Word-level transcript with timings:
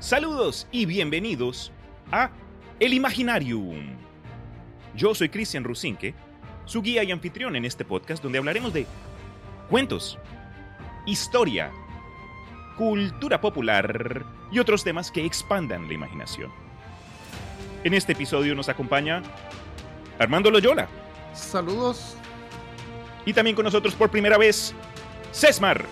Saludos 0.00 0.66
y 0.72 0.86
bienvenidos 0.86 1.70
a 2.10 2.30
El 2.80 2.94
Imaginarium. 2.94 3.98
Yo 4.96 5.14
soy 5.14 5.28
Cristian 5.28 5.62
Rusinque, 5.62 6.14
su 6.64 6.80
guía 6.80 7.04
y 7.04 7.12
anfitrión 7.12 7.54
en 7.54 7.66
este 7.66 7.84
podcast 7.84 8.22
donde 8.22 8.38
hablaremos 8.38 8.72
de 8.72 8.86
cuentos, 9.68 10.18
historia, 11.04 11.70
cultura 12.78 13.42
popular 13.42 14.24
y 14.50 14.58
otros 14.58 14.84
temas 14.84 15.10
que 15.10 15.22
expandan 15.22 15.86
la 15.86 15.92
imaginación. 15.92 16.50
En 17.84 17.92
este 17.92 18.12
episodio 18.12 18.54
nos 18.54 18.70
acompaña 18.70 19.22
Armando 20.18 20.50
Loyola. 20.50 20.88
Saludos. 21.34 22.16
Y 23.26 23.34
también 23.34 23.54
con 23.54 23.66
nosotros 23.66 23.94
por 23.94 24.10
primera 24.10 24.38
vez, 24.38 24.74
Sesmar. 25.30 25.84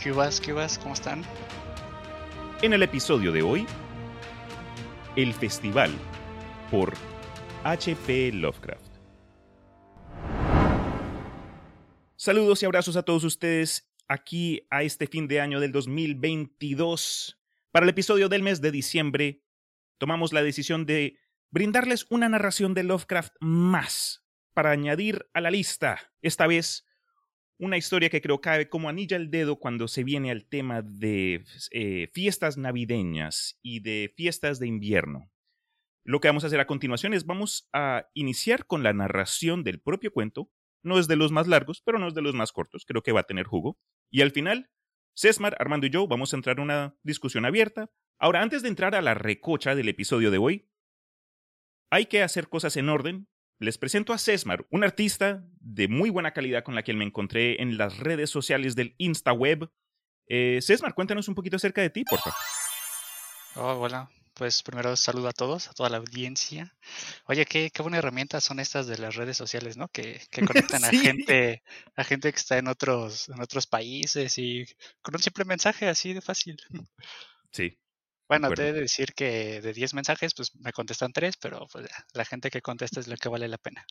¿Qué 0.00 0.12
vas? 0.12 0.40
¿Qué 0.40 0.52
vas? 0.52 0.78
¿Cómo 0.78 0.94
están? 0.94 1.24
En 2.62 2.72
el 2.72 2.82
episodio 2.82 3.32
de 3.32 3.42
hoy, 3.42 3.66
El 5.14 5.34
Festival 5.34 5.90
por 6.70 6.94
H.P. 7.64 8.32
Lovecraft. 8.32 8.96
Saludos 12.16 12.62
y 12.62 12.66
abrazos 12.66 12.96
a 12.96 13.02
todos 13.02 13.24
ustedes 13.24 13.90
aquí 14.08 14.66
a 14.70 14.82
este 14.82 15.06
fin 15.06 15.28
de 15.28 15.42
año 15.42 15.60
del 15.60 15.70
2022. 15.70 17.38
Para 17.72 17.84
el 17.84 17.90
episodio 17.90 18.30
del 18.30 18.42
mes 18.42 18.62
de 18.62 18.70
diciembre, 18.70 19.42
tomamos 19.98 20.32
la 20.32 20.42
decisión 20.42 20.86
de 20.86 21.18
brindarles 21.50 22.06
una 22.08 22.30
narración 22.30 22.72
de 22.72 22.84
Lovecraft 22.84 23.34
más 23.38 24.24
para 24.54 24.70
añadir 24.70 25.28
a 25.34 25.42
la 25.42 25.50
lista, 25.50 26.10
esta 26.22 26.46
vez 26.46 26.85
una 27.58 27.76
historia 27.76 28.10
que 28.10 28.20
creo 28.20 28.40
cabe 28.40 28.68
como 28.68 28.88
anilla 28.88 29.16
al 29.16 29.30
dedo 29.30 29.56
cuando 29.56 29.88
se 29.88 30.04
viene 30.04 30.30
al 30.30 30.46
tema 30.46 30.82
de 30.82 31.44
eh, 31.70 32.08
fiestas 32.12 32.58
navideñas 32.58 33.58
y 33.62 33.80
de 33.80 34.12
fiestas 34.16 34.58
de 34.58 34.66
invierno. 34.66 35.30
Lo 36.04 36.20
que 36.20 36.28
vamos 36.28 36.44
a 36.44 36.48
hacer 36.48 36.60
a 36.60 36.66
continuación 36.66 37.14
es 37.14 37.26
vamos 37.26 37.68
a 37.72 38.08
iniciar 38.14 38.66
con 38.66 38.82
la 38.82 38.92
narración 38.92 39.64
del 39.64 39.80
propio 39.80 40.12
cuento. 40.12 40.50
No 40.82 40.98
es 40.98 41.08
de 41.08 41.16
los 41.16 41.32
más 41.32 41.48
largos, 41.48 41.82
pero 41.84 41.98
no 41.98 42.06
es 42.06 42.14
de 42.14 42.22
los 42.22 42.34
más 42.34 42.52
cortos. 42.52 42.84
Creo 42.86 43.02
que 43.02 43.12
va 43.12 43.20
a 43.20 43.26
tener 43.26 43.46
jugo. 43.46 43.78
Y 44.10 44.20
al 44.20 44.30
final, 44.30 44.70
César, 45.14 45.56
Armando 45.58 45.86
y 45.86 45.90
yo 45.90 46.06
vamos 46.06 46.32
a 46.32 46.36
entrar 46.36 46.58
en 46.58 46.64
una 46.64 46.96
discusión 47.02 47.44
abierta. 47.44 47.90
Ahora, 48.18 48.42
antes 48.42 48.62
de 48.62 48.68
entrar 48.68 48.94
a 48.94 49.02
la 49.02 49.14
recocha 49.14 49.74
del 49.74 49.88
episodio 49.88 50.30
de 50.30 50.38
hoy, 50.38 50.70
hay 51.90 52.06
que 52.06 52.22
hacer 52.22 52.48
cosas 52.48 52.76
en 52.76 52.88
orden 52.88 53.28
les 53.58 53.78
presento 53.78 54.12
a 54.12 54.18
Sesmar, 54.18 54.66
un 54.70 54.84
artista 54.84 55.44
de 55.60 55.88
muy 55.88 56.10
buena 56.10 56.32
calidad 56.32 56.62
con 56.62 56.74
la 56.74 56.82
que 56.82 56.92
me 56.92 57.04
encontré 57.04 57.62
en 57.62 57.78
las 57.78 57.98
redes 57.98 58.30
sociales 58.30 58.74
del 58.74 58.94
InstaWeb. 58.98 59.70
Eh, 60.28 60.58
Sesmar, 60.60 60.94
cuéntanos 60.94 61.28
un 61.28 61.34
poquito 61.34 61.56
acerca 61.56 61.80
de 61.80 61.90
ti, 61.90 62.04
por 62.04 62.18
favor. 62.18 62.38
Oh, 63.56 63.80
hola. 63.80 64.10
Pues 64.34 64.62
primero 64.62 64.94
saludo 64.96 65.28
a 65.28 65.32
todos, 65.32 65.68
a 65.68 65.72
toda 65.72 65.88
la 65.88 65.96
audiencia. 65.96 66.76
Oye, 67.24 67.46
qué, 67.46 67.70
qué 67.70 67.80
buena 67.80 67.96
herramienta 67.96 68.42
son 68.42 68.60
estas 68.60 68.86
de 68.86 68.98
las 68.98 69.14
redes 69.14 69.38
sociales, 69.38 69.78
¿no? 69.78 69.88
Que, 69.88 70.20
que 70.30 70.44
conectan 70.46 70.84
a 70.84 70.90
gente, 70.90 71.62
a 71.94 72.04
gente 72.04 72.30
que 72.30 72.38
está 72.38 72.58
en 72.58 72.68
otros, 72.68 73.30
en 73.30 73.40
otros 73.40 73.66
países 73.66 74.36
y 74.36 74.66
con 75.00 75.14
un 75.14 75.22
simple 75.22 75.46
mensaje 75.46 75.88
así 75.88 76.12
de 76.12 76.20
fácil. 76.20 76.58
Sí, 77.50 77.78
bueno, 78.28 78.50
te 78.50 78.68
he 78.68 78.72
de 78.72 78.80
decir 78.80 79.14
que 79.14 79.60
de 79.60 79.72
10 79.72 79.94
mensajes, 79.94 80.34
pues 80.34 80.54
me 80.56 80.72
contestan 80.72 81.12
3, 81.12 81.36
pero 81.36 81.66
pues 81.70 81.86
la 82.12 82.24
gente 82.24 82.50
que 82.50 82.62
contesta 82.62 83.00
es 83.00 83.08
lo 83.08 83.16
que 83.16 83.28
vale 83.28 83.48
la 83.48 83.58
pena. 83.58 83.84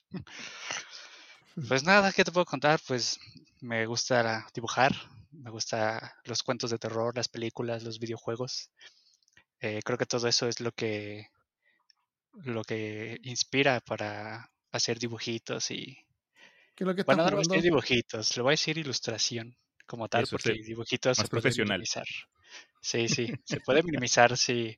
Pues 1.67 1.83
nada, 1.83 2.11
¿qué 2.11 2.23
te 2.23 2.31
puedo 2.31 2.45
contar? 2.45 2.79
Pues 2.87 3.19
me 3.61 3.85
gusta 3.85 4.45
dibujar, 4.53 4.93
me 5.31 5.49
gusta 5.49 6.15
los 6.25 6.43
cuentos 6.43 6.71
de 6.71 6.77
terror, 6.77 7.15
las 7.15 7.29
películas, 7.29 7.83
los 7.83 7.99
videojuegos. 7.99 8.71
Eh, 9.59 9.79
creo 9.83 9.97
que 9.97 10.05
todo 10.05 10.27
eso 10.27 10.47
es 10.47 10.59
lo 10.59 10.71
que 10.71 11.27
lo 12.43 12.63
que 12.63 13.17
inspira 13.23 13.79
para 13.79 14.51
hacer 14.71 14.99
dibujitos 14.99 15.71
y 15.71 15.97
¿Qué 16.75 16.83
es 16.83 16.87
lo 16.87 16.93
que 16.93 17.03
bueno, 17.03 17.23
no 17.23 17.31
voy 17.31 17.45
a 17.45 17.47
decir 17.47 17.61
dibujitos, 17.61 18.35
le 18.35 18.43
voy 18.43 18.49
a 18.49 18.59
decir 18.59 18.77
ilustración 18.77 19.57
como 19.85 20.07
tal, 20.07 20.25
porque 20.29 20.53
dibujitos 20.53 21.17
más 21.17 21.29
profesional. 21.29 21.83
Sí, 22.81 23.07
sí, 23.07 23.27
se 23.45 23.59
puede 23.61 23.83
minimizar, 23.83 24.37
sí. 24.37 24.77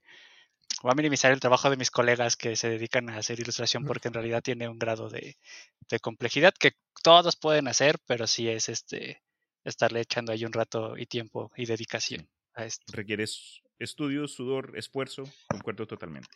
Voy 0.81 0.91
a 0.91 0.95
minimizar 0.95 1.31
el 1.31 1.39
trabajo 1.39 1.69
de 1.69 1.77
mis 1.77 1.89
colegas 1.89 2.35
que 2.35 2.55
se 2.55 2.69
dedican 2.69 3.09
a 3.09 3.17
hacer 3.17 3.39
ilustración 3.39 3.85
porque 3.85 4.09
en 4.09 4.13
realidad 4.13 4.43
tiene 4.43 4.67
un 4.67 4.77
grado 4.77 5.09
de, 5.09 5.37
complejidad 6.01 6.53
que 6.53 6.73
todos 7.03 7.35
pueden 7.35 7.67
hacer, 7.67 7.99
pero 8.05 8.27
sí 8.27 8.47
es 8.47 8.69
este 8.69 9.23
estarle 9.63 10.01
echando 10.01 10.31
ahí 10.31 10.45
un 10.45 10.53
rato 10.53 10.97
y 10.97 11.05
tiempo 11.05 11.51
y 11.55 11.65
dedicación 11.65 12.29
a 12.53 12.65
esto. 12.65 12.85
Requieres 12.91 13.61
estudio, 13.79 14.27
sudor, 14.27 14.73
esfuerzo, 14.75 15.23
concuerdo 15.47 15.87
totalmente. 15.87 16.29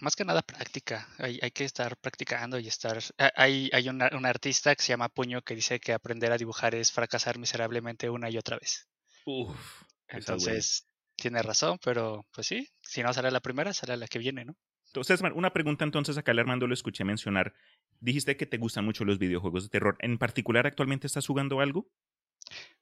Más 0.00 0.16
que 0.16 0.24
nada 0.24 0.42
práctica, 0.42 1.08
hay, 1.18 1.38
hay 1.42 1.50
que 1.50 1.64
estar 1.64 1.96
practicando 1.96 2.58
y 2.58 2.68
estar... 2.68 2.98
Hay, 3.36 3.70
hay 3.72 3.88
un 3.88 4.26
artista 4.26 4.74
que 4.74 4.82
se 4.82 4.90
llama 4.90 5.08
Puño 5.08 5.42
que 5.42 5.54
dice 5.54 5.80
que 5.80 5.92
aprender 5.92 6.32
a 6.32 6.38
dibujar 6.38 6.74
es 6.74 6.92
fracasar 6.92 7.38
miserablemente 7.38 8.10
una 8.10 8.30
y 8.30 8.38
otra 8.38 8.58
vez. 8.58 8.88
Uf, 9.26 9.56
Entonces, 10.08 10.86
tiene 11.16 11.42
razón, 11.42 11.78
pero 11.82 12.26
pues 12.32 12.46
sí, 12.46 12.68
si 12.82 13.02
no 13.02 13.12
sale 13.12 13.30
la 13.30 13.40
primera, 13.40 13.72
sale 13.72 13.96
la 13.96 14.06
que 14.06 14.18
viene, 14.18 14.44
¿no? 14.44 14.56
Entonces, 14.86 15.20
una 15.34 15.52
pregunta 15.52 15.84
entonces 15.84 16.16
acá, 16.18 16.30
Armando, 16.30 16.68
lo 16.68 16.74
escuché 16.74 17.02
mencionar. 17.02 17.52
Dijiste 17.98 18.36
que 18.36 18.46
te 18.46 18.58
gustan 18.58 18.84
mucho 18.84 19.04
los 19.04 19.18
videojuegos 19.18 19.64
de 19.64 19.68
terror. 19.68 19.96
¿En 19.98 20.18
particular 20.18 20.68
actualmente 20.68 21.08
estás 21.08 21.26
jugando 21.26 21.60
algo? 21.60 21.88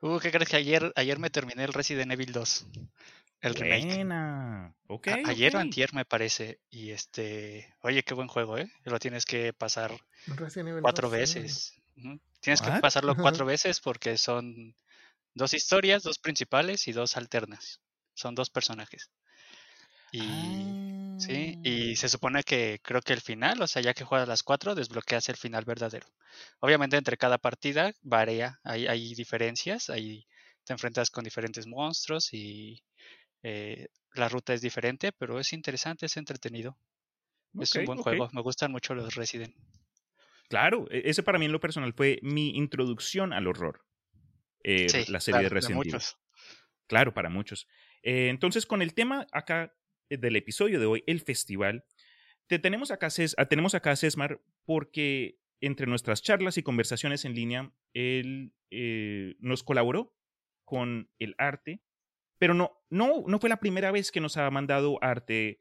Uh, 0.00 0.18
¿qué 0.18 0.30
crees 0.30 0.48
que 0.48 0.56
ayer, 0.56 0.92
ayer 0.96 1.18
me 1.18 1.30
terminé 1.30 1.64
el 1.64 1.72
Resident 1.72 2.10
Evil 2.12 2.32
2? 2.32 2.66
El 3.42 3.54
remake. 3.56 4.06
Okay, 4.86 5.24
ayer 5.26 5.56
o 5.56 5.58
antier 5.58 5.92
me 5.92 6.04
parece. 6.04 6.60
Y 6.70 6.90
este, 6.90 7.74
oye, 7.80 8.04
qué 8.04 8.14
buen 8.14 8.28
juego, 8.28 8.56
¿eh? 8.56 8.70
Lo 8.84 8.98
tienes 9.00 9.26
que 9.26 9.52
pasar 9.52 9.92
cuatro 10.80 11.10
veces. 11.10 11.74
Tienes 12.40 12.62
que 12.62 12.70
pasarlo 12.80 13.16
cuatro 13.16 13.44
veces 13.46 13.80
porque 13.80 14.16
son 14.16 14.74
dos 15.34 15.54
historias, 15.54 16.04
dos 16.04 16.18
principales 16.18 16.86
y 16.86 16.92
dos 16.92 17.16
alternas. 17.16 17.80
Son 18.14 18.34
dos 18.34 18.48
personajes. 18.48 19.10
Y, 20.12 20.20
sí, 21.22 21.54
ah. 21.56 21.60
y 21.62 21.96
se 21.96 22.08
supone 22.08 22.42
que 22.42 22.80
creo 22.82 23.00
que 23.00 23.12
el 23.12 23.20
final, 23.20 23.60
o 23.62 23.66
sea, 23.66 23.82
ya 23.82 23.94
que 23.94 24.04
juegas 24.04 24.28
las 24.28 24.42
cuatro, 24.42 24.74
desbloqueas 24.74 25.28
el 25.28 25.36
final 25.36 25.64
verdadero. 25.64 26.06
Obviamente 26.60 26.96
entre 26.96 27.16
cada 27.16 27.38
partida 27.38 27.92
varía, 28.02 28.60
hay, 28.64 28.86
hay 28.86 29.14
diferencias, 29.14 29.90
ahí 29.90 30.26
te 30.64 30.72
enfrentas 30.72 31.10
con 31.10 31.24
diferentes 31.24 31.66
monstruos 31.66 32.32
y 32.32 32.82
eh, 33.42 33.88
la 34.14 34.28
ruta 34.28 34.54
es 34.54 34.60
diferente, 34.60 35.12
pero 35.12 35.40
es 35.40 35.52
interesante, 35.52 36.06
es 36.06 36.16
entretenido. 36.16 36.76
es 37.58 37.74
un 37.74 37.84
buen 37.84 37.98
juego, 37.98 38.28
me 38.32 38.42
gustan 38.42 38.70
mucho 38.70 38.94
los 38.94 39.14
Resident. 39.14 39.54
Claro, 40.48 40.86
e, 40.90 41.02
ese 41.06 41.22
para 41.22 41.38
mí 41.38 41.46
en 41.46 41.52
lo 41.52 41.60
personal 41.60 41.92
fue 41.94 42.18
mi 42.22 42.56
introducción 42.56 43.32
al 43.32 43.46
horror. 43.46 43.84
Eh, 44.64 44.86
la 45.08 45.20
serie 45.20 45.42
de 45.42 45.48
Resident 45.48 45.84
Evil. 45.84 46.00
Claro, 46.86 47.14
para 47.14 47.30
muchos. 47.30 47.66
Eh, 48.02 48.28
entonces, 48.28 48.66
con 48.66 48.82
el 48.82 48.94
tema 48.94 49.26
acá 49.32 49.74
del 50.18 50.36
episodio 50.36 50.80
de 50.80 50.86
hoy, 50.86 51.04
el 51.06 51.20
festival, 51.20 51.84
te 52.46 52.58
tenemos 52.58 52.90
acá, 52.90 53.08
ah, 53.36 53.46
tenemos 53.46 53.74
acá 53.74 53.92
a 53.92 53.96
Cesmar 53.96 54.40
porque 54.64 55.38
entre 55.60 55.86
nuestras 55.86 56.22
charlas 56.22 56.58
y 56.58 56.62
conversaciones 56.62 57.24
en 57.24 57.34
línea, 57.34 57.72
él 57.94 58.52
eh, 58.70 59.36
nos 59.38 59.62
colaboró 59.62 60.14
con 60.64 61.08
el 61.18 61.34
arte, 61.38 61.82
pero 62.38 62.54
no, 62.54 62.72
no, 62.90 63.24
no 63.26 63.38
fue 63.38 63.48
la 63.48 63.60
primera 63.60 63.92
vez 63.92 64.10
que 64.10 64.20
nos 64.20 64.36
ha 64.36 64.50
mandado 64.50 64.98
arte 65.02 65.60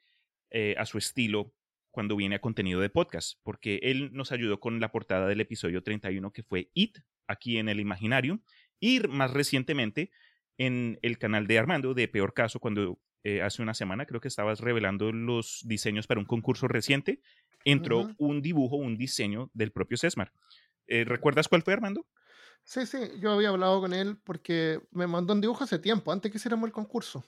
a 0.77 0.85
su 0.85 0.97
estilo 0.97 1.55
cuando 1.91 2.15
viene 2.15 2.35
a 2.35 2.41
contenido 2.41 2.79
de 2.79 2.89
podcast, 2.89 3.37
porque 3.43 3.79
él 3.83 4.11
nos 4.13 4.31
ayudó 4.31 4.59
con 4.59 4.79
la 4.79 4.91
portada 4.91 5.27
del 5.27 5.41
episodio 5.41 5.83
31 5.83 6.31
que 6.31 6.43
fue 6.43 6.71
It, 6.73 6.97
aquí 7.27 7.57
en 7.57 7.69
el 7.69 7.79
Imaginario, 7.79 8.41
y 8.79 8.99
más 9.01 9.31
recientemente 9.31 10.11
en 10.57 10.97
el 11.01 11.17
canal 11.17 11.47
de 11.47 11.59
Armando 11.59 11.93
de 11.93 12.07
Peor 12.07 12.33
Caso 12.33 12.59
cuando 12.59 12.99
eh, 13.23 13.41
hace 13.41 13.61
una 13.61 13.73
semana 13.73 14.05
creo 14.05 14.19
que 14.19 14.27
estabas 14.27 14.59
revelando 14.59 15.11
los 15.11 15.61
diseños 15.65 16.07
para 16.07 16.19
un 16.19 16.25
concurso 16.25 16.67
reciente. 16.67 17.21
Entró 17.63 18.09
un 18.17 18.41
dibujo, 18.41 18.77
un 18.77 18.97
diseño 18.97 19.51
del 19.53 19.71
propio 19.71 19.97
Sesmar. 19.97 20.31
Eh, 20.87 21.05
¿Recuerdas 21.05 21.47
cuál 21.47 21.61
fue, 21.61 21.73
Armando? 21.73 22.07
Sí, 22.63 22.85
sí, 22.85 22.97
yo 23.19 23.31
había 23.31 23.49
hablado 23.49 23.81
con 23.81 23.93
él 23.93 24.17
porque 24.23 24.81
me 24.91 25.07
mandó 25.07 25.33
un 25.33 25.41
dibujo 25.41 25.63
hace 25.63 25.79
tiempo, 25.79 26.11
antes 26.11 26.31
que 26.31 26.37
hiciéramos 26.37 26.67
el 26.67 26.73
concurso. 26.73 27.23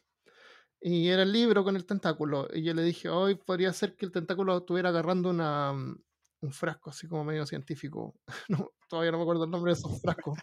Y 0.82 1.08
era 1.08 1.24
el 1.24 1.32
libro 1.32 1.64
con 1.64 1.76
el 1.76 1.86
tentáculo. 1.86 2.48
Y 2.54 2.64
yo 2.64 2.74
le 2.74 2.84
dije, 2.84 3.10
hoy 3.10 3.36
podría 3.36 3.72
ser 3.72 3.96
que 3.96 4.06
el 4.06 4.12
tentáculo 4.12 4.58
estuviera 4.58 4.90
agarrando 4.90 5.30
una, 5.30 5.74
mm, 5.74 6.04
un 6.42 6.52
frasco, 6.52 6.90
así 6.90 7.08
como 7.08 7.24
medio 7.24 7.46
científico. 7.46 8.16
todavía 8.90 9.12
no 9.12 9.18
me 9.18 9.24
acuerdo 9.24 9.46
el 9.46 9.52
nombre 9.52 9.74
de 9.74 9.80
esos 9.80 10.02
frascos. 10.02 10.38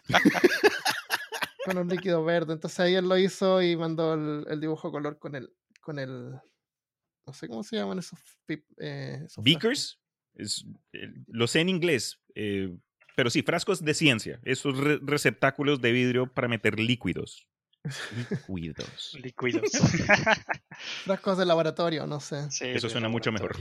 Con 1.65 1.77
un 1.77 1.87
líquido 1.87 2.23
verde. 2.23 2.53
Entonces 2.53 2.79
ahí 2.79 2.95
él 2.95 3.07
lo 3.07 3.17
hizo 3.17 3.61
y 3.61 3.75
mandó 3.75 4.13
el, 4.13 4.59
dibujo 4.59 4.91
color 4.91 5.19
con 5.19 5.35
el, 5.35 5.53
con 5.81 5.99
el. 5.99 6.33
No 7.25 7.33
sé 7.33 7.47
cómo 7.47 7.63
se 7.63 7.77
llaman 7.77 7.99
esos. 7.99 8.19
Eh, 8.77 9.25
Beakers. 9.37 9.99
Es, 10.33 10.65
lo 11.27 11.47
sé 11.47 11.59
en 11.59 11.69
inglés. 11.69 12.19
Eh, 12.35 12.75
pero 13.15 13.29
sí, 13.29 13.41
frascos 13.43 13.83
de 13.83 13.93
ciencia. 13.93 14.39
Esos 14.43 14.77
receptáculos 15.01 15.81
de 15.81 15.91
vidrio 15.91 16.27
para 16.27 16.47
meter 16.47 16.79
líquidos. 16.79 17.47
Líquidos. 18.47 19.17
Líquidos. 19.21 19.71
Frascos 21.03 21.37
de 21.37 21.45
laboratorio, 21.45 22.05
no 22.05 22.19
sé. 22.19 22.47
eso 22.61 22.89
suena 22.89 23.09
mucho 23.09 23.31
mejor. 23.31 23.57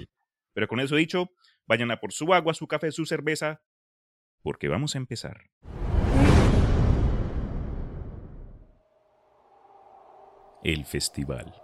Pero 0.53 0.69
con 0.69 0.81
eso 0.81 0.96
dicho, 0.96 1.31
vayan 1.67 1.91
a 1.91 2.00
por 2.00 2.12
su 2.12 2.32
agua, 2.35 2.55
su 2.55 2.67
café, 2.67 2.93
su 2.93 3.06
cerveza, 3.06 3.62
porque 4.43 4.69
vamos 4.69 4.94
a 4.94 4.99
empezar. 4.99 5.50
El 10.62 10.84
Festival 10.84 11.54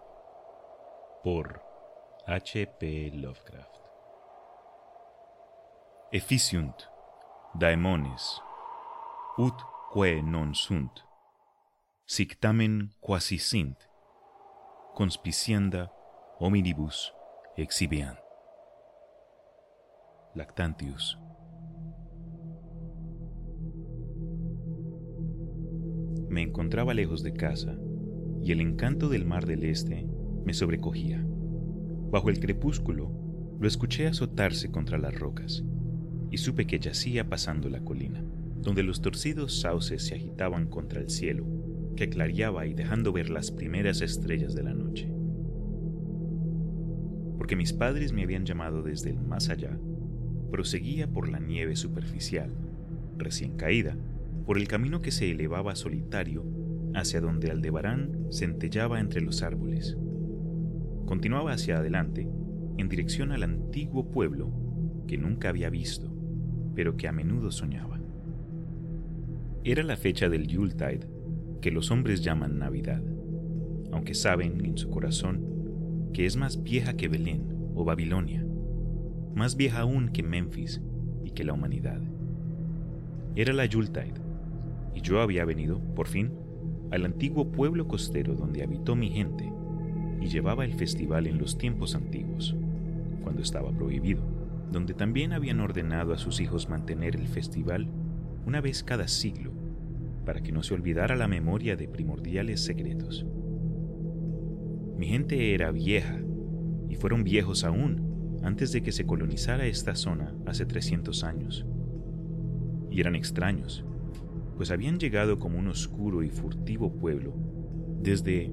por 1.23 1.61
H.P. 2.27 3.11
Lovecraft. 3.13 3.77
Efficiunt 6.13 6.87
daemones 7.61 8.41
ut 9.37 9.61
que 9.93 10.23
non 10.23 10.55
sunt 10.55 11.05
sictamen 12.07 12.95
quasi 13.01 13.37
sint 13.37 13.77
conspicienda 14.95 15.93
hominibus 16.41 17.13
exhibian. 17.59 18.17
Lactantius. 20.35 21.19
Me 26.31 26.41
encontraba 26.41 26.95
lejos 26.95 27.23
de 27.23 27.35
casa 27.35 27.77
y 28.47 28.53
el 28.53 28.61
encanto 28.61 29.09
del 29.09 29.25
mar 29.25 29.45
del 29.45 29.65
este 29.65 30.07
me 30.45 30.55
sobrecogía. 30.55 31.21
Bajo 32.13 32.31
el 32.31 32.39
crepúsculo 32.39 33.11
lo 33.59 33.67
escuché 33.67 34.07
azotarse 34.07 34.71
contra 34.71 34.99
las 34.99 35.19
rocas 35.19 35.65
y 36.31 36.39
supe 36.39 36.65
que 36.65 36.79
yacía 36.79 37.29
pasando 37.29 37.69
la 37.69 37.81
colina, 37.81 38.23
donde 38.63 38.85
los 38.85 39.03
torcidos 39.03 39.59
sauces 39.59 40.07
se 40.07 40.15
agitaban 40.15 40.69
contra 40.69 41.01
el 41.01 41.11
cielo, 41.11 41.45
que 41.97 42.09
clareaba 42.09 42.69
y 42.69 42.75
dejando 42.75 43.13
ver 43.13 43.31
las 43.31 43.51
primeras 43.51 44.01
estrellas 44.01 44.55
de 44.55 44.63
la 44.63 44.75
noche. 44.75 45.13
Porque 47.39 47.57
mis 47.57 47.73
padres 47.73 48.13
me 48.13 48.23
habían 48.23 48.47
llamado 48.47 48.85
desde 48.85 49.11
el 49.11 49.19
más 49.19 49.49
allá, 49.49 49.77
proseguía 50.53 51.09
por 51.09 51.29
la 51.29 51.41
nieve 51.41 51.75
superficial, 51.75 52.53
recién 53.19 53.57
caída, 53.57 53.97
por 54.47 54.57
el 54.57 54.69
camino 54.69 55.03
que 55.03 55.11
se 55.11 55.33
elevaba 55.33 55.75
solitario 55.75 56.45
hacia 56.97 57.21
donde 57.21 57.51
Aldebarán 57.51 58.27
centellaba 58.31 59.01
entre 59.01 59.21
los 59.21 59.43
árboles. 59.43 59.97
Continuaba 61.05 61.53
hacia 61.53 61.79
adelante, 61.79 62.29
en 62.79 62.89
dirección 62.89 63.33
al 63.33 63.43
antiguo 63.43 64.11
pueblo 64.11 64.51
que 65.07 65.19
nunca 65.19 65.51
había 65.51 65.71
visto, 65.71 66.11
pero 66.75 66.97
que 66.97 67.07
a 67.07 67.13
menudo 67.13 67.51
soñaba. 67.51 68.01
Era 69.63 69.83
la 69.83 69.97
fecha 69.97 70.29
del 70.29 70.47
Yuletide, 70.47 71.09
que 71.61 71.71
los 71.71 71.91
hombres 71.91 72.23
llaman 72.23 72.59
Navidad, 72.59 73.03
aunque 73.93 74.15
saben 74.15 74.65
en 74.65 74.79
su 74.79 74.89
corazón 74.89 76.11
que 76.13 76.25
es 76.25 76.37
más 76.37 76.63
vieja 76.63 76.95
que 76.95 77.09
Belén 77.09 77.71
o 77.75 77.85
Babilonia, 77.85 78.47
más 79.35 79.57
vieja 79.57 79.81
aún 79.81 80.09
que 80.09 80.23
Memphis 80.23 80.81
y 81.25 81.33
que 81.33 81.45
la 81.45 81.53
humanidad. 81.53 82.01
Era 83.35 83.53
la 83.53 83.67
Yuletide, 83.67 84.15
y 84.95 85.03
yo 85.03 85.21
había 85.21 85.45
venido, 85.45 85.79
por 85.95 86.07
fin, 86.07 86.46
al 86.97 87.05
antiguo 87.05 87.53
pueblo 87.53 87.87
costero 87.87 88.35
donde 88.35 88.63
habitó 88.63 88.97
mi 88.97 89.11
gente 89.11 89.53
y 90.21 90.27
llevaba 90.27 90.65
el 90.65 90.75
festival 90.75 91.27
en 91.27 91.39
los 91.39 91.59
tiempos 91.59 91.95
antiguos, 91.95 92.57
cuando 93.23 93.43
estaba 93.43 93.71
prohibido, 93.71 94.23
donde 94.73 94.95
también 94.95 95.33
habían 95.33 95.61
ordenado 95.61 96.13
a 96.13 96.19
sus 96.19 96.41
hijos 96.41 96.69
mantener 96.69 97.15
el 97.17 97.29
festival 97.29 97.89
una 98.47 98.61
vez 98.61 98.83
cada 98.83 99.09
siglo, 99.09 99.53
para 100.25 100.43
que 100.43 100.53
no 100.53 100.63
se 100.63 100.75
olvidara 100.75 101.17
la 101.17 101.29
memoria 101.29 101.77
de 101.77 101.87
primordiales 101.87 102.65
secretos. 102.65 103.27
Mi 104.97 105.07
gente 105.07 105.55
era 105.55 105.71
vieja, 105.71 106.19
y 106.89 106.95
fueron 106.97 107.25
viejos 107.25 107.65
aún 107.65 108.41
antes 108.43 108.73
de 108.73 108.83
que 108.83 108.93
se 108.93 109.07
colonizara 109.07 109.67
esta 109.67 109.95
zona 109.95 110.35
hace 110.47 110.65
300 110.65 111.25
años. 111.25 111.67
Y 112.91 113.01
eran 113.01 113.15
extraños, 113.15 113.85
pues 114.57 114.71
habían 114.71 114.99
llegado 114.99 115.39
como 115.39 115.59
un 115.59 115.69
oscuro 115.69 116.23
y 116.23 116.31
furtivo 116.31 116.95
pueblo 116.95 117.35
desde 118.01 118.53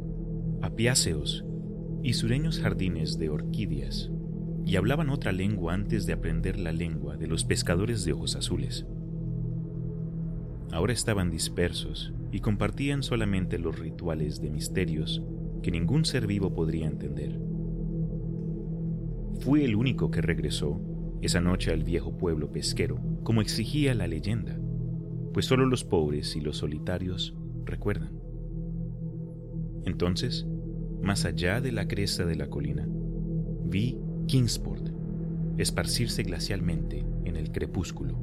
apiáceos 0.61 1.45
y 2.01 2.13
sureños 2.13 2.59
jardines 2.59 3.17
de 3.17 3.29
orquídeas, 3.29 4.11
y 4.65 4.75
hablaban 4.75 5.09
otra 5.09 5.31
lengua 5.31 5.73
antes 5.73 6.05
de 6.05 6.13
aprender 6.13 6.59
la 6.59 6.71
lengua 6.71 7.17
de 7.17 7.27
los 7.27 7.45
pescadores 7.45 8.03
de 8.05 8.13
ojos 8.13 8.35
azules. 8.35 8.85
Ahora 10.71 10.93
estaban 10.93 11.29
dispersos 11.29 12.13
y 12.31 12.39
compartían 12.39 13.03
solamente 13.03 13.59
los 13.59 13.77
rituales 13.77 14.41
de 14.41 14.49
misterios 14.49 15.23
que 15.61 15.71
ningún 15.71 16.03
ser 16.03 16.27
vivo 16.27 16.53
podría 16.53 16.87
entender. 16.87 17.39
Fui 19.39 19.63
el 19.63 19.75
único 19.75 20.11
que 20.11 20.21
regresó 20.21 20.81
esa 21.21 21.41
noche 21.41 21.71
al 21.71 21.83
viejo 21.83 22.17
pueblo 22.17 22.51
pesquero, 22.51 22.99
como 23.23 23.41
exigía 23.41 23.93
la 23.93 24.07
leyenda 24.07 24.59
pues 25.33 25.45
solo 25.45 25.65
los 25.65 25.83
pobres 25.83 26.35
y 26.35 26.41
los 26.41 26.57
solitarios 26.57 27.35
recuerdan. 27.65 28.19
Entonces, 29.85 30.45
más 31.01 31.25
allá 31.25 31.59
de 31.59 31.71
la 31.71 31.87
cresta 31.87 32.25
de 32.25 32.35
la 32.35 32.49
colina, 32.49 32.87
vi 33.65 33.97
Kingsport 34.27 34.89
esparcirse 35.57 36.23
glacialmente 36.23 37.05
en 37.25 37.35
el 37.35 37.51
crepúsculo. 37.51 38.17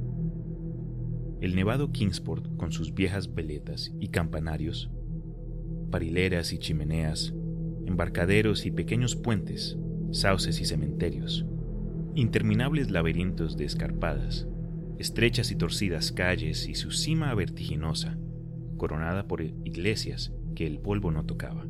El 1.39 1.55
nevado 1.55 1.91
Kingsport, 1.91 2.55
con 2.55 2.71
sus 2.71 2.93
viejas 2.93 3.33
veletas 3.33 3.91
y 3.99 4.09
campanarios, 4.09 4.89
parileras 5.89 6.53
y 6.53 6.59
chimeneas, 6.59 7.33
embarcaderos 7.85 8.65
y 8.65 8.71
pequeños 8.71 9.15
puentes, 9.15 9.77
sauces 10.11 10.61
y 10.61 10.65
cementerios, 10.65 11.45
interminables 12.15 12.91
laberintos 12.91 13.57
de 13.57 13.65
escarpadas, 13.65 14.47
estrechas 15.01 15.51
y 15.51 15.55
torcidas 15.55 16.11
calles 16.11 16.67
y 16.69 16.75
su 16.75 16.91
cima 16.91 17.33
vertiginosa, 17.33 18.17
coronada 18.77 19.27
por 19.27 19.41
iglesias 19.41 20.31
que 20.55 20.67
el 20.67 20.79
polvo 20.79 21.11
no 21.11 21.25
tocaba. 21.25 21.65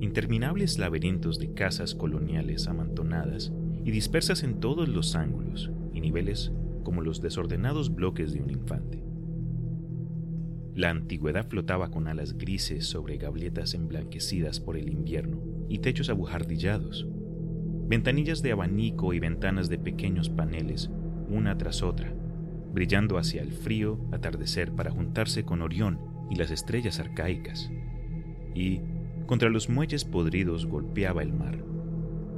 Interminables 0.00 0.78
laberintos 0.78 1.38
de 1.38 1.54
casas 1.54 1.94
coloniales 1.94 2.66
amontonadas 2.66 3.52
y 3.84 3.92
dispersas 3.92 4.42
en 4.42 4.58
todos 4.58 4.88
los 4.88 5.14
ángulos 5.14 5.70
y 5.92 6.00
niveles 6.00 6.52
como 6.82 7.00
los 7.00 7.22
desordenados 7.22 7.94
bloques 7.94 8.32
de 8.32 8.42
un 8.42 8.50
infante. 8.50 9.02
La 10.74 10.90
antigüedad 10.90 11.48
flotaba 11.48 11.92
con 11.92 12.08
alas 12.08 12.36
grises 12.36 12.86
sobre 12.86 13.18
gabletas 13.18 13.74
emblanquecidas 13.74 14.58
por 14.58 14.76
el 14.76 14.90
invierno 14.90 15.40
y 15.68 15.78
techos 15.78 16.10
abujardillados, 16.10 17.06
ventanillas 17.86 18.42
de 18.42 18.50
abanico 18.50 19.14
y 19.14 19.20
ventanas 19.20 19.68
de 19.68 19.78
pequeños 19.78 20.28
paneles 20.28 20.90
una 21.28 21.56
tras 21.56 21.82
otra, 21.82 22.12
brillando 22.72 23.18
hacia 23.18 23.42
el 23.42 23.52
frío 23.52 23.98
atardecer 24.12 24.72
para 24.72 24.90
juntarse 24.90 25.44
con 25.44 25.62
Orión 25.62 26.00
y 26.30 26.36
las 26.36 26.50
estrellas 26.50 27.00
arcaicas. 27.00 27.70
Y 28.54 28.80
contra 29.26 29.48
los 29.48 29.68
muelles 29.68 30.04
podridos 30.04 30.66
golpeaba 30.66 31.22
el 31.22 31.32
mar, 31.32 31.64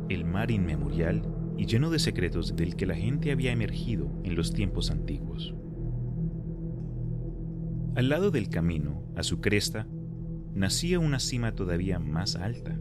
el 0.09 0.25
mar 0.25 0.50
inmemorial 0.50 1.23
y 1.57 1.66
lleno 1.66 1.90
de 1.90 1.99
secretos 1.99 2.55
del 2.57 2.76
que 2.76 2.87
la 2.87 2.95
gente 2.95 3.33
había 3.33 3.52
emergido 3.52 4.11
en 4.25 4.37
los 4.37 4.52
tiempos 4.52 4.90
antiguos. 4.90 5.55
Al 7.95 8.11
lado 8.11 8.31
del 8.31 8.50
camino, 8.50 9.02
a 9.16 9.23
su 9.23 9.40
cresta, 9.40 9.87
nacía 10.55 10.99
una 10.99 11.19
cima 11.19 11.55
todavía 11.55 11.99
más 11.99 12.37
alta, 12.37 12.78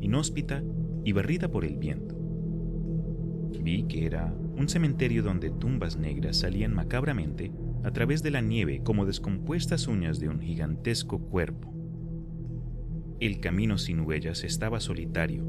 inhóspita 0.00 0.64
y 1.04 1.12
barrida 1.12 1.48
por 1.48 1.64
el 1.64 1.76
viento. 1.76 2.16
Vi 3.60 3.84
que 3.84 4.04
era 4.04 4.34
un 4.56 4.68
cementerio 4.68 5.22
donde 5.22 5.50
tumbas 5.50 5.96
negras 5.96 6.38
salían 6.38 6.74
macabramente 6.74 7.52
a 7.84 7.90
través 7.90 8.22
de 8.22 8.30
la 8.30 8.40
nieve 8.40 8.82
como 8.84 9.06
descompuestas 9.06 9.88
uñas 9.88 10.20
de 10.20 10.28
un 10.28 10.40
gigantesco 10.40 11.18
cuerpo. 11.18 11.72
El 13.18 13.40
camino 13.40 13.78
sin 13.78 14.00
huellas 14.00 14.44
estaba 14.44 14.80
solitario, 14.80 15.44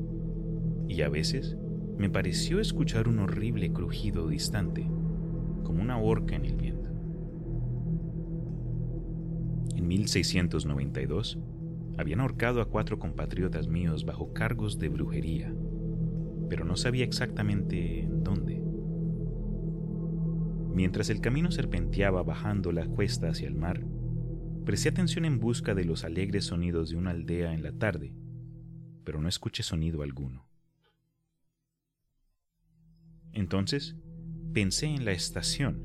y 0.88 1.02
a 1.02 1.10
veces 1.10 1.58
me 1.98 2.10
pareció 2.10 2.60
escuchar 2.60 3.08
un 3.08 3.20
horrible 3.20 3.72
crujido 3.72 4.28
distante, 4.28 4.90
como 5.64 5.82
una 5.82 5.98
horca 5.98 6.36
en 6.36 6.46
el 6.46 6.56
viento. 6.56 6.90
En 9.76 9.88
1692 9.88 11.40
habían 11.98 12.22
ahorcado 12.22 12.62
a 12.62 12.70
cuatro 12.70 13.00
compatriotas 13.00 13.68
míos 13.68 14.06
bajo 14.06 14.34
cargos 14.34 14.80
de 14.80 14.90
brujería, 14.90 15.54
pero 16.50 16.66
no 16.66 16.76
sabía 16.76 17.04
exactamente 17.04 18.02
en 18.02 18.24
dónde. 18.24 18.63
Mientras 20.74 21.10
el 21.12 21.22
camino 21.22 21.52
serpenteaba 21.52 22.24
bajando 22.24 22.72
la 22.72 22.88
cuesta 22.88 23.30
hacia 23.30 23.48
el 23.48 23.54
mar, 23.54 23.84
presté 24.66 24.90
atención 24.90 25.24
en 25.26 25.40
busca 25.40 25.76
de 25.76 25.86
los 25.86 26.04
alegres 26.04 26.46
sonidos 26.46 26.90
de 26.90 26.96
una 26.96 27.12
aldea 27.12 27.54
en 27.54 27.62
la 27.62 27.74
tarde, 27.74 28.14
pero 29.04 29.22
no 29.22 29.30
escuché 29.30 29.62
sonido 29.62 30.02
alguno. 30.02 30.48
Entonces 33.34 33.96
pensé 34.52 34.88
en 34.88 35.06
la 35.06 35.12
estación 35.12 35.84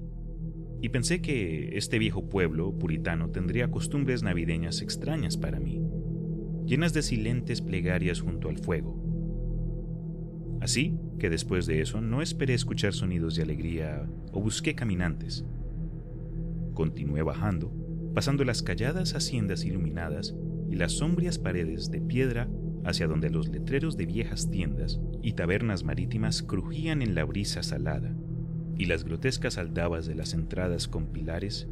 y 0.81 0.89
pensé 0.89 1.21
que 1.21 1.77
este 1.77 1.99
viejo 1.99 2.29
pueblo 2.29 2.79
puritano 2.79 3.31
tendría 3.31 3.71
costumbres 3.71 4.23
navideñas 4.23 4.81
extrañas 4.81 5.37
para 5.37 5.61
mí, 5.61 5.83
llenas 6.65 6.95
de 6.95 7.03
silentes 7.03 7.61
plegarias 7.61 8.21
junto 8.21 8.49
al 8.49 8.59
fuego. 8.59 8.98
Así 10.61 10.97
que 11.19 11.31
después 11.31 11.67
de 11.67 11.81
eso 11.81 12.01
no 12.01 12.23
esperé 12.23 12.55
escuchar 12.55 12.93
sonidos 12.93 13.37
de 13.37 13.43
alegría 13.43 14.09
o 14.33 14.41
busqué 14.41 14.75
caminantes. 14.75 15.45
Continué 16.75 17.23
bajando, 17.23 17.73
pasando 18.15 18.45
las 18.45 18.63
calladas 18.63 19.15
haciendas 19.15 19.65
iluminadas 19.65 20.35
y 20.71 20.77
las 20.77 20.93
sombrías 20.93 21.39
paredes 21.39 21.91
de 21.91 22.01
piedra 22.01 22.49
hacia 22.85 23.07
donde 23.07 23.31
los 23.31 23.49
letreros 23.49 23.97
de 23.97 24.07
viejas 24.07 24.51
tiendas 24.51 25.01
y 25.23 25.33
tabernas 25.33 25.85
marítimas 25.85 26.43
crujían 26.43 27.03
en 27.03 27.15
la 27.15 27.25
brisa 27.25 27.63
salada, 27.63 28.15
y 28.77 28.87
las 28.87 29.05
grotescas 29.05 29.59
aldabas 29.59 30.07
de 30.07 30.15
las 30.15 30.35
entradas 30.35 30.89
con 30.89 31.07
pilares 31.07 31.69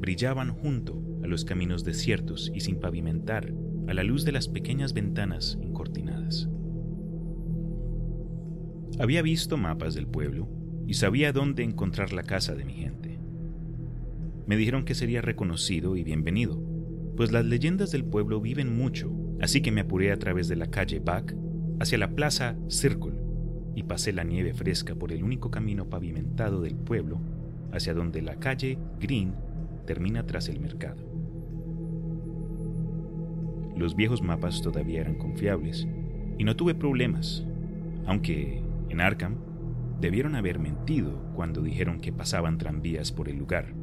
brillaban 0.00 0.50
junto 0.50 1.02
a 1.22 1.26
los 1.26 1.44
caminos 1.44 1.84
desiertos 1.84 2.50
y 2.54 2.60
sin 2.60 2.80
pavimentar 2.80 3.52
a 3.86 3.94
la 3.94 4.02
luz 4.02 4.24
de 4.24 4.32
las 4.32 4.48
pequeñas 4.48 4.94
ventanas 4.94 5.58
encortinadas. 5.60 6.17
Había 9.00 9.22
visto 9.22 9.56
mapas 9.56 9.94
del 9.94 10.08
pueblo 10.08 10.48
y 10.88 10.94
sabía 10.94 11.32
dónde 11.32 11.62
encontrar 11.62 12.12
la 12.12 12.24
casa 12.24 12.56
de 12.56 12.64
mi 12.64 12.72
gente. 12.72 13.20
Me 14.46 14.56
dijeron 14.56 14.84
que 14.84 14.96
sería 14.96 15.22
reconocido 15.22 15.96
y 15.96 16.02
bienvenido, 16.02 16.60
pues 17.16 17.30
las 17.30 17.44
leyendas 17.44 17.92
del 17.92 18.04
pueblo 18.04 18.40
viven 18.40 18.76
mucho, 18.76 19.12
así 19.40 19.60
que 19.60 19.70
me 19.70 19.82
apuré 19.82 20.10
a 20.10 20.18
través 20.18 20.48
de 20.48 20.56
la 20.56 20.66
calle 20.66 20.98
Back 20.98 21.36
hacia 21.78 21.96
la 21.96 22.10
plaza 22.10 22.56
Circle 22.66 23.12
y 23.76 23.84
pasé 23.84 24.12
la 24.12 24.24
nieve 24.24 24.52
fresca 24.52 24.96
por 24.96 25.12
el 25.12 25.22
único 25.22 25.48
camino 25.48 25.88
pavimentado 25.88 26.60
del 26.60 26.74
pueblo 26.74 27.20
hacia 27.72 27.94
donde 27.94 28.20
la 28.20 28.40
calle 28.40 28.78
Green 28.98 29.32
termina 29.86 30.26
tras 30.26 30.48
el 30.48 30.58
mercado. 30.58 31.04
Los 33.76 33.94
viejos 33.94 34.22
mapas 34.22 34.60
todavía 34.60 35.02
eran 35.02 35.14
confiables 35.14 35.86
y 36.36 36.42
no 36.42 36.56
tuve 36.56 36.74
problemas, 36.74 37.44
aunque 38.06 38.66
en 38.88 39.00
Arkham 39.00 39.36
debieron 40.00 40.34
haber 40.34 40.58
mentido 40.58 41.32
cuando 41.34 41.62
dijeron 41.62 42.00
que 42.00 42.12
pasaban 42.12 42.58
tranvías 42.58 43.12
por 43.12 43.28
el 43.28 43.36
lugar, 43.36 43.74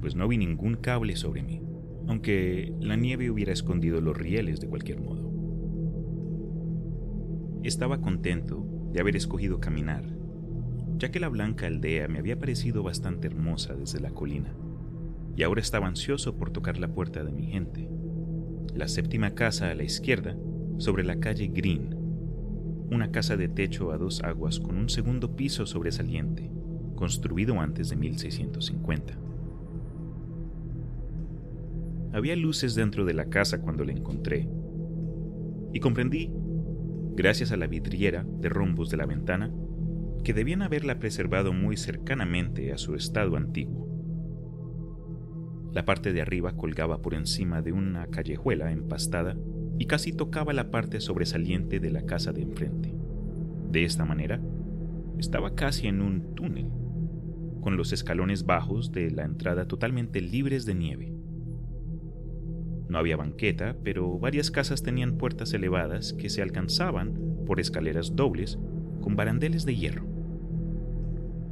pues 0.00 0.14
no 0.14 0.28
vi 0.28 0.38
ningún 0.38 0.76
cable 0.76 1.16
sobre 1.16 1.42
mí 1.42 1.62
aunque 2.10 2.74
la 2.80 2.96
nieve 2.96 3.30
hubiera 3.30 3.52
escondido 3.52 4.00
los 4.00 4.16
rieles 4.16 4.60
de 4.60 4.66
cualquier 4.66 5.00
modo. 5.00 5.30
Estaba 7.62 8.00
contento 8.00 8.66
de 8.92 9.00
haber 9.00 9.14
escogido 9.14 9.60
caminar, 9.60 10.04
ya 10.98 11.12
que 11.12 11.20
la 11.20 11.28
blanca 11.28 11.68
aldea 11.68 12.08
me 12.08 12.18
había 12.18 12.36
parecido 12.36 12.82
bastante 12.82 13.28
hermosa 13.28 13.74
desde 13.74 14.00
la 14.00 14.10
colina, 14.10 14.52
y 15.36 15.44
ahora 15.44 15.60
estaba 15.60 15.86
ansioso 15.86 16.36
por 16.36 16.50
tocar 16.50 16.78
la 16.78 16.88
puerta 16.88 17.22
de 17.22 17.30
mi 17.30 17.46
gente, 17.46 17.88
la 18.74 18.88
séptima 18.88 19.36
casa 19.36 19.70
a 19.70 19.74
la 19.76 19.84
izquierda, 19.84 20.36
sobre 20.78 21.04
la 21.04 21.20
calle 21.20 21.46
Green, 21.46 21.94
una 22.90 23.10
casa 23.10 23.36
de 23.36 23.48
techo 23.48 23.92
a 23.92 23.98
dos 23.98 24.22
aguas 24.22 24.58
con 24.58 24.76
un 24.76 24.88
segundo 24.88 25.36
piso 25.36 25.66
sobresaliente, 25.66 26.50
construido 26.96 27.60
antes 27.60 27.88
de 27.90 27.96
1650. 27.96 29.16
Había 32.12 32.34
luces 32.34 32.74
dentro 32.74 33.04
de 33.04 33.14
la 33.14 33.26
casa 33.26 33.60
cuando 33.60 33.84
la 33.84 33.92
encontré. 33.92 34.48
Y 35.72 35.78
comprendí, 35.78 36.32
gracias 37.14 37.52
a 37.52 37.56
la 37.56 37.68
vidriera 37.68 38.24
de 38.24 38.48
rombos 38.48 38.90
de 38.90 38.96
la 38.96 39.06
ventana, 39.06 39.52
que 40.24 40.34
debían 40.34 40.62
haberla 40.62 40.98
preservado 40.98 41.52
muy 41.52 41.76
cercanamente 41.76 42.72
a 42.72 42.78
su 42.78 42.96
estado 42.96 43.36
antiguo. 43.36 43.88
La 45.72 45.84
parte 45.84 46.12
de 46.12 46.20
arriba 46.20 46.56
colgaba 46.56 47.00
por 47.00 47.14
encima 47.14 47.62
de 47.62 47.72
una 47.72 48.08
callejuela 48.08 48.72
empastada 48.72 49.36
y 49.80 49.86
casi 49.86 50.12
tocaba 50.12 50.52
la 50.52 50.70
parte 50.70 51.00
sobresaliente 51.00 51.80
de 51.80 51.88
la 51.88 52.02
casa 52.02 52.34
de 52.34 52.42
enfrente. 52.42 52.92
De 53.70 53.84
esta 53.84 54.04
manera, 54.04 54.38
estaba 55.18 55.54
casi 55.54 55.86
en 55.86 56.02
un 56.02 56.34
túnel, 56.34 56.66
con 57.62 57.78
los 57.78 57.94
escalones 57.94 58.44
bajos 58.44 58.92
de 58.92 59.10
la 59.10 59.24
entrada 59.24 59.66
totalmente 59.66 60.20
libres 60.20 60.66
de 60.66 60.74
nieve. 60.74 61.14
No 62.90 62.98
había 62.98 63.16
banqueta, 63.16 63.74
pero 63.82 64.18
varias 64.18 64.50
casas 64.50 64.82
tenían 64.82 65.16
puertas 65.16 65.54
elevadas 65.54 66.12
que 66.12 66.28
se 66.28 66.42
alcanzaban 66.42 67.18
por 67.46 67.58
escaleras 67.58 68.14
dobles 68.14 68.58
con 69.00 69.16
barandeles 69.16 69.64
de 69.64 69.76
hierro. 69.76 70.04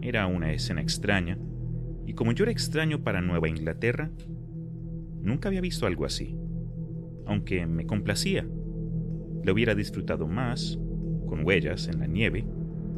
Era 0.02 0.26
una 0.26 0.52
escena 0.52 0.82
extraña, 0.82 1.38
y 2.04 2.12
como 2.12 2.32
yo 2.32 2.44
era 2.44 2.52
extraño 2.52 3.02
para 3.02 3.22
Nueva 3.22 3.48
Inglaterra, 3.48 4.10
nunca 5.22 5.48
había 5.48 5.62
visto 5.62 5.86
algo 5.86 6.04
así, 6.04 6.36
aunque 7.28 7.66
me 7.66 7.86
complacía. 7.86 8.48
Lo 9.44 9.52
hubiera 9.52 9.74
disfrutado 9.74 10.26
más, 10.26 10.78
con 11.26 11.44
huellas 11.46 11.86
en 11.86 12.00
la 12.00 12.06
nieve, 12.06 12.44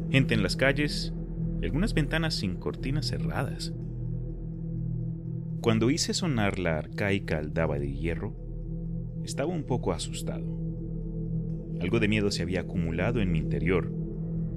gente 0.09 0.33
en 0.33 0.41
las 0.41 0.55
calles, 0.55 1.13
algunas 1.61 1.93
ventanas 1.93 2.35
sin 2.35 2.55
cortinas 2.55 3.07
cerradas. 3.07 3.73
Cuando 5.61 5.91
hice 5.91 6.13
sonar 6.13 6.57
la 6.57 6.77
arcaica 6.77 7.37
aldaba 7.37 7.77
de 7.77 7.93
hierro, 7.93 8.35
estaba 9.23 9.53
un 9.53 9.63
poco 9.63 9.91
asustado. 9.91 10.47
Algo 11.81 11.99
de 11.99 12.07
miedo 12.07 12.31
se 12.31 12.41
había 12.41 12.61
acumulado 12.61 13.21
en 13.21 13.31
mi 13.31 13.39
interior, 13.39 13.93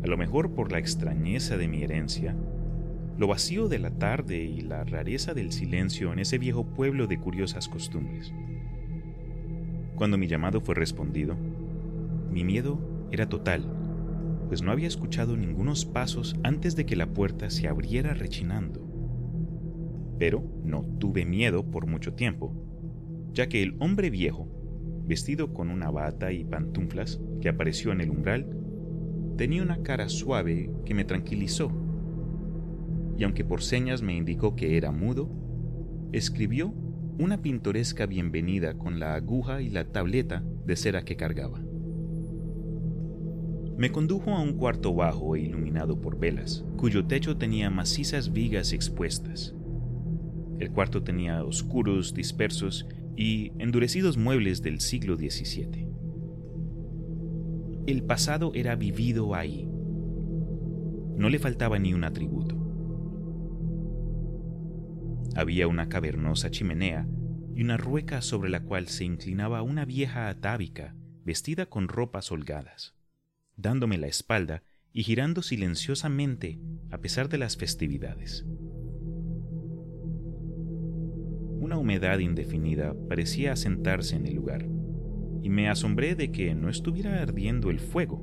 a 0.02 0.06
lo 0.06 0.16
mejor 0.16 0.54
por 0.54 0.72
la 0.72 0.78
extrañeza 0.78 1.58
de 1.58 1.68
mi 1.68 1.82
herencia, 1.82 2.36
lo 3.18 3.26
vacío 3.26 3.68
de 3.68 3.78
la 3.78 3.90
tarde 3.90 4.44
y 4.44 4.60
la 4.60 4.84
rareza 4.84 5.34
del 5.34 5.52
silencio 5.52 6.12
en 6.12 6.20
ese 6.20 6.38
viejo 6.38 6.64
pueblo 6.64 7.06
de 7.06 7.18
curiosas 7.18 7.68
costumbres. 7.68 8.32
Cuando 9.96 10.18
mi 10.18 10.26
llamado 10.26 10.60
fue 10.60 10.74
respondido, 10.74 11.36
mi 12.30 12.44
miedo 12.44 12.78
era 13.10 13.28
total, 13.28 13.64
pues 14.48 14.62
no 14.62 14.72
había 14.72 14.88
escuchado 14.88 15.36
ningunos 15.36 15.84
pasos 15.84 16.36
antes 16.42 16.76
de 16.76 16.86
que 16.86 16.96
la 16.96 17.06
puerta 17.06 17.50
se 17.50 17.68
abriera 17.68 18.14
rechinando 18.14 18.94
pero 20.18 20.44
no 20.64 20.84
tuve 20.98 21.24
miedo 21.24 21.70
por 21.70 21.86
mucho 21.86 22.14
tiempo, 22.14 22.52
ya 23.32 23.48
que 23.48 23.62
el 23.62 23.76
hombre 23.80 24.10
viejo, 24.10 24.48
vestido 25.06 25.52
con 25.52 25.70
una 25.70 25.90
bata 25.90 26.32
y 26.32 26.44
pantuflas 26.44 27.20
que 27.40 27.48
apareció 27.48 27.92
en 27.92 28.00
el 28.00 28.10
umbral, 28.10 28.46
tenía 29.36 29.62
una 29.62 29.82
cara 29.82 30.08
suave 30.08 30.70
que 30.84 30.94
me 30.94 31.04
tranquilizó. 31.04 31.70
Y 33.18 33.24
aunque 33.24 33.44
por 33.44 33.62
señas 33.62 34.02
me 34.02 34.14
indicó 34.16 34.56
que 34.56 34.76
era 34.76 34.92
mudo, 34.92 35.28
escribió 36.12 36.72
una 37.18 37.40
pintoresca 37.40 38.06
bienvenida 38.06 38.74
con 38.74 38.98
la 38.98 39.14
aguja 39.14 39.62
y 39.62 39.70
la 39.70 39.84
tableta 39.84 40.42
de 40.66 40.74
cera 40.74 41.04
que 41.04 41.16
cargaba. 41.16 41.60
Me 43.76 43.92
condujo 43.92 44.32
a 44.32 44.40
un 44.40 44.54
cuarto 44.54 44.94
bajo 44.94 45.36
e 45.36 45.42
iluminado 45.42 46.00
por 46.00 46.18
velas, 46.18 46.64
cuyo 46.76 47.06
techo 47.06 47.36
tenía 47.36 47.70
macizas 47.70 48.32
vigas 48.32 48.72
expuestas. 48.72 49.54
El 50.58 50.70
cuarto 50.70 51.02
tenía 51.04 51.44
oscuros, 51.44 52.14
dispersos 52.14 52.86
y 53.16 53.52
endurecidos 53.58 54.16
muebles 54.16 54.62
del 54.62 54.80
siglo 54.80 55.16
XVII. 55.16 55.88
El 57.86 58.02
pasado 58.02 58.52
era 58.54 58.74
vivido 58.74 59.34
ahí. 59.34 59.68
No 61.16 61.28
le 61.28 61.38
faltaba 61.38 61.78
ni 61.78 61.94
un 61.94 62.02
atributo. 62.02 62.63
Había 65.36 65.66
una 65.66 65.88
cavernosa 65.88 66.50
chimenea 66.50 67.08
y 67.56 67.62
una 67.62 67.76
rueca 67.76 68.22
sobre 68.22 68.50
la 68.50 68.60
cual 68.60 68.86
se 68.86 69.04
inclinaba 69.04 69.62
una 69.62 69.84
vieja 69.84 70.28
atávica 70.28 70.94
vestida 71.24 71.66
con 71.66 71.88
ropas 71.88 72.30
holgadas, 72.30 72.94
dándome 73.56 73.98
la 73.98 74.06
espalda 74.06 74.62
y 74.92 75.02
girando 75.02 75.42
silenciosamente 75.42 76.60
a 76.90 76.98
pesar 76.98 77.28
de 77.28 77.38
las 77.38 77.56
festividades. 77.56 78.44
Una 81.58 81.78
humedad 81.78 82.20
indefinida 82.20 82.94
parecía 83.08 83.54
asentarse 83.54 84.14
en 84.14 84.26
el 84.26 84.34
lugar, 84.34 84.68
y 85.42 85.48
me 85.48 85.68
asombré 85.68 86.14
de 86.14 86.30
que 86.30 86.54
no 86.54 86.68
estuviera 86.68 87.20
ardiendo 87.20 87.70
el 87.70 87.80
fuego. 87.80 88.22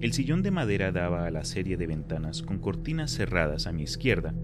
El 0.00 0.12
sillón 0.12 0.42
de 0.42 0.50
madera 0.50 0.92
daba 0.92 1.26
a 1.26 1.30
la 1.30 1.44
serie 1.44 1.76
de 1.76 1.86
ventanas 1.86 2.42
con 2.42 2.58
cortinas 2.58 3.10
cerradas 3.10 3.66
a 3.66 3.72
mi 3.72 3.82
izquierda 3.82 4.34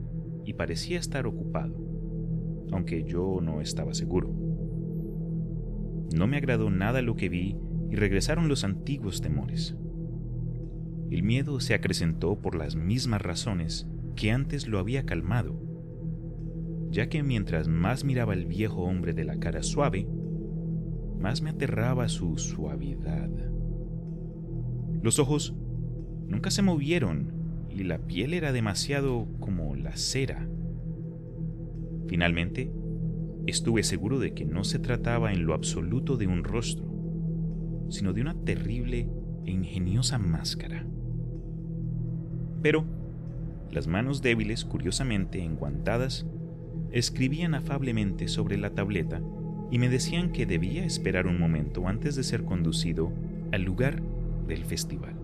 y 0.50 0.52
parecía 0.52 0.98
estar 0.98 1.26
ocupado, 1.26 1.76
aunque 2.72 3.04
yo 3.04 3.40
no 3.42 3.60
estaba 3.60 3.94
seguro. 3.94 4.30
No 6.14 6.26
me 6.26 6.36
agradó 6.36 6.70
nada 6.70 7.02
lo 7.02 7.16
que 7.16 7.28
vi 7.28 7.56
y 7.90 7.96
regresaron 7.96 8.48
los 8.48 8.64
antiguos 8.64 9.20
temores. 9.20 9.76
El 11.10 11.22
miedo 11.22 11.58
se 11.60 11.74
acrecentó 11.74 12.40
por 12.40 12.54
las 12.54 12.76
mismas 12.76 13.22
razones 13.22 13.88
que 14.14 14.30
antes 14.30 14.68
lo 14.68 14.78
había 14.78 15.06
calmado 15.06 15.70
ya 16.90 17.08
que 17.08 17.22
mientras 17.22 17.68
más 17.68 18.04
miraba 18.04 18.32
al 18.32 18.46
viejo 18.46 18.82
hombre 18.82 19.12
de 19.14 19.24
la 19.24 19.38
cara 19.38 19.62
suave, 19.62 20.08
más 21.18 21.40
me 21.40 21.50
aterraba 21.50 22.08
su 22.08 22.36
suavidad. 22.36 23.30
Los 25.02 25.18
ojos 25.18 25.54
nunca 26.26 26.50
se 26.50 26.62
movieron 26.62 27.39
y 27.70 27.84
la 27.84 27.98
piel 27.98 28.34
era 28.34 28.52
demasiado 28.52 29.26
como 29.38 29.74
la 29.76 29.96
cera. 29.96 30.46
Finalmente, 32.08 32.70
estuve 33.46 33.82
seguro 33.82 34.18
de 34.18 34.34
que 34.34 34.44
no 34.44 34.64
se 34.64 34.78
trataba 34.78 35.32
en 35.32 35.46
lo 35.46 35.54
absoluto 35.54 36.16
de 36.16 36.26
un 36.26 36.44
rostro, 36.44 36.84
sino 37.88 38.12
de 38.12 38.20
una 38.20 38.34
terrible 38.34 39.08
e 39.46 39.50
ingeniosa 39.50 40.18
máscara. 40.18 40.86
Pero 42.62 42.84
las 43.70 43.86
manos 43.86 44.22
débiles, 44.22 44.64
curiosamente 44.64 45.42
enguantadas, 45.42 46.26
escribían 46.90 47.54
afablemente 47.54 48.26
sobre 48.28 48.58
la 48.58 48.70
tableta 48.70 49.22
y 49.70 49.78
me 49.78 49.88
decían 49.88 50.32
que 50.32 50.46
debía 50.46 50.84
esperar 50.84 51.26
un 51.26 51.38
momento 51.38 51.86
antes 51.86 52.16
de 52.16 52.24
ser 52.24 52.44
conducido 52.44 53.12
al 53.52 53.62
lugar 53.62 54.02
del 54.48 54.64
festival. 54.64 55.19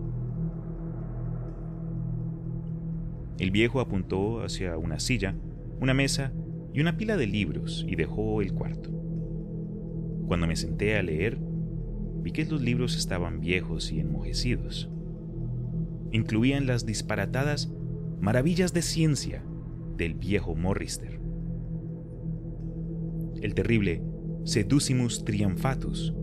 El 3.39 3.51
viejo 3.51 3.79
apuntó 3.79 4.41
hacia 4.41 4.77
una 4.77 4.99
silla, 4.99 5.35
una 5.79 5.93
mesa 5.93 6.33
y 6.73 6.81
una 6.81 6.97
pila 6.97 7.17
de 7.17 7.27
libros 7.27 7.85
y 7.87 7.95
dejó 7.95 8.41
el 8.41 8.53
cuarto. 8.53 8.89
Cuando 10.27 10.47
me 10.47 10.55
senté 10.55 10.97
a 10.97 11.03
leer, 11.03 11.37
vi 12.21 12.31
que 12.31 12.45
los 12.45 12.61
libros 12.61 12.97
estaban 12.97 13.39
viejos 13.39 13.91
y 13.91 13.99
enmojecidos. 13.99 14.89
Incluían 16.11 16.65
las 16.67 16.85
disparatadas 16.85 17.71
Maravillas 18.19 18.73
de 18.73 18.81
Ciencia 18.81 19.43
del 19.95 20.15
viejo 20.15 20.55
Morrister, 20.55 21.19
el 23.41 23.53
terrible 23.53 24.01
Seducimus 24.43 25.23
Triumphatus 25.23 26.13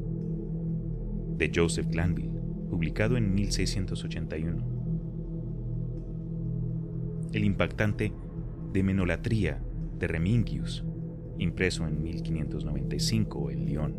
de 1.37 1.53
Joseph 1.55 1.87
Glanville, 1.89 2.41
publicado 2.71 3.17
en 3.17 3.35
1681, 3.35 4.84
el 7.35 7.45
impactante 7.45 8.13
De 8.73 8.83
Menolatría 8.83 9.61
de 9.99 10.07
Remingius, 10.07 10.85
impreso 11.39 11.87
en 11.87 12.03
1595 12.03 13.51
en 13.51 13.67
Lyon, 13.67 13.97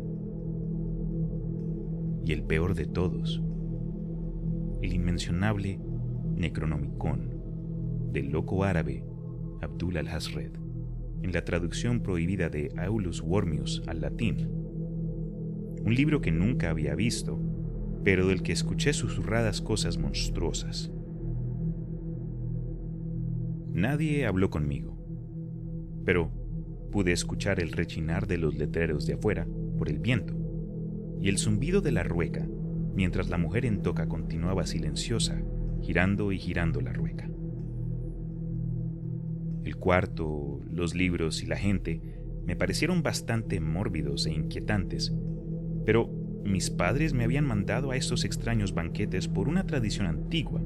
y 2.24 2.32
el 2.32 2.42
peor 2.42 2.74
de 2.74 2.86
todos, 2.86 3.42
el 4.82 4.92
inmencionable 4.92 5.78
Necronomicon 6.34 7.36
del 8.12 8.30
loco 8.30 8.64
árabe 8.64 9.04
Abdul 9.60 9.98
al-Hasred, 9.98 10.52
en 11.22 11.32
la 11.32 11.44
traducción 11.44 12.00
prohibida 12.00 12.48
de 12.48 12.72
Aulus 12.78 13.20
Wormius 13.20 13.82
al 13.86 14.00
latín. 14.00 14.48
Un 15.84 15.94
libro 15.94 16.20
que 16.20 16.32
nunca 16.32 16.70
había 16.70 16.94
visto, 16.94 17.40
pero 18.02 18.28
del 18.28 18.42
que 18.42 18.52
escuché 18.52 18.92
susurradas 18.92 19.60
cosas 19.60 19.98
monstruosas. 19.98 20.90
Nadie 23.76 24.24
habló 24.24 24.48
conmigo, 24.48 24.96
pero 26.06 26.30
pude 26.90 27.12
escuchar 27.12 27.60
el 27.60 27.72
rechinar 27.72 28.26
de 28.26 28.38
los 28.38 28.56
letreros 28.56 29.04
de 29.04 29.12
afuera 29.12 29.46
por 29.76 29.90
el 29.90 29.98
viento 29.98 30.32
y 31.20 31.28
el 31.28 31.36
zumbido 31.36 31.82
de 31.82 31.92
la 31.92 32.02
rueca 32.02 32.48
mientras 32.94 33.28
la 33.28 33.36
mujer 33.36 33.66
en 33.66 33.82
toca 33.82 34.08
continuaba 34.08 34.64
silenciosa, 34.64 35.42
girando 35.82 36.32
y 36.32 36.38
girando 36.38 36.80
la 36.80 36.94
rueca. 36.94 37.28
El 39.62 39.76
cuarto, 39.76 40.58
los 40.70 40.94
libros 40.94 41.42
y 41.42 41.46
la 41.46 41.56
gente 41.56 42.00
me 42.46 42.56
parecieron 42.56 43.02
bastante 43.02 43.60
mórbidos 43.60 44.24
e 44.24 44.32
inquietantes, 44.32 45.14
pero 45.84 46.08
mis 46.46 46.70
padres 46.70 47.12
me 47.12 47.24
habían 47.24 47.44
mandado 47.44 47.90
a 47.90 47.96
estos 47.96 48.24
extraños 48.24 48.72
banquetes 48.72 49.28
por 49.28 49.50
una 49.50 49.66
tradición 49.66 50.06
antigua, 50.06 50.62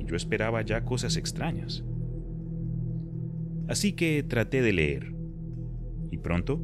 y 0.00 0.04
yo 0.04 0.16
esperaba 0.16 0.62
ya 0.62 0.84
cosas 0.84 1.16
extrañas. 1.16 1.84
Así 3.70 3.92
que 3.92 4.24
traté 4.24 4.62
de 4.62 4.72
leer, 4.72 5.14
y 6.10 6.18
pronto 6.18 6.60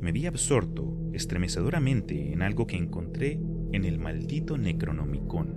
me 0.00 0.12
vi 0.12 0.26
absorto 0.26 1.10
estremecedoramente 1.12 2.32
en 2.32 2.42
algo 2.42 2.64
que 2.68 2.76
encontré 2.76 3.40
en 3.72 3.84
el 3.84 3.98
maldito 3.98 4.56
Necronomicon. 4.56 5.48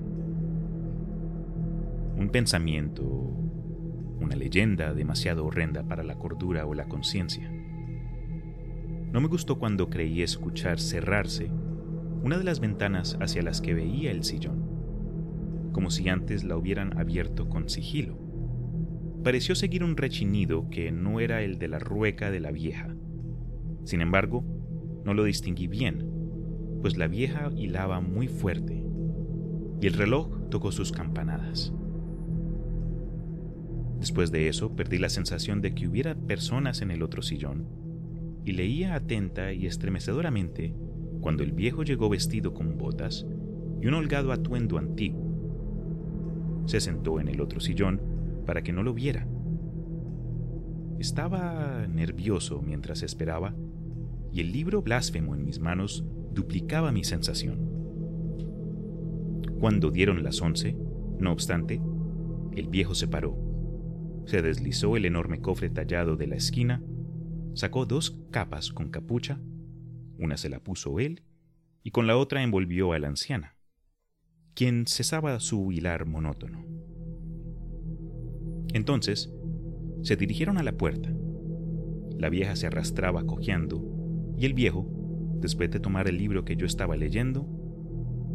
Un 2.17 2.30
pensamiento, 2.32 3.04
una 3.06 4.36
leyenda 4.36 4.95
demasiado 4.95 5.45
horrenda 5.45 5.84
para 5.84 6.04
la 6.04 6.15
cordura 6.15 6.65
o 6.65 6.73
la 6.73 6.88
conciencia. 6.88 7.47
No 9.12 9.21
me 9.21 9.28
gustó 9.28 9.60
cuando 9.60 9.91
creí 9.91 10.23
escuchar 10.23 10.80
cerrarse 10.80 11.51
una 12.23 12.39
de 12.39 12.43
las 12.43 12.60
ventanas 12.60 13.19
hacia 13.21 13.43
las 13.43 13.62
que 13.62 13.75
veía 13.75 14.10
el 14.10 14.23
sillón, 14.23 15.69
como 15.73 15.91
si 15.91 16.10
antes 16.10 16.43
la 16.43 16.58
hubieran 16.58 16.97
abierto 16.97 17.49
con 17.49 17.69
sigilo. 17.69 18.24
Pareció 19.25 19.55
seguir 19.55 19.83
un 19.83 19.97
rechinido 19.97 20.69
que 20.69 20.91
no 20.91 21.19
era 21.19 21.41
el 21.41 21.57
de 21.57 21.67
la 21.67 21.79
rueca 21.79 22.29
de 22.29 22.39
la 22.39 22.51
vieja. 22.51 22.95
Sin 23.83 24.01
embargo, 24.01 24.45
no 25.03 25.15
lo 25.15 25.23
distinguí 25.23 25.65
bien, 25.65 26.07
pues 26.83 26.95
la 26.95 27.07
vieja 27.07 27.49
hilaba 27.57 28.01
muy 28.01 28.27
fuerte 28.27 28.85
y 29.81 29.88
el 29.88 29.93
reloj 29.93 30.47
tocó 30.51 30.71
sus 30.71 30.91
campanadas. 30.91 31.73
Después 33.99 34.31
de 34.31 34.47
eso 34.47 34.75
perdí 34.75 34.99
la 34.99 35.09
sensación 35.09 35.59
de 35.59 35.73
que 35.73 35.88
hubiera 35.88 36.13
personas 36.13 36.83
en 36.83 36.91
el 36.91 37.01
otro 37.01 37.23
sillón 37.23 37.67
y 38.45 38.51
leía 38.51 38.93
atenta 38.93 39.53
y 39.53 39.65
estremecedoramente 39.65 40.75
cuando 41.21 41.41
el 41.41 41.51
viejo 41.51 41.81
llegó 41.81 42.09
vestido 42.09 42.53
con 42.53 42.77
botas 42.77 43.25
y 43.81 43.88
un 43.88 43.95
holgado 43.95 44.31
atuendo 44.31 44.77
antiguo. 44.77 46.63
Se 46.67 46.79
sentó 46.79 47.19
en 47.19 47.27
el 47.27 47.41
otro 47.41 47.59
sillón 47.59 48.13
para 48.45 48.63
que 48.63 48.73
no 48.73 48.84
lo 48.84 48.93
viera. 48.93 49.27
Estaba 50.99 51.88
nervioso 51.88 52.62
mientras 52.62 53.03
esperaba 53.03 53.53
y 54.31 54.41
el 54.41 54.51
libro 54.51 54.81
blasfemo 54.81 55.36
en 55.36 55.43
mis 55.43 55.60
manos 55.60 56.05
duplicaba 56.31 56.91
mi 56.91 57.03
sensación. 57.03 57.69
Cuando 59.60 59.91
dieron 59.91 60.23
las 60.23 60.41
once, 60.41 60.77
no 61.19 61.31
obstante, 61.31 61.81
el 62.55 62.67
viejo 62.67 62.95
se 62.95 63.08
paró 63.08 63.45
se 64.25 64.41
deslizó 64.41 64.97
el 64.97 65.05
enorme 65.05 65.39
cofre 65.39 65.69
tallado 65.69 66.15
de 66.15 66.27
la 66.27 66.36
esquina, 66.36 66.81
sacó 67.53 67.86
dos 67.86 68.19
capas 68.31 68.71
con 68.71 68.89
capucha, 68.89 69.39
una 70.17 70.38
se 70.38 70.49
la 70.49 70.60
puso 70.60 70.99
él 70.99 71.23
y 71.84 71.91
con 71.91 72.08
la 72.08 72.17
otra 72.17 72.41
envolvió 72.41 72.93
a 72.93 72.99
la 72.99 73.08
anciana, 73.08 73.55
quien 74.55 74.88
cesaba 74.88 75.39
su 75.39 75.71
hilar 75.71 76.05
monótono. 76.05 76.65
Entonces, 78.73 79.32
se 80.01 80.15
dirigieron 80.15 80.58
a 80.58 80.63
la 80.63 80.73
puerta. 80.73 81.12
La 82.17 82.30
vieja 82.30 82.56
se 82.56 82.67
arrastraba 82.67 83.25
cojeando 83.25 83.84
y 84.38 84.45
el 84.45 84.54
viejo, 84.54 84.88
después 85.41 85.71
de 85.71 85.80
tomar 85.80 86.08
el 86.08 86.17
libro 86.17 86.45
que 86.45 86.56
yo 86.56 86.65
estaba 86.65 86.95
leyendo, 86.95 87.47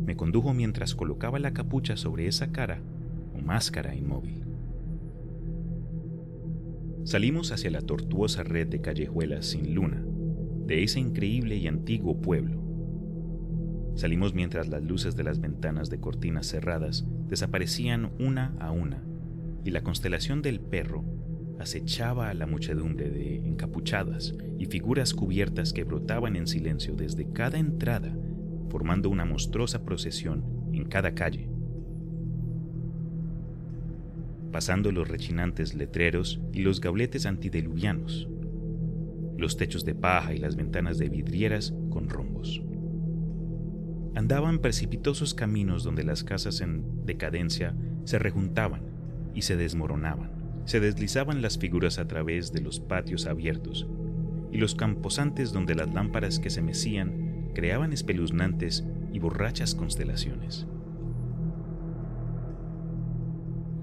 me 0.04 0.16
condujo 0.16 0.52
mientras 0.54 0.94
colocaba 0.94 1.38
la 1.38 1.52
capucha 1.52 1.96
sobre 1.96 2.26
esa 2.26 2.50
cara 2.50 2.82
o 3.34 3.40
máscara 3.40 3.94
inmóvil. 3.94 4.44
Salimos 7.04 7.52
hacia 7.52 7.70
la 7.70 7.82
tortuosa 7.82 8.42
red 8.42 8.68
de 8.68 8.80
callejuelas 8.80 9.46
sin 9.46 9.74
luna 9.74 10.04
de 10.66 10.82
ese 10.82 11.00
increíble 11.00 11.56
y 11.56 11.66
antiguo 11.66 12.20
pueblo. 12.20 12.60
Salimos 13.94 14.34
mientras 14.34 14.68
las 14.68 14.82
luces 14.82 15.16
de 15.16 15.24
las 15.24 15.40
ventanas 15.40 15.90
de 15.90 16.00
cortinas 16.00 16.46
cerradas 16.46 17.06
desaparecían 17.28 18.12
una 18.18 18.54
a 18.60 18.70
una 18.70 19.02
y 19.64 19.70
la 19.70 19.82
constelación 19.82 20.42
del 20.42 20.60
perro 20.60 21.04
acechaba 21.58 22.30
a 22.30 22.34
la 22.34 22.46
muchedumbre 22.46 23.10
de 23.10 23.36
encapuchadas 23.36 24.34
y 24.58 24.66
figuras 24.66 25.14
cubiertas 25.14 25.72
que 25.72 25.84
brotaban 25.84 26.36
en 26.36 26.46
silencio 26.46 26.94
desde 26.94 27.30
cada 27.30 27.58
entrada, 27.58 28.16
formando 28.70 29.10
una 29.10 29.24
monstruosa 29.24 29.84
procesión 29.84 30.44
en 30.72 30.84
cada 30.84 31.14
calle 31.14 31.50
pasando 34.50 34.92
los 34.92 35.08
rechinantes 35.08 35.74
letreros 35.74 36.40
y 36.52 36.62
los 36.62 36.80
gauletes 36.80 37.26
antideluvianos, 37.26 38.28
los 39.36 39.56
techos 39.56 39.84
de 39.84 39.94
paja 39.94 40.34
y 40.34 40.38
las 40.38 40.56
ventanas 40.56 40.98
de 40.98 41.08
vidrieras 41.08 41.72
con 41.90 42.08
rombos. 42.08 42.62
Andaban 44.14 44.58
precipitosos 44.58 45.34
caminos 45.34 45.84
donde 45.84 46.04
las 46.04 46.24
casas 46.24 46.60
en 46.60 47.06
decadencia 47.06 47.76
se 48.04 48.18
rejuntaban 48.18 48.89
y 49.34 49.42
se 49.42 49.56
desmoronaban. 49.56 50.30
Se 50.64 50.80
deslizaban 50.80 51.42
las 51.42 51.58
figuras 51.58 51.98
a 51.98 52.06
través 52.06 52.52
de 52.52 52.60
los 52.60 52.80
patios 52.80 53.26
abiertos 53.26 53.86
y 54.52 54.58
los 54.58 54.74
camposantes 54.74 55.52
donde 55.52 55.74
las 55.74 55.92
lámparas 55.92 56.38
que 56.38 56.50
se 56.50 56.62
mecían 56.62 57.50
creaban 57.54 57.92
espeluznantes 57.92 58.84
y 59.12 59.18
borrachas 59.18 59.74
constelaciones. 59.74 60.66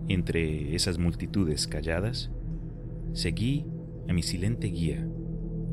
Entre 0.08 0.74
esas 0.76 0.98
multitudes 0.98 1.68
calladas, 1.68 2.32
seguí 3.14 3.66
a 4.08 4.14
mi 4.14 4.24
silente 4.24 4.68
guía, 4.68 5.06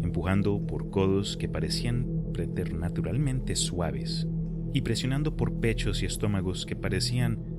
empujando 0.02 0.66
por 0.66 0.90
codos 0.90 1.36
que 1.36 1.48
parecían 1.48 2.24
preternaturalmente 2.32 3.54
suaves 3.54 4.26
y 4.72 4.80
presionando 4.80 5.36
por 5.36 5.60
pechos 5.60 6.02
y 6.02 6.06
estómagos 6.06 6.66
que 6.66 6.74
parecían 6.74 7.53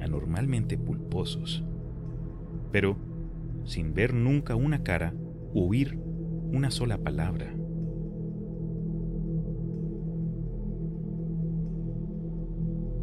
anormalmente 0.00 0.78
pulposos. 0.78 1.64
pero 2.70 2.96
sin 3.64 3.94
ver 3.94 4.14
nunca 4.14 4.54
una 4.54 4.82
cara 4.82 5.14
oír 5.54 5.98
una 6.52 6.70
sola 6.70 6.98
palabra. 6.98 7.54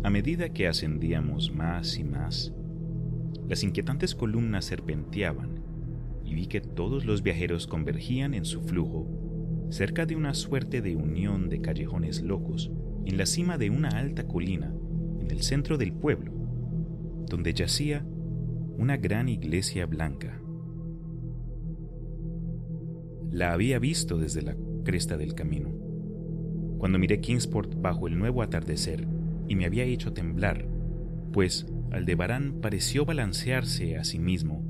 A 0.03 0.09
medida 0.09 0.49
que 0.49 0.67
ascendíamos 0.67 1.51
más 1.51 1.97
y 1.97 2.03
más, 2.03 2.53
las 3.47 3.63
inquietantes 3.63 4.13
columnas 4.15 4.65
serpenteaban 4.65 5.61
y 6.23 6.35
vi 6.35 6.47
que 6.47 6.61
todos 6.61 7.05
los 7.05 7.21
viajeros 7.23 7.67
convergían 7.67 8.33
en 8.33 8.45
su 8.45 8.61
flujo 8.61 9.07
cerca 9.69 10.05
de 10.05 10.15
una 10.15 10.33
suerte 10.33 10.81
de 10.81 10.95
unión 10.95 11.49
de 11.49 11.61
callejones 11.61 12.21
locos 12.21 12.71
en 13.05 13.17
la 13.17 13.25
cima 13.25 13.57
de 13.57 13.69
una 13.69 13.89
alta 13.89 14.27
colina 14.27 14.73
en 15.19 15.31
el 15.31 15.41
centro 15.41 15.77
del 15.77 15.91
pueblo, 15.91 16.34
donde 17.27 17.53
yacía 17.53 18.05
una 18.77 18.97
gran 18.97 19.29
iglesia 19.29 19.85
blanca. 19.85 20.41
La 23.31 23.53
había 23.53 23.79
visto 23.79 24.17
desde 24.17 24.41
la 24.41 24.55
cresta 24.83 25.17
del 25.17 25.33
camino, 25.33 25.69
cuando 26.77 26.99
miré 26.99 27.19
Kingsport 27.19 27.81
bajo 27.81 28.07
el 28.07 28.17
nuevo 28.17 28.41
atardecer 28.41 29.07
y 29.47 29.55
me 29.55 29.65
había 29.65 29.83
hecho 29.83 30.13
temblar, 30.13 30.67
pues 31.31 31.65
Aldebarán 31.91 32.59
pareció 32.61 33.05
balancearse 33.05 33.97
a 33.97 34.03
sí 34.03 34.19
mismo, 34.19 34.63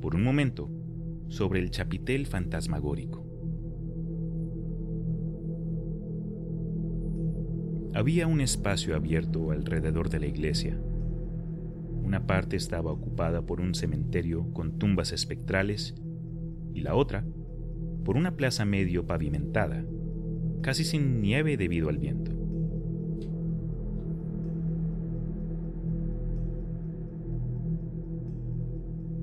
por 0.00 0.14
un 0.14 0.22
momento, 0.22 0.70
sobre 1.28 1.60
el 1.60 1.70
chapitel 1.70 2.26
fantasmagórico. 2.26 3.26
Había 7.94 8.26
un 8.26 8.40
espacio 8.40 8.94
abierto 8.94 9.50
alrededor 9.50 10.10
de 10.10 10.20
la 10.20 10.26
iglesia. 10.26 10.80
Una 12.10 12.26
parte 12.26 12.56
estaba 12.56 12.90
ocupada 12.90 13.42
por 13.42 13.60
un 13.60 13.72
cementerio 13.72 14.52
con 14.52 14.80
tumbas 14.80 15.12
espectrales 15.12 15.94
y 16.74 16.80
la 16.80 16.96
otra 16.96 17.24
por 18.04 18.16
una 18.16 18.34
plaza 18.36 18.64
medio 18.64 19.06
pavimentada, 19.06 19.84
casi 20.60 20.82
sin 20.82 21.20
nieve 21.20 21.56
debido 21.56 21.88
al 21.88 21.98
viento. 21.98 22.32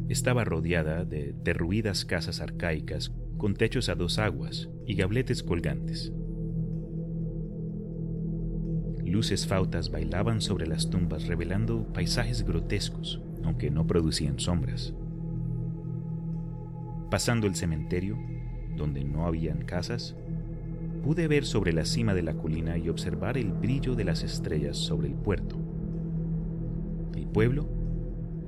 estaba 0.08 0.46
rodeada 0.46 1.04
de 1.04 1.36
derruidas 1.44 2.06
casas 2.06 2.40
arcaicas 2.40 3.12
con 3.36 3.56
techos 3.56 3.90
a 3.90 3.96
dos 3.96 4.18
aguas 4.18 4.70
y 4.86 4.96
gabletes 4.96 5.44
colgantes. 5.44 6.14
Luces 9.10 9.48
fautas 9.48 9.90
bailaban 9.90 10.42
sobre 10.42 10.68
las 10.68 10.90
tumbas 10.90 11.28
revelando 11.28 11.86
paisajes 11.94 12.44
grotescos, 12.44 13.22
aunque 13.44 13.72
no 13.72 13.88
producían 13.88 14.38
sombras. 14.38 14.94
Pasando 17.10 17.48
el 17.48 17.56
cementerio, 17.56 18.18
donde 18.76 19.06
no 19.06 19.26
habían 19.26 19.64
casas, 19.64 20.16
pude 21.04 21.30
ver 21.30 21.46
sobre 21.46 21.72
la 21.72 21.86
cima 21.86 22.14
de 22.14 22.22
la 22.22 22.34
colina 22.34 22.78
y 22.78 22.90
observar 22.90 23.38
el 23.38 23.54
brillo 23.54 23.96
de 23.96 24.04
las 24.04 24.24
estrellas 24.24 24.76
sobre 24.76 25.08
el 25.08 25.16
puerto. 25.16 25.58
El 27.16 27.28
pueblo 27.28 27.66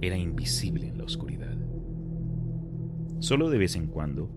era 0.01 0.17
invisible 0.17 0.87
en 0.87 0.97
la 0.97 1.05
oscuridad. 1.05 1.57
Solo 3.19 3.49
de 3.49 3.57
vez 3.57 3.77
en 3.77 3.87
cuando, 3.87 4.29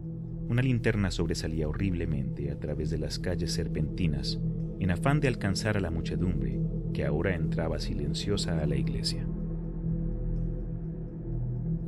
una 0.49 0.63
linterna 0.63 1.11
sobresalía 1.11 1.69
horriblemente 1.69 2.53
a 2.53 2.61
través 2.61 2.91
de 2.91 2.99
las 2.99 3.19
calles 3.19 3.53
serpentinas 3.53 4.39
en 4.83 4.90
afán 4.90 5.21
de 5.21 5.29
alcanzar 5.29 5.77
a 5.77 5.81
la 5.81 5.92
muchedumbre 5.92 6.59
que 6.92 7.05
ahora 7.05 7.37
entraba 7.37 7.79
silenciosa 7.79 8.61
a 8.61 8.66
la 8.66 8.75
iglesia. 8.75 9.25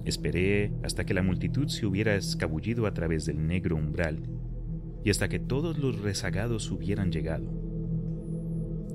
Esperé 0.04 0.72
hasta 0.84 1.04
que 1.04 1.12
la 1.12 1.24
multitud 1.24 1.66
se 1.66 1.86
hubiera 1.86 2.14
escabullido 2.14 2.86
a 2.86 2.94
través 2.94 3.26
del 3.26 3.48
negro 3.48 3.74
umbral 3.74 4.22
y 5.02 5.10
hasta 5.10 5.28
que 5.28 5.40
todos 5.40 5.76
los 5.76 6.02
rezagados 6.02 6.70
hubieran 6.70 7.10
llegado. 7.10 7.50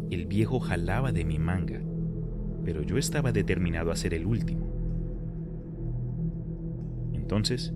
El 0.10 0.28
viejo 0.28 0.62
jalaba 0.62 1.12
de 1.12 1.26
mi 1.26 1.38
manga, 1.38 1.82
pero 2.64 2.84
yo 2.84 2.98
estaba 2.98 3.34
determinado 3.34 3.92
a 3.92 3.98
ser 3.98 4.14
el 4.14 4.26
último. 4.26 4.66
Entonces, 7.12 7.74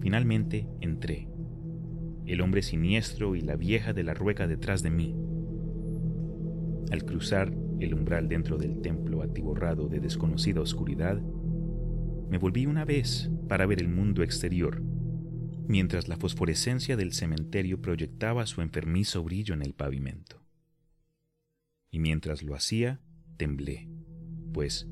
finalmente 0.00 0.66
entré. 0.80 1.28
El 2.26 2.40
hombre 2.40 2.62
siniestro 2.62 3.36
y 3.36 3.40
la 3.40 3.54
vieja 3.54 3.92
de 3.92 4.02
la 4.02 4.14
rueca 4.14 4.48
detrás 4.48 4.82
de 4.82 4.90
mí. 4.90 5.29
Al 6.90 7.04
cruzar 7.04 7.52
el 7.78 7.94
umbral 7.94 8.28
dentro 8.28 8.58
del 8.58 8.80
templo 8.80 9.22
atiborrado 9.22 9.88
de 9.88 10.00
desconocida 10.00 10.60
oscuridad, 10.60 11.20
me 12.28 12.38
volví 12.38 12.66
una 12.66 12.84
vez 12.84 13.30
para 13.48 13.66
ver 13.66 13.80
el 13.80 13.88
mundo 13.88 14.22
exterior, 14.22 14.82
mientras 15.66 16.08
la 16.08 16.16
fosforescencia 16.16 16.96
del 16.96 17.12
cementerio 17.12 17.80
proyectaba 17.80 18.46
su 18.46 18.60
enfermizo 18.60 19.22
brillo 19.22 19.54
en 19.54 19.62
el 19.62 19.72
pavimento. 19.72 20.42
Y 21.92 22.00
mientras 22.00 22.42
lo 22.42 22.54
hacía, 22.54 23.00
temblé, 23.36 23.88
pues, 24.52 24.88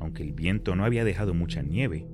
aunque 0.00 0.22
el 0.22 0.32
viento 0.32 0.74
no 0.74 0.84
había 0.84 1.04
dejado 1.04 1.32
mucha 1.32 1.62
nieve, 1.62 2.08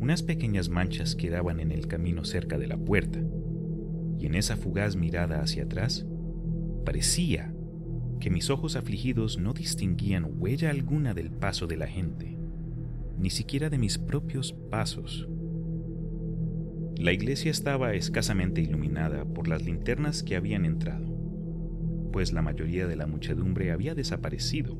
unas 0.00 0.22
pequeñas 0.24 0.68
manchas 0.68 1.14
quedaban 1.14 1.60
en 1.60 1.70
el 1.70 1.86
camino 1.86 2.24
cerca 2.24 2.58
de 2.58 2.66
la 2.66 2.76
puerta, 2.76 3.20
y 4.18 4.26
en 4.26 4.34
esa 4.34 4.56
fugaz 4.56 4.96
mirada 4.96 5.40
hacia 5.40 5.64
atrás, 5.64 6.06
parecía 6.84 7.54
que 8.22 8.30
mis 8.30 8.50
ojos 8.50 8.76
afligidos 8.76 9.38
no 9.38 9.52
distinguían 9.52 10.24
huella 10.38 10.70
alguna 10.70 11.12
del 11.12 11.32
paso 11.32 11.66
de 11.66 11.76
la 11.76 11.88
gente, 11.88 12.38
ni 13.18 13.30
siquiera 13.30 13.68
de 13.68 13.78
mis 13.78 13.98
propios 13.98 14.52
pasos. 14.70 15.26
La 16.94 17.12
iglesia 17.12 17.50
estaba 17.50 17.94
escasamente 17.94 18.60
iluminada 18.60 19.24
por 19.24 19.48
las 19.48 19.64
linternas 19.64 20.22
que 20.22 20.36
habían 20.36 20.64
entrado, 20.64 21.04
pues 22.12 22.32
la 22.32 22.42
mayoría 22.42 22.86
de 22.86 22.94
la 22.94 23.08
muchedumbre 23.08 23.72
había 23.72 23.96
desaparecido. 23.96 24.78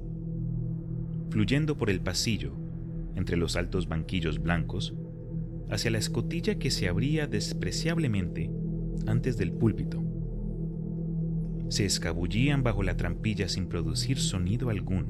Fluyendo 1.31 1.77
por 1.77 1.91
el 1.91 2.01
pasillo, 2.01 2.53
entre 3.17 3.37
los 3.37 3.57
altos 3.57 3.89
banquillos 3.89 4.41
blancos, 4.41 4.95
hacia 5.69 5.91
la 5.91 5.99
escotilla 5.99 6.61
que 6.61 6.71
se 6.71 6.87
abría 6.87 7.27
despreciablemente 7.27 8.53
antes 9.09 9.37
del 9.37 9.51
púlpito. 9.51 10.12
Se 11.73 11.87
escabullían 11.87 12.63
bajo 12.63 12.83
la 12.83 12.99
trampilla 12.99 13.49
sin 13.49 13.67
producir 13.67 14.19
sonido 14.19 14.69
alguno. 14.69 15.09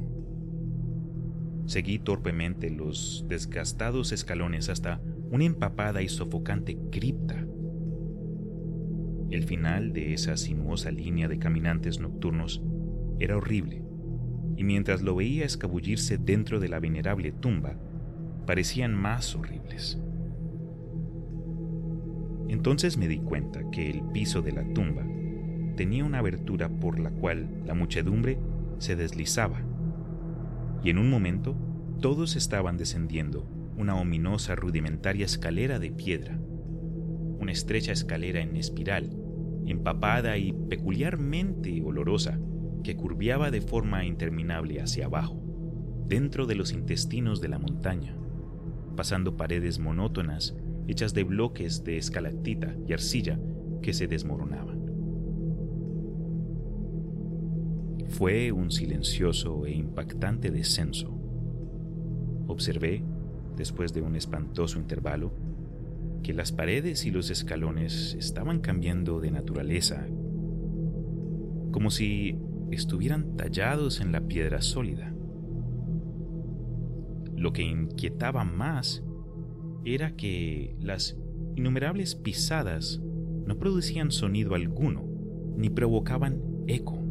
Seguí 1.66 1.98
torpemente 1.98 2.70
los 2.70 3.26
desgastados 3.28 4.12
escalones 4.12 4.68
hasta 4.68 5.00
una 5.32 5.44
empapada 5.44 6.02
y 6.02 6.08
sofocante 6.08 6.78
cripta. 6.92 7.44
El 9.30 9.42
final 9.42 9.92
de 9.92 10.14
esa 10.14 10.36
sinuosa 10.36 10.92
línea 10.92 11.26
de 11.26 11.40
caminantes 11.40 11.98
nocturnos 11.98 12.62
era 13.18 13.36
horrible, 13.36 13.82
y 14.56 14.62
mientras 14.62 15.02
lo 15.02 15.16
veía 15.16 15.44
escabullirse 15.44 16.16
dentro 16.16 16.60
de 16.60 16.68
la 16.68 16.78
venerable 16.78 17.32
tumba, 17.32 17.76
parecían 18.46 18.94
más 18.94 19.34
horribles. 19.34 19.98
Entonces 22.46 22.96
me 22.98 23.08
di 23.08 23.18
cuenta 23.18 23.68
que 23.72 23.90
el 23.90 24.02
piso 24.12 24.42
de 24.42 24.52
la 24.52 24.62
tumba 24.72 25.04
tenía 25.72 26.04
una 26.04 26.18
abertura 26.18 26.68
por 26.68 26.98
la 26.98 27.10
cual 27.10 27.48
la 27.66 27.74
muchedumbre 27.74 28.38
se 28.78 28.96
deslizaba, 28.96 29.60
y 30.82 30.90
en 30.90 30.98
un 30.98 31.10
momento 31.10 31.56
todos 32.00 32.36
estaban 32.36 32.76
descendiendo 32.76 33.48
una 33.76 33.94
ominosa 33.94 34.54
rudimentaria 34.54 35.24
escalera 35.24 35.78
de 35.78 35.90
piedra, 35.90 36.38
una 37.38 37.52
estrecha 37.52 37.92
escalera 37.92 38.40
en 38.40 38.56
espiral, 38.56 39.10
empapada 39.66 40.36
y 40.38 40.52
peculiarmente 40.52 41.80
olorosa, 41.82 42.38
que 42.82 42.96
curviaba 42.96 43.50
de 43.50 43.60
forma 43.60 44.04
interminable 44.04 44.80
hacia 44.80 45.06
abajo, 45.06 45.40
dentro 46.08 46.46
de 46.46 46.56
los 46.56 46.72
intestinos 46.72 47.40
de 47.40 47.48
la 47.48 47.58
montaña, 47.58 48.16
pasando 48.96 49.36
paredes 49.36 49.78
monótonas 49.78 50.56
hechas 50.88 51.14
de 51.14 51.24
bloques 51.24 51.84
de 51.84 51.96
escalactita 51.96 52.74
y 52.86 52.92
arcilla 52.92 53.38
que 53.82 53.92
se 53.92 54.08
desmoronaban. 54.08 54.71
Fue 58.12 58.52
un 58.52 58.70
silencioso 58.70 59.64
e 59.64 59.72
impactante 59.72 60.50
descenso. 60.50 61.18
Observé, 62.46 63.02
después 63.56 63.94
de 63.94 64.02
un 64.02 64.16
espantoso 64.16 64.78
intervalo, 64.78 65.32
que 66.22 66.34
las 66.34 66.52
paredes 66.52 67.06
y 67.06 67.10
los 67.10 67.30
escalones 67.30 68.14
estaban 68.14 68.60
cambiando 68.60 69.18
de 69.18 69.30
naturaleza, 69.30 70.06
como 71.72 71.90
si 71.90 72.36
estuvieran 72.70 73.34
tallados 73.36 74.02
en 74.02 74.12
la 74.12 74.20
piedra 74.20 74.60
sólida. 74.60 75.14
Lo 77.34 77.54
que 77.54 77.62
inquietaba 77.62 78.44
más 78.44 79.02
era 79.86 80.14
que 80.16 80.76
las 80.78 81.16
innumerables 81.56 82.14
pisadas 82.14 83.00
no 83.46 83.58
producían 83.58 84.10
sonido 84.10 84.54
alguno 84.54 85.08
ni 85.56 85.70
provocaban 85.70 86.42
eco. 86.66 87.01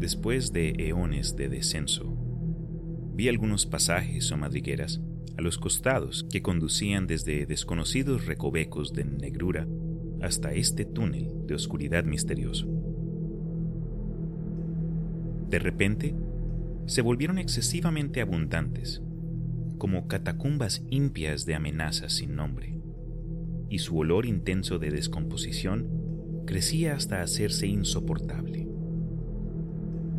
Después 0.00 0.54
de 0.54 0.70
eones 0.78 1.36
de 1.36 1.50
descenso, 1.50 2.16
vi 3.14 3.28
algunos 3.28 3.66
pasajes 3.66 4.32
o 4.32 4.38
madrigueras 4.38 4.98
a 5.36 5.42
los 5.42 5.58
costados 5.58 6.24
que 6.24 6.40
conducían 6.40 7.06
desde 7.06 7.44
desconocidos 7.44 8.24
recovecos 8.24 8.94
de 8.94 9.04
negrura 9.04 9.68
hasta 10.22 10.54
este 10.54 10.86
túnel 10.86 11.46
de 11.46 11.54
oscuridad 11.54 12.04
misterioso. 12.04 12.66
De 15.50 15.58
repente, 15.58 16.14
se 16.86 17.02
volvieron 17.02 17.38
excesivamente 17.38 18.22
abundantes, 18.22 19.02
como 19.76 20.08
catacumbas 20.08 20.82
impias 20.88 21.44
de 21.44 21.56
amenazas 21.56 22.14
sin 22.14 22.36
nombre, 22.36 22.74
y 23.68 23.80
su 23.80 23.98
olor 23.98 24.24
intenso 24.24 24.78
de 24.78 24.92
descomposición 24.92 26.42
crecía 26.46 26.94
hasta 26.94 27.20
hacerse 27.20 27.66
insoportable. 27.66 28.69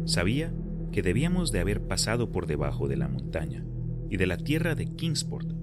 Sabía 0.06 0.54
que 0.92 1.02
debíamos 1.02 1.52
de 1.52 1.60
haber 1.60 1.88
pasado 1.88 2.32
por 2.32 2.48
debajo 2.48 2.88
de 2.88 2.98
la 2.98 3.08
montaña 3.08 3.66
y 4.10 4.18
de 4.18 4.28
la 4.28 4.38
tierra 4.38 4.76
de 4.76 4.86
Kingsport, 4.88 5.54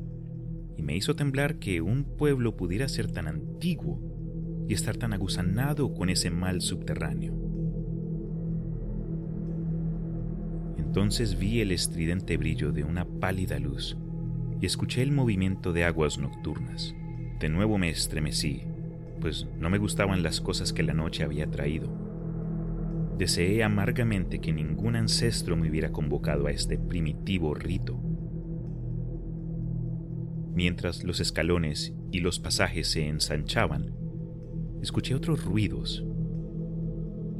y 0.77 0.83
me 0.83 0.96
hizo 0.96 1.16
temblar 1.16 1.59
que 1.59 1.81
un 1.81 2.05
pueblo 2.05 2.57
pudiera 2.57 2.88
ser 2.88 3.11
tan 3.11 3.27
antiguo 3.27 4.01
y 4.68 4.74
estar 4.74 4.96
tan 4.96 5.12
aguzanado 5.12 5.92
con 5.92 6.09
ese 6.09 6.31
mal 6.31 6.61
subterráneo. 6.61 7.35
Entonces 10.79 11.38
vi 11.38 11.61
el 11.61 11.72
estridente 11.72 12.37
brillo 12.37 12.72
de 12.72 12.85
una 12.85 13.05
pálida 13.05 13.59
luz 13.59 13.96
y 14.61 14.66
escuché 14.66 15.03
el 15.03 15.12
movimiento 15.12 15.72
de 15.72 15.85
aguas 15.85 16.18
nocturnas. 16.18 16.94
De 17.40 17.48
nuevo 17.48 17.77
me 17.77 17.90
estremecí, 17.90 18.62
pues 19.20 19.46
no 19.59 19.70
me 19.70 19.79
gustaban 19.79 20.22
las 20.22 20.40
cosas 20.40 20.72
que 20.72 20.83
la 20.83 20.94
noche 20.94 21.22
había 21.22 21.51
traído. 21.51 22.08
Deseé 23.18 23.64
amargamente 23.64 24.38
que 24.38 24.52
ningún 24.52 24.94
ancestro 24.94 25.57
me 25.57 25.68
hubiera 25.68 25.90
convocado 25.90 26.46
a 26.46 26.52
este 26.52 26.78
primitivo 26.78 27.52
rito. 27.52 28.00
Mientras 30.54 31.02
los 31.02 31.18
escalones 31.18 31.96
y 32.12 32.20
los 32.20 32.38
pasajes 32.38 32.87
se 32.87 33.09
ensanchaban, 33.09 33.92
escuché 34.83 35.16
otros 35.16 35.44
ruidos. 35.44 36.04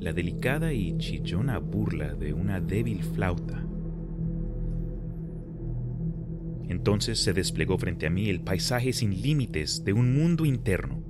La 0.01 0.13
delicada 0.13 0.73
y 0.73 0.99
chillona 0.99 1.59
burla 1.59 2.13
de 2.15 2.33
una 2.33 2.61
débil 2.61 3.05
flauta. 3.05 3.65
Entonces 6.69 7.21
se 7.21 7.33
desplegó 7.33 7.79
frente 7.79 8.09
a 8.09 8.11
mí 8.11 8.29
el 8.29 8.41
paisaje 8.41 8.93
sin 8.93 9.23
límites 9.23 9.85
de 9.85 9.93
un 9.93 10.13
mundo 10.13 10.45
interno. 10.45 11.08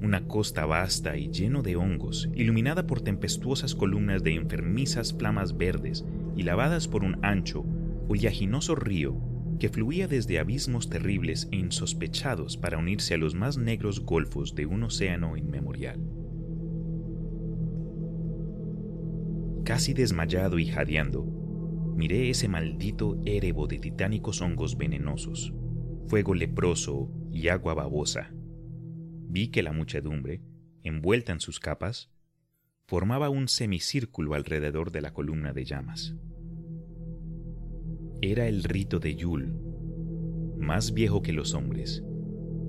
Una 0.00 0.26
costa 0.26 0.64
vasta 0.64 1.16
y 1.16 1.28
lleno 1.28 1.62
de 1.62 1.76
hongos, 1.76 2.28
iluminada 2.34 2.86
por 2.86 3.00
tempestuosas 3.00 3.74
columnas 3.74 4.22
de 4.22 4.34
enfermizas 4.34 5.12
flamas 5.12 5.56
verdes 5.56 6.04
y 6.36 6.44
lavadas 6.44 6.86
por 6.86 7.02
un 7.02 7.18
ancho, 7.24 7.64
oleaginoso 8.08 8.76
río 8.76 9.20
que 9.58 9.68
fluía 9.68 10.06
desde 10.06 10.38
abismos 10.38 10.88
terribles 10.88 11.48
e 11.50 11.56
insospechados 11.56 12.56
para 12.56 12.78
unirse 12.78 13.14
a 13.14 13.18
los 13.18 13.34
más 13.34 13.58
negros 13.58 14.04
golfos 14.04 14.54
de 14.54 14.66
un 14.66 14.84
océano 14.84 15.36
inmemorial. 15.36 16.00
Casi 19.64 19.94
desmayado 19.94 20.58
y 20.58 20.66
jadeando, 20.66 21.24
miré 21.96 22.30
ese 22.30 22.48
maldito 22.48 23.20
érebo 23.26 23.66
de 23.66 23.78
titánicos 23.78 24.40
hongos 24.40 24.78
venenosos, 24.78 25.52
fuego 26.06 26.34
leproso 26.34 27.10
y 27.32 27.48
agua 27.48 27.74
babosa. 27.74 28.32
Vi 29.30 29.48
que 29.48 29.62
la 29.62 29.72
muchedumbre, 29.72 30.40
envuelta 30.82 31.32
en 31.32 31.40
sus 31.40 31.60
capas, 31.60 32.08
formaba 32.86 33.28
un 33.28 33.48
semicírculo 33.48 34.32
alrededor 34.32 34.90
de 34.90 35.02
la 35.02 35.12
columna 35.12 35.52
de 35.52 35.66
llamas. 35.66 36.14
Era 38.22 38.48
el 38.48 38.64
rito 38.64 38.98
de 38.98 39.14
Yul, 39.14 39.52
más 40.58 40.94
viejo 40.94 41.20
que 41.20 41.34
los 41.34 41.52
hombres 41.52 42.02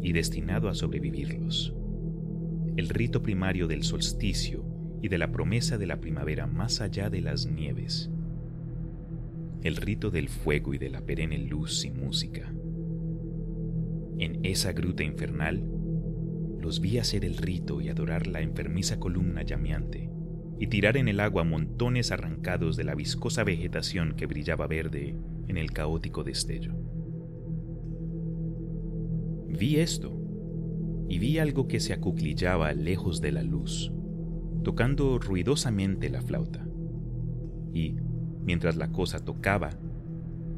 y 0.02 0.12
destinado 0.12 0.67
a 0.67 0.76
sobrevivirlos. 0.76 1.74
El 2.76 2.89
rito 2.89 3.24
primario 3.24 3.67
del 3.67 3.84
solsticio 3.84 4.65
y 5.02 5.08
de 5.08 5.17
la 5.17 5.32
promesa 5.32 5.78
de 5.78 5.88
la 5.88 6.02
primavera 6.02 6.45
más 6.45 6.82
allá 6.82 7.10
de 7.10 7.22
las 7.22 7.45
nieves. 7.45 8.10
El 9.63 9.78
rito 9.78 10.12
del 10.12 10.28
fuego 10.28 10.74
y 10.74 10.78
de 10.78 10.89
la 10.89 11.02
perenne 11.02 11.38
luz 11.38 11.86
y 11.86 11.91
música. 11.91 12.54
En 14.17 14.39
esa 14.43 14.74
gruta 14.74 15.04
infernal, 15.04 15.78
los 16.60 16.80
vi 16.80 16.98
hacer 16.98 17.26
el 17.26 17.38
rito 17.38 17.82
y 17.82 17.89
adorar 17.89 18.28
la 18.28 18.41
enfermiza 18.41 19.00
columna 19.00 19.43
llameante 19.43 20.10
y 20.60 20.67
tirar 20.67 20.98
en 20.98 21.08
el 21.08 21.22
agua 21.22 21.43
montones 21.43 22.12
arrancados 22.12 22.76
de 22.76 22.84
la 22.84 22.93
viscosa 22.93 23.43
vegetación 23.43 24.15
que 24.15 24.26
brillaba 24.26 24.67
verde 24.67 25.15
en 25.48 25.58
el 25.58 25.72
caótico 25.72 26.24
destello. 26.24 26.74
Vi 29.48 29.78
esto, 29.78 30.19
y 31.10 31.17
vi 31.17 31.39
algo 31.39 31.67
que 31.67 31.80
se 31.80 31.93
acuclillaba 31.93 32.72
lejos 32.74 33.19
de 33.19 33.32
la 33.32 33.41
luz, 33.41 33.91
tocando 34.63 35.17
ruidosamente 35.17 36.10
la 36.10 36.22
flauta. 36.22 36.67
Y, 37.74 37.95
mientras 38.43 38.76
la 38.76 38.91
cosa 38.91 39.24
tocaba, 39.26 39.72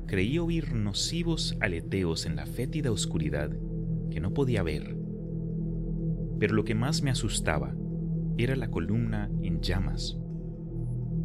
creí 0.07 0.39
oír 0.39 0.73
nocivos 0.73 1.55
aleteos 1.61 2.25
en 2.25 2.35
la 2.35 2.45
fétida 2.45 2.91
oscuridad 2.91 3.51
que 4.09 4.19
no 4.19 4.33
podía 4.33 4.61
ver. 4.61 5.00
Pero 6.41 6.55
lo 6.55 6.63
que 6.63 6.73
más 6.73 7.03
me 7.03 7.11
asustaba 7.11 7.71
era 8.35 8.55
la 8.55 8.71
columna 8.71 9.29
en 9.43 9.61
llamas, 9.61 10.17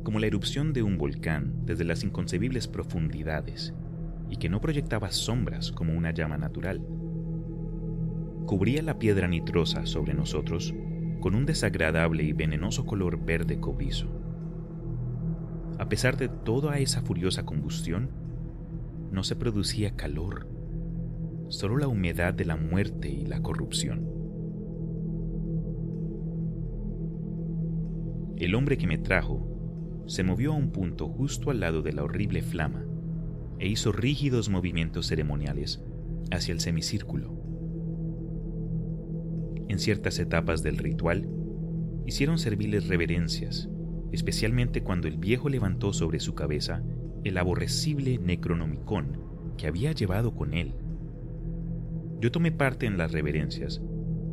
como 0.02 0.18
la 0.18 0.26
erupción 0.26 0.74
de 0.74 0.82
un 0.82 0.98
volcán 0.98 1.64
desde 1.64 1.84
las 1.84 2.04
inconcebibles 2.04 2.68
profundidades, 2.68 3.72
y 4.28 4.36
que 4.36 4.50
no 4.50 4.60
proyectaba 4.60 5.10
sombras 5.10 5.72
como 5.72 5.94
una 5.94 6.10
llama 6.10 6.36
natural. 6.36 6.86
Cubría 8.44 8.82
la 8.82 8.98
piedra 8.98 9.26
nitrosa 9.26 9.86
sobre 9.86 10.12
nosotros 10.12 10.74
con 11.20 11.34
un 11.34 11.46
desagradable 11.46 12.22
y 12.22 12.34
venenoso 12.34 12.84
color 12.84 13.24
verde 13.24 13.58
cobrizo. 13.58 14.08
A 15.78 15.88
pesar 15.88 16.18
de 16.18 16.28
toda 16.28 16.78
esa 16.78 17.00
furiosa 17.00 17.46
combustión, 17.46 18.10
no 19.10 19.24
se 19.24 19.34
producía 19.34 19.96
calor, 19.96 20.46
solo 21.48 21.78
la 21.78 21.88
humedad 21.88 22.34
de 22.34 22.44
la 22.44 22.56
muerte 22.56 23.08
y 23.08 23.24
la 23.24 23.40
corrupción. 23.40 24.15
El 28.36 28.54
hombre 28.54 28.76
que 28.76 28.86
me 28.86 28.98
trajo 28.98 30.04
se 30.06 30.22
movió 30.22 30.52
a 30.52 30.56
un 30.56 30.70
punto 30.70 31.08
justo 31.08 31.50
al 31.50 31.60
lado 31.60 31.80
de 31.80 31.94
la 31.94 32.04
horrible 32.04 32.42
flama 32.42 32.84
e 33.58 33.66
hizo 33.66 33.92
rígidos 33.92 34.50
movimientos 34.50 35.06
ceremoniales 35.06 35.82
hacia 36.30 36.52
el 36.52 36.60
semicírculo. 36.60 37.34
En 39.68 39.78
ciertas 39.78 40.18
etapas 40.18 40.62
del 40.62 40.76
ritual, 40.76 41.28
hicieron 42.04 42.38
serviles 42.38 42.88
reverencias, 42.88 43.70
especialmente 44.12 44.82
cuando 44.82 45.08
el 45.08 45.16
viejo 45.16 45.48
levantó 45.48 45.94
sobre 45.94 46.20
su 46.20 46.34
cabeza 46.34 46.82
el 47.24 47.38
aborrecible 47.38 48.18
Necronomicon 48.18 49.18
que 49.56 49.66
había 49.66 49.92
llevado 49.92 50.34
con 50.34 50.52
él. 50.52 50.74
Yo 52.20 52.30
tomé 52.30 52.52
parte 52.52 52.84
en 52.84 52.98
las 52.98 53.12
reverencias, 53.12 53.80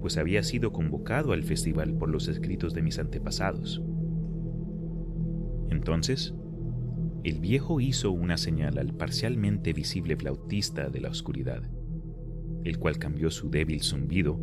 pues 0.03 0.17
había 0.17 0.43
sido 0.43 0.73
convocado 0.73 1.31
al 1.31 1.43
festival 1.43 1.93
por 1.93 2.09
los 2.09 2.27
escritos 2.27 2.73
de 2.73 2.81
mis 2.81 2.99
antepasados. 2.99 3.81
Entonces, 5.69 6.35
el 7.23 7.39
viejo 7.39 7.79
hizo 7.79 8.11
una 8.11 8.35
señal 8.35 8.79
al 8.79 8.93
parcialmente 8.93 9.71
visible 9.71 10.17
flautista 10.17 10.89
de 10.89 10.99
la 10.99 11.07
oscuridad, 11.07 11.63
el 12.65 12.79
cual 12.79 12.97
cambió 12.97 13.31
su 13.31 13.49
débil 13.49 13.81
zumbido 13.81 14.37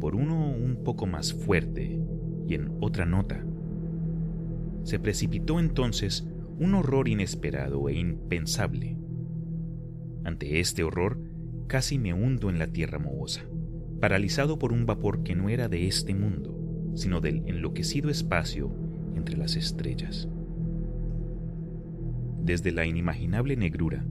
por 0.00 0.16
uno 0.16 0.50
un 0.50 0.82
poco 0.82 1.04
más 1.04 1.34
fuerte 1.34 2.00
y 2.48 2.54
en 2.54 2.74
otra 2.80 3.04
nota. 3.04 3.44
Se 4.84 4.98
precipitó 4.98 5.60
entonces 5.60 6.26
un 6.58 6.74
horror 6.76 7.08
inesperado 7.08 7.90
e 7.90 7.98
impensable. 7.98 8.96
Ante 10.24 10.60
este 10.60 10.82
horror, 10.82 11.20
casi 11.66 11.98
me 11.98 12.14
hundo 12.14 12.48
en 12.48 12.58
la 12.58 12.68
tierra 12.68 12.98
mohosa, 12.98 13.44
paralizado 14.02 14.58
por 14.58 14.72
un 14.72 14.84
vapor 14.84 15.22
que 15.22 15.36
no 15.36 15.48
era 15.48 15.68
de 15.68 15.86
este 15.86 16.12
mundo, 16.12 16.58
sino 16.96 17.20
del 17.20 17.44
enloquecido 17.46 18.10
espacio 18.10 18.74
entre 19.14 19.36
las 19.36 19.54
estrellas. 19.54 20.28
Desde 22.42 22.72
la 22.72 22.84
inimaginable 22.84 23.54
negrura, 23.54 24.04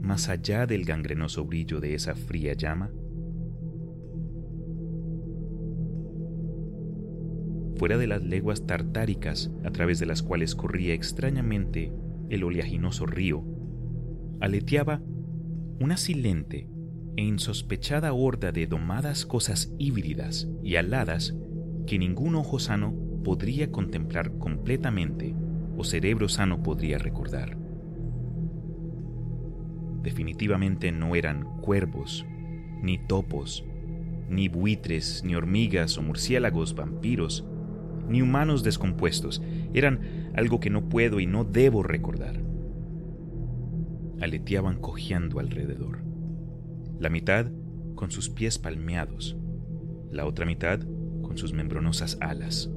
más 0.00 0.30
allá 0.30 0.64
del 0.64 0.86
gangrenoso 0.86 1.44
brillo 1.44 1.78
de 1.78 1.92
esa 1.92 2.14
fría 2.14 2.54
llama, 2.54 2.90
fuera 7.76 7.98
de 7.98 8.06
las 8.06 8.22
leguas 8.22 8.66
tartáricas 8.66 9.50
a 9.62 9.70
través 9.70 9.98
de 9.98 10.06
las 10.06 10.22
cuales 10.22 10.54
corría 10.54 10.94
extrañamente 10.94 11.92
el 12.30 12.44
oleaginoso 12.44 13.04
río, 13.04 13.44
aleteaba 14.40 15.02
una 15.80 15.98
silente 15.98 16.66
e 17.18 17.22
insospechada 17.22 18.12
horda 18.12 18.52
de 18.52 18.68
domadas 18.68 19.26
cosas 19.26 19.74
híbridas 19.76 20.46
y 20.62 20.76
aladas 20.76 21.34
que 21.84 21.98
ningún 21.98 22.36
ojo 22.36 22.60
sano 22.60 22.94
podría 23.24 23.72
contemplar 23.72 24.38
completamente 24.38 25.34
o 25.76 25.82
cerebro 25.82 26.28
sano 26.28 26.62
podría 26.62 26.96
recordar. 26.96 27.58
definitivamente 30.00 30.92
no 30.92 31.16
eran 31.16 31.42
cuervos, 31.60 32.24
ni 32.80 32.98
topos, 32.98 33.64
ni 34.30 34.48
buitres, 34.48 35.24
ni 35.24 35.34
hormigas 35.34 35.98
o 35.98 36.02
murciélagos 36.02 36.76
vampiros, 36.76 37.44
ni 38.08 38.22
humanos 38.22 38.62
descompuestos. 38.62 39.42
Eran 39.74 40.30
algo 40.34 40.60
que 40.60 40.70
no 40.70 40.88
puedo 40.88 41.18
y 41.18 41.26
no 41.26 41.42
debo 41.42 41.82
recordar. 41.82 42.40
Aleteaban 44.20 44.78
cojeando 44.78 45.40
alrededor. 45.40 46.07
La 47.00 47.10
mitad 47.10 47.46
con 47.94 48.10
sus 48.10 48.28
pies 48.28 48.58
palmeados, 48.58 49.36
la 50.10 50.26
otra 50.26 50.44
mitad 50.44 50.80
con 51.22 51.38
sus 51.38 51.52
membranosas 51.52 52.18
alas. 52.20 52.68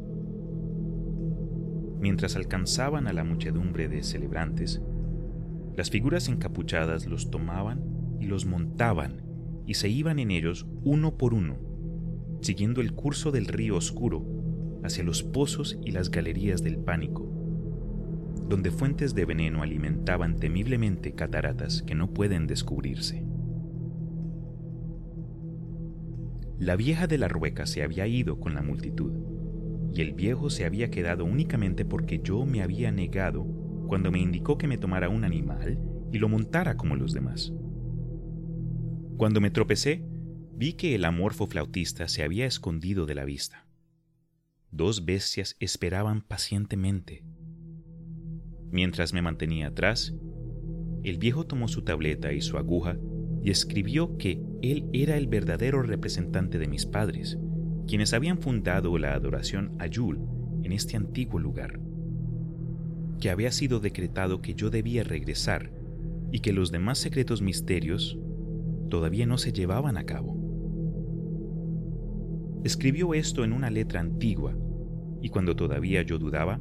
Mientras 1.99 2.35
alcanzaban 2.35 3.07
a 3.07 3.13
la 3.13 3.23
muchedumbre 3.23 3.87
de 3.87 4.03
celebrantes, 4.03 4.79
las 5.75 5.89
figuras 5.89 6.27
encapuchadas 6.27 7.07
los 7.07 7.31
tomaban 7.31 7.83
y 8.19 8.25
los 8.27 8.45
montaban 8.45 9.23
y 9.65 9.73
se 9.73 9.89
iban 9.89 10.19
en 10.19 10.29
ellos 10.29 10.67
uno 10.83 11.17
por 11.17 11.33
uno, 11.33 11.57
siguiendo 12.41 12.81
el 12.81 12.93
curso 12.93 13.31
del 13.31 13.47
río 13.47 13.75
oscuro 13.75 14.23
hacia 14.83 15.03
los 15.03 15.23
pozos 15.23 15.79
y 15.83 15.91
las 15.91 16.11
galerías 16.11 16.61
del 16.61 16.77
pánico, 16.77 17.27
donde 18.47 18.69
fuentes 18.69 19.15
de 19.15 19.25
veneno 19.25 19.63
alimentaban 19.63 20.39
temiblemente 20.39 21.13
cataratas 21.13 21.81
que 21.81 21.95
no 21.95 22.13
pueden 22.13 22.45
descubrirse. 22.45 23.30
La 26.61 26.75
vieja 26.75 27.07
de 27.07 27.17
la 27.17 27.27
rueca 27.27 27.65
se 27.65 27.81
había 27.81 28.05
ido 28.05 28.39
con 28.39 28.53
la 28.53 28.61
multitud, 28.61 29.11
y 29.95 30.01
el 30.01 30.13
viejo 30.13 30.51
se 30.51 30.63
había 30.63 30.91
quedado 30.91 31.25
únicamente 31.25 31.85
porque 31.85 32.21
yo 32.23 32.45
me 32.45 32.61
había 32.61 32.91
negado 32.91 33.43
cuando 33.87 34.11
me 34.11 34.19
indicó 34.19 34.59
que 34.59 34.67
me 34.67 34.77
tomara 34.77 35.09
un 35.09 35.23
animal 35.23 35.81
y 36.11 36.19
lo 36.19 36.29
montara 36.29 36.77
como 36.77 36.95
los 36.95 37.13
demás. 37.13 37.51
Cuando 39.17 39.41
me 39.41 39.49
tropecé, 39.49 40.05
vi 40.53 40.73
que 40.73 40.93
el 40.93 41.05
amorfo 41.05 41.47
flautista 41.47 42.07
se 42.07 42.21
había 42.21 42.45
escondido 42.45 43.07
de 43.07 43.15
la 43.15 43.25
vista. 43.25 43.65
Dos 44.69 45.03
bestias 45.03 45.55
esperaban 45.59 46.21
pacientemente. 46.21 47.23
Mientras 48.69 49.13
me 49.13 49.23
mantenía 49.23 49.69
atrás, 49.69 50.13
el 51.01 51.17
viejo 51.17 51.43
tomó 51.43 51.67
su 51.67 51.81
tableta 51.81 52.33
y 52.33 52.41
su 52.41 52.59
aguja 52.59 52.99
y 53.41 53.49
escribió 53.49 54.15
que 54.17 54.50
él 54.61 54.89
era 54.93 55.17
el 55.17 55.27
verdadero 55.27 55.81
representante 55.81 56.59
de 56.59 56.67
mis 56.67 56.85
padres, 56.85 57.37
quienes 57.87 58.13
habían 58.13 58.37
fundado 58.37 58.97
la 58.97 59.13
adoración 59.13 59.75
a 59.79 59.87
Yul 59.87 60.19
en 60.63 60.71
este 60.71 60.97
antiguo 60.97 61.39
lugar, 61.39 61.79
que 63.19 63.29
había 63.29 63.51
sido 63.51 63.79
decretado 63.79 64.41
que 64.41 64.53
yo 64.53 64.69
debía 64.69 65.03
regresar 65.03 65.71
y 66.31 66.39
que 66.39 66.53
los 66.53 66.71
demás 66.71 66.99
secretos 66.99 67.41
misterios 67.41 68.17
todavía 68.89 69.25
no 69.25 69.37
se 69.37 69.51
llevaban 69.51 69.97
a 69.97 70.05
cabo. 70.05 70.37
Escribió 72.63 73.13
esto 73.13 73.43
en 73.43 73.53
una 73.53 73.71
letra 73.71 73.99
antigua, 73.99 74.55
y 75.21 75.29
cuando 75.29 75.55
todavía 75.55 76.03
yo 76.03 76.19
dudaba, 76.19 76.59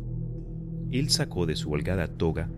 él 0.90 1.10
sacó 1.10 1.46
de 1.46 1.56
su 1.56 1.70
holgada 1.70 2.08
toga 2.08 2.50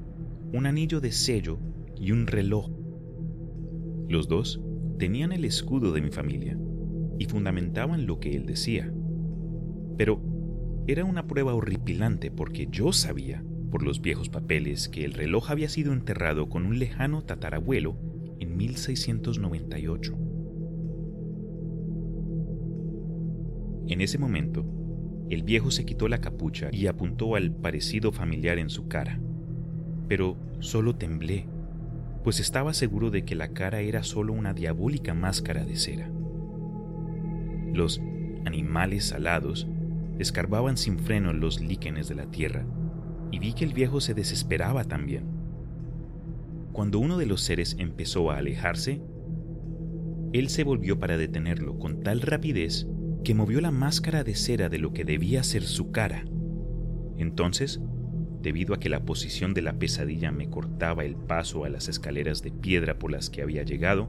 un 0.53 0.67
anillo 0.67 1.01
de 1.01 1.13
sello 1.13 1.59
y 1.97 2.13
un 2.13 2.27
reloj. 2.27 2.71
Los 4.09 4.29
dos 4.29 4.61
tenían 5.03 5.33
el 5.33 5.45
escudo 5.45 5.91
de 5.91 6.01
mi 6.01 6.11
familia 6.11 6.57
y 7.19 7.25
fundamentaban 7.25 8.07
lo 8.07 8.21
que 8.21 8.37
él 8.37 8.47
decía. 8.47 8.95
Pero 9.99 10.23
era 10.87 11.05
una 11.05 11.27
prueba 11.27 11.55
horripilante 11.55 12.31
porque 12.31 12.69
yo 12.71 12.93
sabía, 12.93 13.43
por 13.73 13.83
los 13.83 14.01
viejos 14.01 14.29
papeles, 14.29 14.89
que 14.89 15.05
el 15.05 15.15
reloj 15.15 15.51
había 15.51 15.69
sido 15.69 15.93
enterrado 15.93 16.49
con 16.49 16.67
un 16.67 16.79
lejano 16.79 17.25
tatarabuelo 17.25 17.99
en 18.39 18.57
1698. 18.57 20.17
En 23.89 24.01
ese 24.03 24.19
momento, 24.19 24.65
el 25.31 25.43
viejo 25.43 25.73
se 25.73 25.85
quitó 25.85 26.07
la 26.07 26.21
capucha 26.21 26.69
y 26.71 26.87
apuntó 26.87 27.35
al 27.35 27.51
parecido 27.53 28.13
familiar 28.13 28.57
en 28.59 28.71
su 28.71 28.87
cara. 28.87 29.21
Pero 30.07 30.37
solo 30.61 30.95
temblé, 30.95 31.49
pues 32.23 32.41
estaba 32.41 32.75
seguro 32.75 33.11
de 33.11 33.25
que 33.25 33.35
la 33.35 33.49
cara 33.49 33.81
era 33.81 34.03
solo 34.03 34.33
una 34.33 34.55
diabólica 34.55 35.15
máscara 35.15 35.65
de 35.65 35.77
cera. 35.77 36.11
Los 37.73 38.01
animales 38.45 39.13
alados 39.13 39.67
escarbaban 40.19 40.77
sin 40.77 40.99
freno 40.99 41.33
los 41.33 41.61
líquenes 41.61 42.09
de 42.09 42.15
la 42.15 42.27
tierra, 42.27 42.65
y 43.31 43.39
vi 43.39 43.55
que 43.55 43.65
el 43.65 43.73
viejo 43.73 44.01
se 44.01 44.15
desesperaba 44.15 44.85
también. 44.85 45.25
Cuando 46.73 46.99
uno 46.99 47.19
de 47.19 47.27
los 47.27 47.41
seres 47.41 47.77
empezó 47.79 48.31
a 48.31 48.39
alejarse, 48.39 49.03
él 50.33 50.49
se 50.49 50.65
volvió 50.65 50.99
para 50.99 51.17
detenerlo 51.17 51.79
con 51.79 52.03
tal 52.03 52.21
rapidez 52.21 52.87
que 53.25 53.35
movió 53.35 53.61
la 53.61 53.71
máscara 53.71 54.25
de 54.25 54.35
cera 54.35 54.69
de 54.69 54.79
lo 54.79 54.93
que 54.93 55.05
debía 55.05 55.43
ser 55.43 55.63
su 55.63 55.91
cara. 55.91 56.25
Entonces, 57.19 57.81
debido 58.43 58.75
a 58.75 58.81
que 58.81 58.89
la 58.89 59.05
posición 59.05 59.55
de 59.55 59.63
la 59.63 59.79
pesadilla 59.79 60.33
me 60.33 60.51
cortaba 60.51 61.05
el 61.05 61.15
paso 61.15 61.65
a 61.65 61.69
las 61.69 61.89
escaleras 61.89 62.43
de 62.43 62.51
piedra 62.51 62.99
por 62.99 63.13
las 63.13 63.31
que 63.31 63.43
había 63.43 63.63
llegado, 63.63 64.09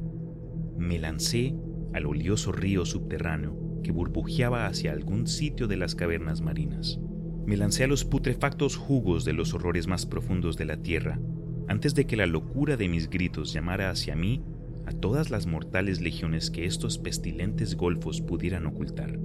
me 0.78 1.00
lancé 1.00 1.56
al 1.94 2.08
olioso 2.08 2.52
río 2.52 2.86
subterráneo 2.86 3.82
que 3.84 3.92
burbujeaba 3.92 4.66
hacia 4.66 4.92
algún 4.92 5.28
sitio 5.28 5.68
de 5.68 5.78
las 5.78 5.94
cavernas 5.94 6.42
marinas. 6.42 7.00
Me 7.46 7.58
lancé 7.58 7.84
a 7.84 7.88
los 7.88 8.06
putrefactos 8.06 8.78
jugos 8.78 9.26
de 9.26 9.34
los 9.34 9.54
horrores 9.54 9.88
más 9.88 10.06
profundos 10.06 10.58
de 10.58 10.66
la 10.66 10.78
tierra 10.78 11.20
antes 11.68 11.96
de 11.96 12.06
que 12.06 12.18
la 12.18 12.26
locura 12.26 12.78
de 12.78 12.88
mis 12.88 13.10
gritos 13.10 13.54
llamara 13.54 13.90
hacia 13.90 14.16
mí 14.16 14.44
a 14.86 14.92
todas 14.92 15.30
las 15.30 15.46
mortales 15.46 16.02
legiones 16.02 16.50
que 16.50 16.66
estos 16.66 16.98
pestilentes 16.98 17.76
golfos 17.76 18.22
pudieran 18.22 18.66
ocultar. 18.66 19.18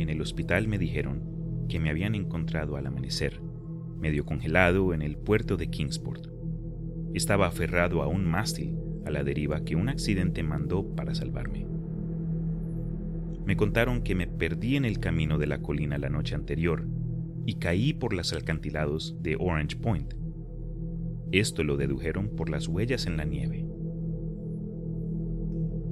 En 0.00 0.08
el 0.08 0.22
hospital 0.22 0.66
me 0.66 0.78
dijeron 0.78 1.66
que 1.68 1.78
me 1.78 1.90
habían 1.90 2.14
encontrado 2.14 2.76
al 2.76 2.86
amanecer, 2.86 3.42
medio 3.98 4.24
congelado 4.24 4.94
en 4.94 5.02
el 5.02 5.18
puerto 5.18 5.58
de 5.58 5.68
Kingsport. 5.68 6.26
Estaba 7.12 7.46
aferrado 7.46 8.00
a 8.00 8.06
un 8.06 8.24
mástil 8.24 8.78
a 9.04 9.10
la 9.10 9.24
deriva 9.24 9.62
que 9.62 9.76
un 9.76 9.90
accidente 9.90 10.42
mandó 10.42 10.96
para 10.96 11.14
salvarme. 11.14 11.66
Me 13.44 13.58
contaron 13.58 14.00
que 14.00 14.14
me 14.14 14.26
perdí 14.26 14.76
en 14.76 14.86
el 14.86 15.00
camino 15.00 15.36
de 15.36 15.48
la 15.48 15.60
colina 15.60 15.98
la 15.98 16.08
noche 16.08 16.34
anterior 16.34 16.88
y 17.44 17.56
caí 17.56 17.92
por 17.92 18.14
los 18.14 18.32
alcantilados 18.32 19.18
de 19.20 19.36
Orange 19.38 19.76
Point. 19.76 20.14
Esto 21.30 21.62
lo 21.62 21.76
dedujeron 21.76 22.30
por 22.30 22.48
las 22.48 22.68
huellas 22.68 23.04
en 23.04 23.18
la 23.18 23.24
nieve. 23.24 23.66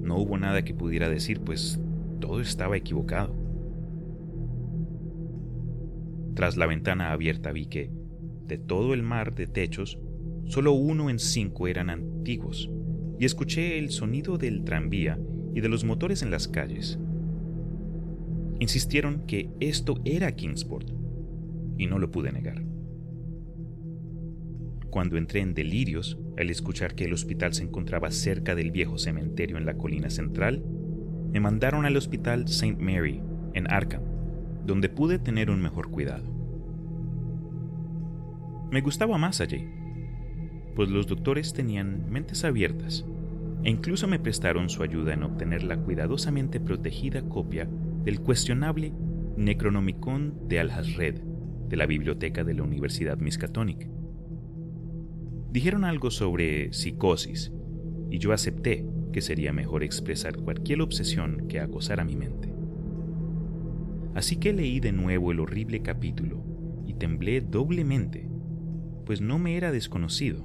No 0.01 0.17
hubo 0.17 0.39
nada 0.39 0.65
que 0.65 0.73
pudiera 0.73 1.11
decir, 1.11 1.43
pues 1.43 1.79
todo 2.21 2.41
estaba 2.41 2.79
equivocado. 2.79 3.48
Tras 6.39 6.57
la 6.57 6.67
ventana 6.67 7.11
abierta 7.11 7.51
vi 7.51 7.67
que, 7.67 7.91
de 8.47 8.59
todo 8.59 8.95
el 8.95 9.03
mar 9.03 9.35
de 9.35 9.49
techos, 9.49 9.99
solo 10.45 10.71
uno 10.71 11.11
en 11.11 11.19
cinco 11.19 11.67
eran 11.67 11.91
antiguos, 11.91 12.71
y 13.19 13.25
escuché 13.25 13.77
el 13.77 13.91
sonido 13.91 14.39
del 14.39 14.63
tranvía 14.63 15.19
y 15.53 15.61
de 15.61 15.69
los 15.69 15.83
motores 15.83 16.23
en 16.23 16.31
las 16.31 16.47
calles. 16.47 16.97
Insistieron 18.61 19.27
que 19.27 19.51
esto 19.59 19.97
era 20.05 20.31
Kingsport, 20.31 20.89
y 21.77 21.89
no 21.89 21.99
lo 21.99 22.13
pude 22.13 22.31
negar. 22.31 22.63
Cuando 24.91 25.17
entré 25.17 25.41
en 25.41 25.55
delirios 25.55 26.21
al 26.37 26.51
escuchar 26.51 26.95
que 26.95 27.07
el 27.07 27.15
hospital 27.15 27.53
se 27.53 27.65
encontraba 27.65 28.13
cerca 28.13 28.55
del 28.55 28.71
viejo 28.71 28.97
cementerio 28.97 29.57
en 29.57 29.67
la 29.67 29.77
colina 29.77 30.09
central, 30.09 30.65
me 31.33 31.41
mandaron 31.41 31.85
al 31.85 31.97
hospital 31.97 32.45
St. 32.45 32.77
Mary, 32.79 33.21
en 33.55 33.69
Arkham, 33.69 34.08
donde 34.69 34.91
pude 34.91 35.19
tener 35.19 35.51
un 35.51 35.63
mejor 35.63 35.91
cuidado. 35.91 36.31
Me 38.71 38.83
gustaba 38.83 39.17
más 39.17 39.41
allí, 39.41 39.67
pues 40.77 40.91
los 40.91 41.07
doctores 41.07 41.55
tenían 41.55 42.11
mentes 42.11 42.45
abiertas 42.45 43.07
e 43.65 43.71
incluso 43.71 44.07
me 44.07 44.19
prestaron 44.19 44.69
su 44.69 44.83
ayuda 44.83 45.15
en 45.15 45.23
obtener 45.23 45.63
la 45.65 45.79
cuidadosamente 45.79 46.61
protegida 46.61 47.23
copia 47.23 47.67
del 48.05 48.21
cuestionable 48.21 48.93
Necronomicon 49.39 50.47
de 50.49 50.61
Al-Hazred 50.61 51.23
de 51.69 51.77
la 51.77 51.87
biblioteca 51.87 52.45
de 52.45 52.53
la 52.53 52.63
Universidad 52.63 53.17
Miskatonic. 53.17 53.89
Dijeron 55.51 55.87
algo 55.87 56.11
sobre 56.11 56.75
psicosis 56.75 57.53
y 58.11 58.19
yo 58.19 58.35
acepté 58.35 58.87
que 59.15 59.23
sería 59.23 59.55
mejor 59.55 59.83
expresar 59.83 60.37
cualquier 60.37 60.83
obsesión 60.83 61.49
que 61.49 61.59
acosar 61.59 62.01
a 62.01 62.05
mi 62.05 62.17
mente. 62.17 62.58
Así 64.15 64.37
que 64.37 64.53
leí 64.53 64.81
de 64.81 64.93
nuevo 64.93 65.33
el 65.33 65.41
horrible 65.41 65.83
capítulo 65.83 66.43
y 66.87 66.95
temblé 66.95 67.41
doblemente, 67.41 68.29
pues 69.05 69.21
no 69.21 69.39
me 69.39 69.57
era 69.57 69.73
desconocido. 69.73 70.45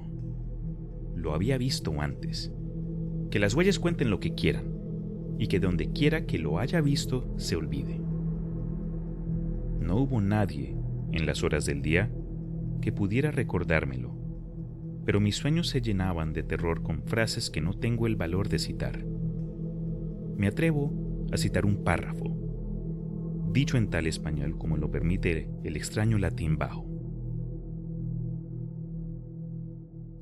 Lo 1.16 1.34
había 1.34 1.58
visto 1.58 2.02
antes. 2.02 2.52
Que 3.32 3.40
las 3.40 3.56
huellas 3.56 3.80
cuenten 3.80 4.10
lo 4.10 4.20
que 4.20 4.36
quieran, 4.36 4.66
y 5.40 5.48
que 5.48 5.60
donde 5.60 5.92
quiera 5.92 6.26
que 6.26 6.38
lo 6.38 6.60
haya 6.60 6.82
visto 6.82 7.34
se 7.38 7.56
olvide. 7.56 8.00
No 9.80 9.98
hubo 9.98 10.22
nadie 10.22 10.76
en 11.12 11.26
las 11.26 11.44
horas 11.44 11.66
del 11.66 11.82
día 11.82 12.12
que 12.82 12.92
pudiera 12.92 13.32
recordármelo, 13.32 14.16
pero 15.06 15.20
mis 15.20 15.36
sueños 15.36 15.68
se 15.68 15.82
llenaban 15.82 16.34
de 16.34 16.44
terror 16.44 16.84
con 16.84 17.04
frases 17.04 17.50
que 17.50 17.62
no 17.62 17.74
tengo 17.74 18.08
el 18.08 18.16
valor 18.16 18.50
de 18.50 18.60
citar. 18.60 19.06
Me 20.38 20.48
atrevo 20.48 21.28
a 21.32 21.38
citar 21.38 21.66
un 21.66 21.84
párrafo, 21.84 22.33
dicho 23.54 23.78
en 23.78 23.90
tal 23.90 24.08
español 24.08 24.58
como 24.58 24.78
lo 24.78 24.90
permite 24.90 25.48
el 25.64 25.78
extraño 25.78 26.18
latín 26.18 26.58
bajo. 26.58 26.90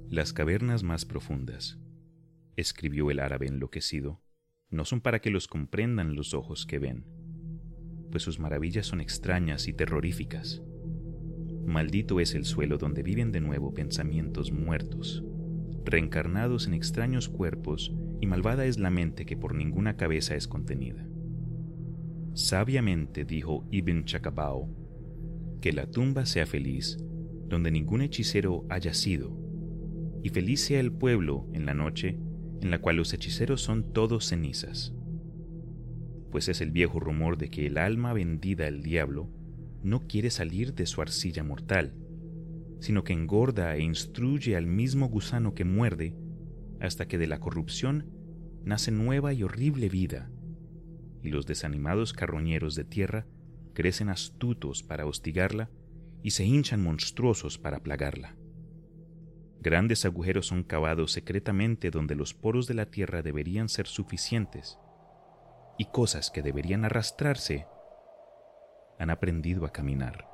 Las 0.09 0.33
cavernas 0.33 0.83
más 0.83 1.05
profundas, 1.05 1.79
escribió 2.57 3.09
el 3.09 3.19
árabe 3.19 3.47
enloquecido, 3.47 4.21
no 4.69 4.83
son 4.83 4.99
para 4.99 5.19
que 5.19 5.29
los 5.29 5.47
comprendan 5.47 6.15
los 6.15 6.33
ojos 6.33 6.65
que 6.65 6.79
ven, 6.79 7.05
pues 8.11 8.23
sus 8.23 8.37
maravillas 8.37 8.85
son 8.85 8.99
extrañas 8.99 9.69
y 9.69 9.73
terroríficas. 9.73 10.61
Maldito 11.65 12.19
es 12.19 12.35
el 12.35 12.43
suelo 12.43 12.77
donde 12.77 13.01
viven 13.01 13.31
de 13.31 13.39
nuevo 13.39 13.73
pensamientos 13.73 14.51
muertos, 14.51 15.23
reencarnados 15.85 16.67
en 16.67 16.73
extraños 16.73 17.29
cuerpos, 17.29 17.95
y 18.19 18.27
malvada 18.27 18.65
es 18.65 18.77
la 18.77 18.89
mente 18.89 19.25
que 19.25 19.37
por 19.37 19.55
ninguna 19.55 19.95
cabeza 19.95 20.35
es 20.35 20.49
contenida. 20.49 21.07
Sabiamente 22.33 23.25
dijo 23.25 23.67
Ibn 23.71 24.05
Chacabao, 24.05 24.69
que 25.59 25.73
la 25.73 25.85
tumba 25.85 26.25
sea 26.25 26.45
feliz 26.45 26.97
donde 27.51 27.69
ningún 27.69 28.01
hechicero 28.01 28.65
haya 28.69 28.93
sido, 28.93 29.37
y 30.23 30.29
feliz 30.29 30.61
sea 30.61 30.79
el 30.79 30.93
pueblo 30.93 31.49
en 31.51 31.65
la 31.65 31.73
noche 31.73 32.17
en 32.61 32.71
la 32.71 32.79
cual 32.79 32.95
los 32.95 33.13
hechiceros 33.13 33.61
son 33.61 33.91
todos 33.91 34.27
cenizas. 34.27 34.93
Pues 36.31 36.47
es 36.47 36.61
el 36.61 36.71
viejo 36.71 37.01
rumor 37.01 37.37
de 37.37 37.49
que 37.49 37.67
el 37.67 37.77
alma 37.77 38.13
vendida 38.13 38.67
al 38.67 38.81
diablo 38.81 39.29
no 39.83 40.07
quiere 40.07 40.29
salir 40.29 40.73
de 40.73 40.85
su 40.85 41.01
arcilla 41.01 41.43
mortal, 41.43 41.93
sino 42.79 43.03
que 43.03 43.11
engorda 43.11 43.75
e 43.75 43.81
instruye 43.81 44.55
al 44.55 44.67
mismo 44.67 45.09
gusano 45.09 45.53
que 45.53 45.65
muerde 45.65 46.15
hasta 46.79 47.07
que 47.07 47.17
de 47.17 47.27
la 47.27 47.39
corrupción 47.39 48.07
nace 48.63 48.91
nueva 48.91 49.33
y 49.33 49.43
horrible 49.43 49.89
vida, 49.89 50.31
y 51.23 51.29
los 51.29 51.45
desanimados 51.45 52.13
carroñeros 52.13 52.75
de 52.75 52.83
tierra 52.83 53.25
crecen 53.73 54.09
astutos 54.09 54.83
para 54.83 55.05
hostigarla 55.05 55.69
y 56.23 56.31
se 56.31 56.45
hinchan 56.45 56.83
monstruosos 56.83 57.57
para 57.57 57.81
plagarla. 57.81 58.35
Grandes 59.59 60.05
agujeros 60.05 60.47
son 60.47 60.63
cavados 60.63 61.11
secretamente 61.11 61.91
donde 61.91 62.15
los 62.15 62.33
poros 62.33 62.67
de 62.67 62.73
la 62.73 62.87
tierra 62.87 63.21
deberían 63.21 63.69
ser 63.69 63.87
suficientes, 63.87 64.79
y 65.77 65.85
cosas 65.85 66.31
que 66.31 66.41
deberían 66.41 66.85
arrastrarse 66.85 67.67
han 68.99 69.09
aprendido 69.09 69.65
a 69.65 69.71
caminar. 69.71 70.30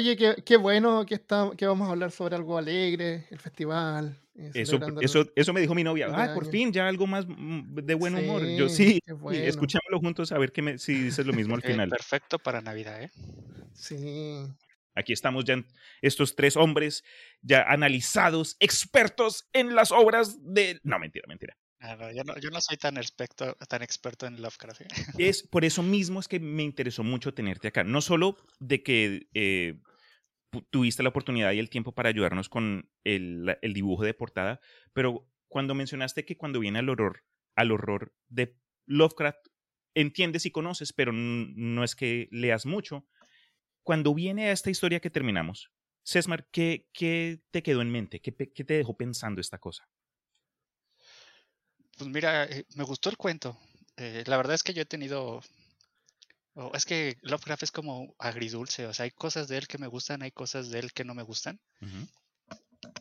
Oye, 0.00 0.16
qué, 0.16 0.56
bueno 0.56 1.04
que, 1.04 1.14
está, 1.16 1.50
que 1.58 1.66
vamos 1.66 1.86
a 1.86 1.90
hablar 1.90 2.10
sobre 2.10 2.34
algo 2.34 2.56
alegre, 2.56 3.26
el 3.30 3.38
festival. 3.38 4.18
Eh, 4.34 4.50
eso, 4.54 4.80
eso, 5.02 5.26
eso 5.36 5.52
me 5.52 5.60
dijo 5.60 5.74
mi 5.74 5.84
novia. 5.84 6.08
Ah, 6.10 6.32
por 6.32 6.46
fin, 6.50 6.72
ya 6.72 6.88
algo 6.88 7.06
más 7.06 7.26
mm, 7.28 7.74
de 7.74 7.94
buen 7.94 8.14
humor. 8.14 8.42
Yo 8.46 8.70
sí, 8.70 8.98
escuchémoslo 9.30 9.98
juntos 9.98 10.32
a 10.32 10.38
ver 10.38 10.52
qué 10.52 10.62
me, 10.62 10.78
si 10.78 10.94
dices 10.94 11.26
lo 11.26 11.34
mismo 11.34 11.54
al 11.54 11.60
eh, 11.64 11.66
final. 11.66 11.90
perfecto 11.90 12.38
para 12.38 12.62
Navidad, 12.62 13.02
¿eh? 13.02 13.10
Sí. 13.74 14.46
Aquí 14.94 15.12
estamos 15.12 15.44
ya 15.44 15.62
estos 16.00 16.34
tres 16.34 16.56
hombres 16.56 17.04
ya 17.42 17.62
analizados, 17.62 18.56
expertos 18.58 19.50
en 19.52 19.74
las 19.74 19.92
obras 19.92 20.38
de... 20.42 20.80
No, 20.82 20.98
mentira, 20.98 21.26
mentira. 21.28 21.58
Ah, 21.82 21.96
yo, 22.12 22.50
no, 22.50 22.60
soy 22.60 22.76
tan 22.76 22.98
experto, 22.98 23.54
tan 23.68 23.82
experto 23.82 24.26
en 24.26 24.40
Lovecraft. 24.40 24.82
¿eh? 24.82 24.86
Es 25.18 25.42
por 25.42 25.64
eso 25.64 25.82
mismo 25.82 26.20
es 26.20 26.28
que 26.28 26.38
me 26.38 26.62
interesó 26.62 27.02
mucho 27.02 27.32
tenerte 27.32 27.68
acá. 27.68 27.84
No 27.84 28.00
solo 28.00 28.36
de 28.58 28.82
que 28.82 29.28
eh, 29.32 29.80
tuviste 30.70 31.02
la 31.02 31.10
oportunidad 31.10 31.52
y 31.52 31.58
el 31.58 31.70
tiempo 31.70 31.92
para 31.92 32.08
ayudarnos 32.08 32.48
con 32.48 32.90
el, 33.04 33.56
dibujo 33.62 34.04
de 34.04 34.14
portada, 34.14 34.60
pero 34.92 35.28
cuando 35.48 35.74
mencionaste 35.74 36.24
que 36.24 36.36
cuando 36.36 36.60
viene 36.60 36.78
al 36.78 36.88
horror, 36.88 37.24
al 37.54 37.72
horror 37.72 38.14
de 38.28 38.56
Lovecraft, 38.86 39.46
entiendes 39.94 40.46
y 40.46 40.50
conoces, 40.50 40.92
pero 40.92 41.12
no 41.12 41.84
es 41.84 41.96
que 41.96 42.28
leas 42.30 42.66
mucho. 42.66 43.06
Cuando 43.82 44.14
viene 44.14 44.48
a 44.48 44.52
esta 44.52 44.70
historia 44.70 45.00
que 45.00 45.10
terminamos, 45.10 45.70
Sesmar, 46.02 46.48
¿qué, 46.50 46.88
qué 46.92 47.42
te 47.50 47.62
quedó 47.62 47.82
en 47.82 47.90
mente? 47.90 48.20
¿Qué, 48.20 48.34
¿Qué 48.34 48.64
te 48.64 48.74
dejó 48.74 48.96
pensando 48.96 49.40
esta 49.40 49.58
cosa? 49.58 49.88
Pues 51.96 52.08
mira, 52.08 52.44
eh, 52.44 52.64
me 52.76 52.84
gustó 52.84 53.10
el 53.10 53.16
cuento. 53.16 53.58
Eh, 53.96 54.24
la 54.26 54.38
verdad 54.38 54.54
es 54.54 54.62
que 54.62 54.72
yo 54.72 54.82
he 54.82 54.86
tenido. 54.86 55.42
Es 56.74 56.84
que 56.84 57.16
Lovecraft 57.22 57.62
es 57.64 57.72
como 57.72 58.14
agridulce. 58.18 58.86
O 58.86 58.94
sea, 58.94 59.04
hay 59.04 59.10
cosas 59.10 59.48
de 59.48 59.58
él 59.58 59.66
que 59.66 59.78
me 59.78 59.86
gustan, 59.86 60.22
hay 60.22 60.30
cosas 60.30 60.70
de 60.70 60.78
él 60.78 60.92
que 60.92 61.04
no 61.04 61.14
me 61.14 61.22
gustan. 61.22 61.60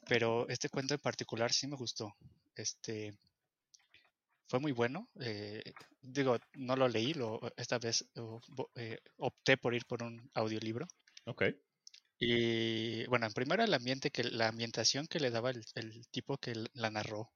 Pero 0.08 0.48
este 0.50 0.70
cuento 0.70 0.94
en 0.94 1.00
particular 1.00 1.52
sí 1.52 1.68
me 1.68 1.76
gustó. 1.76 2.16
Este. 2.56 3.14
Fue 4.48 4.60
muy 4.60 4.72
bueno. 4.72 5.10
Eh, 5.20 5.62
digo, 6.02 6.38
no 6.54 6.76
lo 6.76 6.88
leí, 6.88 7.14
lo, 7.14 7.40
esta 7.56 7.78
vez 7.78 8.06
opté 9.18 9.58
por 9.58 9.76
ir 9.76 9.86
por 9.86 10.04
un 10.04 10.30
audiolibro. 10.34 10.88
Ok. 11.26 11.44
Y 12.18 13.06
bueno, 13.08 13.28
en 13.28 13.34
primera 13.34 13.64
el 13.64 13.74
ambiente 13.74 14.12
que 14.12 14.24
la 14.24 14.48
ambientación 14.48 15.08
que 15.08 15.20
le 15.20 15.32
daba 15.32 15.52
el, 15.52 15.64
el 15.76 16.08
tipo 16.10 16.38
que 16.38 16.54
la 16.74 16.90
narró 16.90 17.32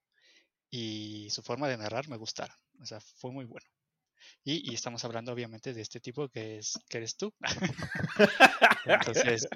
y 0.70 1.30
su 1.30 1.44
forma 1.44 1.70
de 1.70 1.78
narrar 1.78 2.10
me 2.10 2.18
gustaron. 2.18 2.56
O 2.80 2.86
sea, 2.86 3.00
fue 3.00 3.32
muy 3.32 3.46
bueno. 3.46 3.68
Y, 4.44 4.74
estamos 4.74 5.04
hablando 5.06 5.32
obviamente 5.32 5.74
de 5.74 5.82
este 5.82 6.00
tipo 6.00 6.30
que 6.30 6.58
es 6.58 6.80
que 6.90 6.98
eres 6.98 7.16
tú. 7.16 7.34
Entonces, 8.86 9.48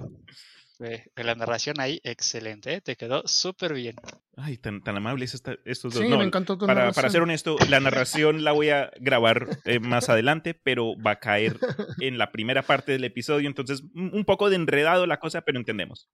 la 1.16 1.36
narración 1.36 1.80
ahí, 1.80 2.00
excelente, 2.04 2.76
¿eh? 2.76 2.82
te 2.82 2.96
quedó 2.96 3.24
súper 3.26 3.74
bien. 3.74 3.96
Ay, 4.36 4.58
tan, 4.58 4.84
tan 4.84 4.96
amables 4.96 5.34
estos 5.66 5.94
dos. 5.94 6.04
Sí, 6.04 6.08
me 6.08 6.24
encantó 6.24 6.58
tu 6.58 6.66
para, 6.66 6.92
para, 6.92 7.10
ser 7.10 7.22
honesto, 7.22 7.58
la 7.70 7.80
narración 7.80 8.44
la 8.44 8.52
voy 8.52 8.70
a 8.70 8.92
grabar 9.00 9.48
eh, 9.66 9.80
más 9.80 10.10
adelante, 10.10 10.54
pero 10.54 10.96
va 11.02 11.12
a 11.12 11.20
caer 11.20 11.58
en 12.00 12.18
la 12.18 12.32
primera 12.32 12.62
parte 12.62 12.92
del 12.92 13.04
episodio, 13.04 13.48
entonces 13.48 13.84
un 13.96 14.24
poco 14.26 14.50
de 14.50 14.56
enredado 14.58 15.08
la 15.08 15.20
cosa, 15.20 15.42
pero 15.42 15.58
entendemos. 15.58 16.10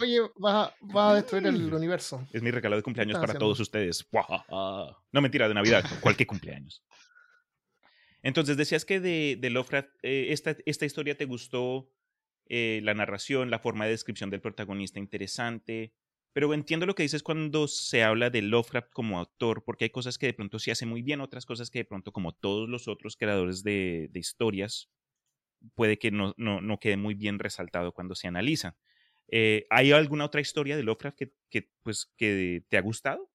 Oye, 0.00 0.20
va, 0.42 0.74
a 0.94 1.14
destruir 1.14 1.46
el 1.46 1.72
universo. 1.72 2.26
Es 2.32 2.42
mi 2.42 2.50
regalo 2.50 2.76
de 2.76 2.82
cumpleaños 2.82 3.18
para 3.18 3.34
todos 3.34 3.60
ustedes. 3.60 4.06
No, 5.12 5.20
mentira, 5.20 5.48
de 5.48 5.54
Navidad, 5.54 5.84
cualquier 6.00 6.26
cumpleaños. 6.26 6.84
Entonces, 8.22 8.56
decías 8.56 8.84
que 8.84 9.00
de, 9.00 9.36
de 9.40 9.50
Lovecraft, 9.50 9.90
eh, 10.02 10.26
esta, 10.30 10.56
esta, 10.66 10.84
historia 10.84 11.16
te 11.16 11.24
gustó, 11.24 11.88
eh, 12.46 12.80
la 12.82 12.94
narración, 12.94 13.50
la 13.50 13.58
forma 13.60 13.84
de 13.84 13.92
descripción 13.92 14.30
del 14.30 14.40
protagonista 14.40 14.98
interesante, 14.98 15.92
pero 16.32 16.52
entiendo 16.52 16.86
lo 16.86 16.94
que 16.94 17.02
dices 17.02 17.22
cuando 17.22 17.68
se 17.68 18.02
habla 18.02 18.30
de 18.30 18.42
Lovecraft 18.42 18.90
como 18.92 19.18
autor, 19.18 19.64
porque 19.64 19.84
hay 19.84 19.90
cosas 19.90 20.18
que 20.18 20.26
de 20.26 20.34
pronto 20.34 20.58
se 20.58 20.70
hace 20.70 20.86
muy 20.86 21.02
bien, 21.02 21.20
otras 21.20 21.46
cosas 21.46 21.70
que 21.70 21.80
de 21.80 21.84
pronto, 21.84 22.12
como 22.12 22.32
todos 22.32 22.68
los 22.68 22.88
otros 22.88 23.16
creadores 23.16 23.62
de, 23.62 24.08
de 24.10 24.20
historias, 24.20 24.90
puede 25.74 25.98
que 25.98 26.10
no, 26.10 26.34
no, 26.36 26.60
no, 26.60 26.78
quede 26.78 26.96
muy 26.96 27.14
bien 27.14 27.38
resaltado 27.38 27.92
cuando 27.92 28.14
se 28.14 28.28
analiza. 28.28 28.76
Eh, 29.28 29.66
¿Hay 29.70 29.92
alguna 29.92 30.24
otra 30.24 30.40
historia 30.40 30.76
de 30.76 30.82
Lovecraft 30.82 31.18
que, 31.50 31.70
pues, 31.82 32.10
que 32.16 32.64
te 32.68 32.76
ha 32.76 32.82
gustado? 32.82 33.30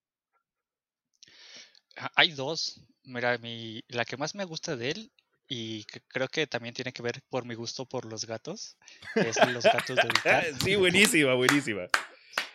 Ah, 1.98 2.12
hay 2.16 2.32
dos. 2.32 2.82
Mira, 3.04 3.38
mi, 3.38 3.82
la 3.88 4.06
que 4.06 4.18
más 4.18 4.34
me 4.34 4.46
gusta 4.46 4.76
de 4.76 4.92
él, 4.92 5.12
y 5.48 5.84
creo 6.08 6.28
que 6.28 6.48
también 6.48 6.74
tiene 6.74 6.94
que 6.94 7.04
ver 7.04 7.22
por 7.30 7.46
mi 7.46 7.54
gusto 7.54 7.86
por 7.86 8.06
los 8.06 8.26
gatos, 8.26 8.78
es 9.16 9.38
Los 9.52 9.64
gatos 9.64 9.98
de 9.98 10.56
sí, 10.64 10.76
buenísima, 10.76 11.34
buenísima. 11.36 11.88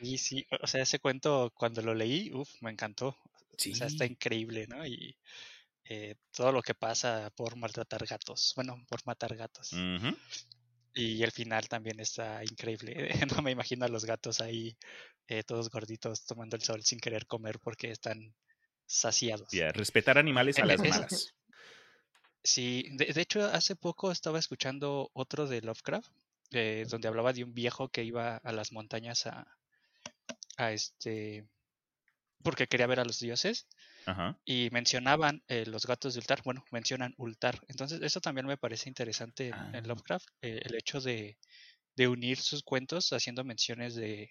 Y 0.00 0.18
sí, 0.18 0.46
o 0.62 0.66
sea, 0.66 0.82
ese 0.82 0.98
cuento 0.98 1.52
cuando 1.54 1.82
lo 1.82 1.94
leí, 1.94 2.32
uff, 2.32 2.50
me 2.60 2.70
encantó. 2.70 3.16
Sí. 3.56 3.72
O 3.72 3.74
sea, 3.74 3.88
está 3.88 4.06
increíble, 4.06 4.66
¿no? 4.68 4.86
Y 4.86 5.16
eh, 5.84 6.16
todo 6.32 6.52
lo 6.52 6.62
que 6.62 6.74
pasa 6.74 7.30
por 7.36 7.56
maltratar 7.56 8.06
gatos, 8.06 8.52
bueno, 8.56 8.84
por 8.88 9.04
matar 9.06 9.34
gatos. 9.36 9.72
Y 10.98 11.22
el 11.22 11.30
final 11.30 11.68
también 11.68 12.00
está 12.00 12.42
increíble. 12.42 13.08
No 13.38 13.42
me 13.42 13.52
imagino 13.52 13.84
a 13.84 13.88
los 13.88 14.04
gatos 14.04 14.40
ahí 14.40 14.76
eh, 15.28 15.44
todos 15.44 15.70
gorditos 15.70 16.26
tomando 16.26 16.56
el 16.56 16.62
sol 16.62 16.82
sin 16.82 16.98
querer 16.98 17.26
comer 17.26 17.60
porque 17.60 17.92
están 17.92 18.34
saciados. 18.84 19.48
respetar 19.74 20.18
animales 20.18 20.58
a 20.58 20.66
las 20.66 20.80
malas. 20.80 21.34
Sí, 22.42 22.84
de, 22.92 23.20
hecho 23.20 23.44
hace 23.44 23.76
poco 23.76 24.10
estaba 24.10 24.38
escuchando 24.38 25.10
otro 25.12 25.46
de 25.46 25.60
Lovecraft, 25.60 26.10
eh, 26.50 26.84
donde 26.88 27.06
hablaba 27.06 27.32
de 27.32 27.44
un 27.44 27.54
viejo 27.54 27.90
que 27.90 28.02
iba 28.02 28.36
a 28.36 28.52
las 28.52 28.72
montañas 28.72 29.26
a, 29.26 29.46
a 30.56 30.72
este, 30.72 31.46
porque 32.42 32.66
quería 32.66 32.86
ver 32.86 33.00
a 33.00 33.04
los 33.04 33.20
dioses 33.20 33.68
y 34.44 34.68
mencionaban 34.70 35.42
eh, 35.48 35.64
los 35.66 35.86
gatos 35.86 36.14
de 36.14 36.20
Ultar, 36.20 36.42
bueno, 36.44 36.64
mencionan 36.70 37.14
Ultar. 37.16 37.60
Entonces, 37.68 38.00
eso 38.02 38.20
también 38.20 38.46
me 38.46 38.56
parece 38.56 38.88
interesante 38.88 39.48
en, 39.48 39.54
ah. 39.54 39.80
Lovecraft, 39.84 40.28
eh, 40.42 40.60
el 40.62 40.74
hecho 40.74 41.00
de, 41.00 41.38
unir 41.98 42.38
sus 42.38 42.62
cuentos 42.62 43.12
haciendo 43.12 43.42
menciones 43.42 43.96
de, 43.96 44.30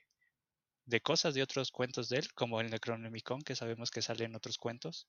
de 0.85 1.01
cosas 1.01 1.33
de 1.33 1.43
otros 1.43 1.71
cuentos 1.71 2.07
de 2.07 2.19
él, 2.19 2.33
como 2.33 2.61
el 2.61 2.69
Necronomicon, 2.69 3.41
que 3.41 3.55
sabemos 3.55 3.91
que 3.91 4.01
salen 4.01 4.35
otros 4.35 4.57
cuentos. 4.57 5.07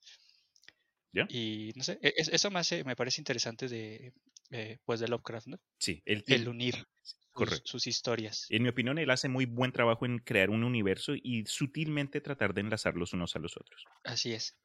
Y 1.29 1.73
no 1.75 1.83
sé, 1.83 1.99
e, 2.03 2.13
eso 2.17 2.51
me, 2.51 2.59
hace, 2.59 2.85
me 2.85 2.97
parece 2.97 3.21
interesante 3.21 3.69
de, 3.69 4.13
eh, 4.51 4.79
pues 4.85 5.01
de 5.01 5.09
Lovecraft, 5.09 5.49
¿no? 5.49 5.61
Sí, 5.79 6.03
el, 6.05 6.49
unir 6.49 6.87
sus, 7.03 7.63
sus, 7.65 7.87
historias. 7.87 8.47
En 8.51 8.63
mi 8.63 8.69
opinión, 8.69 8.99
él 8.99 9.11
hace 9.11 9.29
muy 9.29 9.47
buen 9.47 9.73
trabajo 9.73 10.07
en 10.07 10.19
crear 10.19 10.51
un 10.51 10.65
universo 10.65 11.15
y 11.15 11.45
sutilmente 11.47 12.21
tratar 12.21 12.55
de 12.55 12.61
enlazarlos 12.61 13.13
unos 13.13 13.35
a 13.37 13.39
los 13.39 13.57
otros. 13.57 13.85
Así 14.05 14.33
es. 14.33 14.57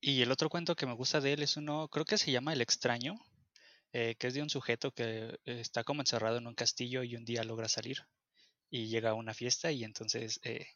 Y 0.00 0.20
el 0.22 0.30
otro 0.30 0.48
cuento 0.48 0.76
que 0.76 0.86
me 0.86 0.94
gusta 0.94 1.20
de 1.20 1.32
él 1.32 1.42
es 1.42 1.56
uno, 1.56 1.88
creo 1.88 2.04
que 2.04 2.18
se 2.18 2.30
llama 2.30 2.52
El 2.52 2.60
extraño, 2.60 3.14
eh, 3.92 4.16
que 4.18 4.26
es 4.26 4.34
de 4.34 4.42
un 4.42 4.50
sujeto 4.50 4.92
que 4.92 5.38
está 5.44 5.84
como 5.84 6.02
encerrado 6.02 6.38
en 6.38 6.46
un 6.46 6.54
castillo 6.54 7.02
y 7.02 7.16
un 7.16 7.24
día 7.24 7.44
logra 7.44 7.68
salir 7.68 7.98
y 8.74 8.88
llega 8.88 9.10
a 9.10 9.14
una 9.14 9.34
fiesta 9.34 9.70
y 9.70 9.84
entonces 9.84 10.40
eh, 10.42 10.66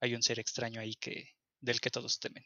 hay 0.00 0.14
un 0.14 0.22
ser 0.22 0.38
extraño 0.38 0.78
ahí 0.78 0.94
que 0.94 1.30
del 1.60 1.80
que 1.80 1.90
todos 1.90 2.20
temen. 2.20 2.44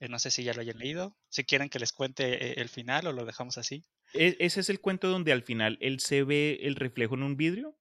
Eh, 0.00 0.08
no 0.08 0.18
sé 0.18 0.30
si 0.30 0.42
ya 0.44 0.52
lo 0.54 0.60
hayan 0.60 0.78
leído, 0.78 1.16
si 1.28 1.44
quieren 1.44 1.68
que 1.68 1.78
les 1.78 1.92
cuente 1.92 2.60
el 2.60 2.68
final 2.68 3.06
o 3.06 3.12
lo 3.12 3.24
dejamos 3.24 3.58
así. 3.58 3.84
¿E-, 4.12 4.36
¿Ese 4.40 4.60
es 4.60 4.70
el 4.70 4.80
cuento 4.80 5.08
donde 5.08 5.32
al 5.32 5.42
final 5.42 5.78
él 5.80 6.00
se 6.00 6.24
ve 6.24 6.60
el 6.62 6.76
reflejo 6.76 7.14
en 7.14 7.22
un 7.22 7.36
vidrio? 7.36 7.76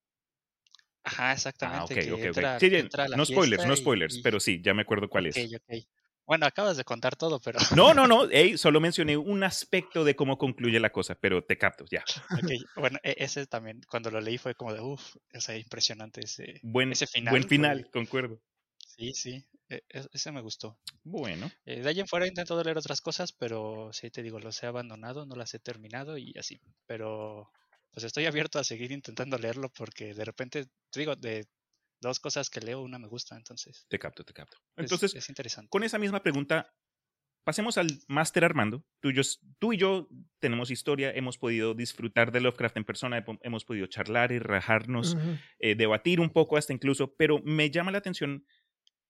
Ajá, 1.03 1.31
ah, 1.31 1.33
exactamente. 1.33 2.07
no 3.17 3.25
spoilers, 3.25 3.65
no 3.65 3.75
spoilers, 3.75 4.19
pero 4.19 4.39
sí, 4.39 4.61
ya 4.63 4.73
me 4.73 4.83
acuerdo 4.83 5.09
cuál 5.09 5.27
es. 5.27 5.35
Bueno, 6.25 6.45
acabas 6.45 6.77
de 6.77 6.85
contar 6.85 7.17
todo, 7.17 7.41
pero. 7.41 7.59
No, 7.75 7.93
no, 7.93 8.07
no. 8.07 8.29
solo 8.57 8.79
mencioné 8.79 9.17
un 9.17 9.43
aspecto 9.43 10.05
de 10.05 10.15
cómo 10.15 10.37
concluye 10.37 10.79
la 10.79 10.91
cosa, 10.91 11.15
pero 11.15 11.43
te 11.43 11.57
capto, 11.57 11.83
ya. 11.91 12.03
Bueno, 12.77 12.99
e, 13.03 13.15
ese 13.19 13.45
también, 13.47 13.81
cuando 13.89 14.09
lo 14.09 14.21
leí 14.21 14.37
fue 14.37 14.55
como 14.55 14.73
de, 14.73 14.79
uff, 14.79 15.15
es 15.31 15.49
impresionante 15.49 16.21
ese, 16.21 16.59
buen, 16.63 16.93
ese 16.93 17.07
final. 17.07 17.31
Buen 17.31 17.43
final, 17.43 17.89
concuerdo. 17.91 18.39
Sí, 18.95 19.13
sí. 19.13 19.45
E, 19.69 19.81
ese 19.89 20.31
me 20.31 20.41
gustó. 20.41 20.79
Bueno. 21.03 21.51
Eh, 21.65 21.81
de 21.81 21.89
ahí 21.89 21.99
en 21.99 22.07
fuera 22.07 22.25
he 22.25 22.29
intentado 22.29 22.63
leer 22.63 22.77
otras 22.77 23.01
cosas, 23.01 23.31
pero 23.31 23.91
sí 23.93 24.09
te 24.11 24.23
digo, 24.23 24.39
los 24.39 24.61
he 24.63 24.67
abandonado, 24.67 25.25
no 25.25 25.35
las 25.35 25.53
he 25.53 25.59
terminado 25.59 26.17
y 26.17 26.33
así. 26.37 26.61
Pero 26.85 27.51
pues 27.91 28.03
estoy 28.03 28.25
abierto 28.25 28.59
a 28.59 28.63
seguir 28.63 28.91
intentando 28.91 29.37
leerlo 29.37 29.69
porque 29.69 30.13
de 30.13 30.25
repente, 30.25 30.65
te 30.89 30.99
digo, 30.99 31.15
de 31.15 31.47
dos 32.01 32.19
cosas 32.19 32.49
que 32.49 32.59
leo, 32.59 32.81
una 32.81 32.99
me 32.99 33.07
gusta, 33.07 33.35
entonces. 33.35 33.85
Te 33.87 33.99
capto, 33.99 34.23
te 34.23 34.33
capto. 34.33 34.57
Entonces, 34.75 35.15
es, 35.15 35.29
interesante. 35.29 35.69
Con 35.69 35.83
esa 35.83 35.99
misma 35.99 36.21
pregunta, 36.21 36.73
pasemos 37.43 37.77
al 37.77 37.87
máster 38.07 38.43
Armando. 38.45 38.83
Tú 38.99 39.09
y, 39.09 39.15
yo, 39.15 39.21
tú 39.59 39.73
y 39.73 39.77
yo 39.77 40.09
tenemos 40.39 40.71
historia, 40.71 41.11
hemos 41.11 41.37
podido 41.37 41.73
disfrutar 41.73 42.31
de 42.31 42.41
Lovecraft 42.41 42.77
en 42.77 42.85
persona, 42.85 43.25
hemos 43.41 43.65
podido 43.65 43.87
charlar 43.87 44.31
y 44.31 44.39
rajarnos, 44.39 45.17
eh, 45.59 45.75
debatir 45.75 46.19
un 46.19 46.29
poco 46.29 46.57
hasta 46.57 46.73
incluso, 46.73 47.15
pero 47.15 47.39
me 47.43 47.69
llama 47.69 47.91
la 47.91 47.99
atención 47.99 48.45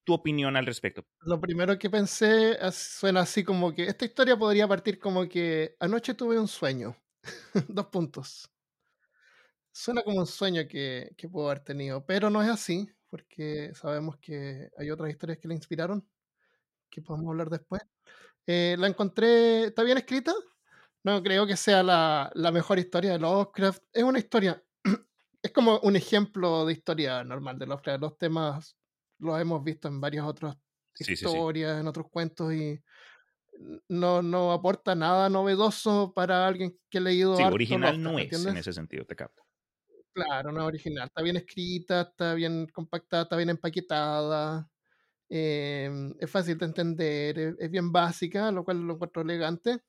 tu 0.04 0.14
opinión 0.14 0.56
al 0.56 0.66
respecto. 0.66 1.06
Lo 1.22 1.39
primero 1.39 1.78
que 1.80 1.89
pensé 1.89 2.58
suena 2.72 3.22
así 3.22 3.43
como 3.43 3.74
que 3.74 3.86
esta 3.86 4.06
historia 4.06 4.38
podría 4.38 4.68
partir 4.68 4.99
como 4.99 5.28
que 5.28 5.76
anoche 5.80 6.14
tuve 6.14 6.39
un 6.39 6.47
sueño. 6.47 6.95
Dos 7.70 7.88
puntos. 7.88 8.49
Suena 9.72 10.04
como 10.04 10.20
un 10.20 10.28
sueño 10.28 10.68
que, 10.68 11.14
que 11.18 11.28
puedo 11.28 11.47
haber 11.47 11.62
tenido, 11.62 12.06
pero 12.06 12.30
no 12.30 12.43
es 12.43 12.49
así, 12.49 12.88
porque 13.10 13.72
sabemos 13.74 14.18
que 14.18 14.70
hay 14.78 14.91
otras 14.91 15.10
historias 15.10 15.39
que 15.39 15.47
le 15.47 15.56
inspiraron, 15.56 16.08
que 16.89 17.01
podemos 17.01 17.30
hablar 17.32 17.49
después. 17.49 17.82
Eh, 18.47 18.76
la 18.80 18.88
encontré, 18.88 19.66
¿está 19.66 19.84
bien 19.84 19.97
escrita? 19.97 20.34
No 21.04 21.24
creo 21.24 21.47
que 21.47 21.58
sea 21.58 21.84
la, 21.84 22.32
la 22.36 22.51
mejor 22.51 22.80
historia 22.80 23.14
de 23.14 23.20
Lovecraft. 23.20 23.84
Es 23.93 24.04
una 24.04 24.20
historia, 24.20 24.64
es 25.43 25.51
como 25.51 25.80
un 25.80 25.95
ejemplo 25.95 26.66
de 26.66 26.74
historia 26.74 27.24
normal 27.24 27.60
de 27.60 27.68
Lovecraft. 27.68 28.01
Los 28.01 28.18
temas 28.18 28.78
los 29.24 29.39
hemos 29.39 29.63
visto 29.63 29.88
en 29.88 29.99
varias 29.99 30.26
otras 30.26 30.55
historias, 30.99 31.80
en 31.80 31.88
otros 31.88 32.07
cuentos 32.09 32.53
y 32.53 32.80
no, 33.88 34.21
no 34.21 34.51
aporta 34.51 34.95
nada 34.95 35.30
novedoso 35.30 36.13
para 36.13 36.47
alguien 36.47 36.78
que 36.89 36.97
ha 36.97 37.01
leído. 37.01 37.38
Sí, 37.38 37.43
original 37.43 38.01
no 38.01 38.19
es 38.19 38.45
en 38.45 38.57
ese 38.57 38.74
sentido, 38.74 39.05
te 39.05 39.15
capto. 39.15 39.43
Claro, 40.13 40.51
no 40.51 40.65
original. 40.65 41.07
Está 41.07 41.24
bien 41.24 41.38
escrita, 41.38 42.01
está 42.01 42.36
bien 42.36 42.67
compactada, 42.67 43.24
está 43.24 43.36
bien 43.36 43.49
empaquetada. 43.49 44.69
Em, 45.30 46.13
es 46.19 46.30
fácil 46.30 46.57
de 46.57 46.65
entender, 46.65 47.39
e, 47.39 47.55
es, 47.57 47.71
bien 47.71 47.91
básica, 47.91 48.51
lo 48.51 48.63
cual 48.63 48.86
lo 48.86 48.93
encuentro 48.93 49.24
elegante. 49.24 49.80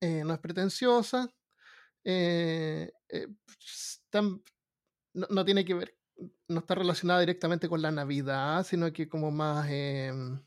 Eh, 0.00 0.22
no 0.24 0.34
es 0.34 0.40
pretenciosa. 0.40 1.28
Eh, 2.04 2.90
eh, 3.08 3.28
no, 5.14 5.44
tiene 5.44 5.64
que 5.64 5.74
ver, 5.74 5.97
no 6.48 6.60
está 6.60 6.74
relacionada 6.74 7.20
directamente 7.20 7.68
con 7.68 7.82
la 7.82 7.90
Navidad, 7.90 8.64
sino 8.64 8.92
que 8.92 9.08
como 9.08 9.30
más 9.30 9.68
em, 9.70 10.40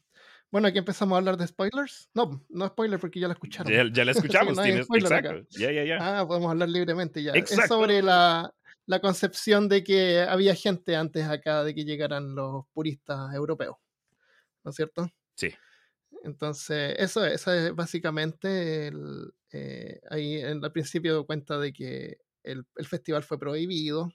bueno, 0.51 0.67
aquí 0.67 0.77
empezamos 0.77 1.15
a 1.15 1.19
hablar 1.19 1.37
de 1.37 1.47
spoilers. 1.47 2.09
No, 2.13 2.45
no 2.49 2.67
spoilers 2.67 2.99
porque 2.99 3.21
ya 3.21 3.27
la 3.27 3.33
escucharon. 3.33 3.71
Ya, 3.71 4.03
la 4.05 4.11
escuchamos, 4.11 4.57
exacto. 4.57 5.47
Ya, 5.51 5.71
ya, 5.71 5.83
ya. 5.85 5.97
Ah, 6.19 6.27
podemos 6.27 6.51
hablar 6.51 6.67
libremente 6.67 7.23
ya. 7.23 7.31
Es 7.31 7.49
sobre 7.67 8.01
la, 8.01 8.53
la, 8.85 8.99
concepción 8.99 9.69
de 9.69 9.81
que 9.81 10.19
había 10.19 10.53
gente 10.53 10.97
antes 10.97 11.25
acá 11.25 11.63
de 11.63 11.73
que 11.73 11.85
llegaran 11.85 12.35
los 12.35 12.65
puristas 12.73 13.33
europeos. 13.33 13.77
¿No 14.65 14.71
es 14.71 14.75
cierto? 14.75 15.09
Sí. 15.35 15.53
Entonces, 16.25 16.95
eso, 16.99 17.25
eso 17.25 17.53
es 17.53 17.73
básicamente 17.73 18.87
el, 18.87 19.33
eh, 19.53 20.01
ahí 20.09 20.35
en, 20.35 20.63
al 20.63 20.71
principio 20.73 21.25
cuenta 21.25 21.57
de 21.59 21.71
que 21.71 22.17
el, 22.43 22.65
el 22.75 22.85
festival 22.85 23.23
fue 23.23 23.39
prohibido 23.39 24.11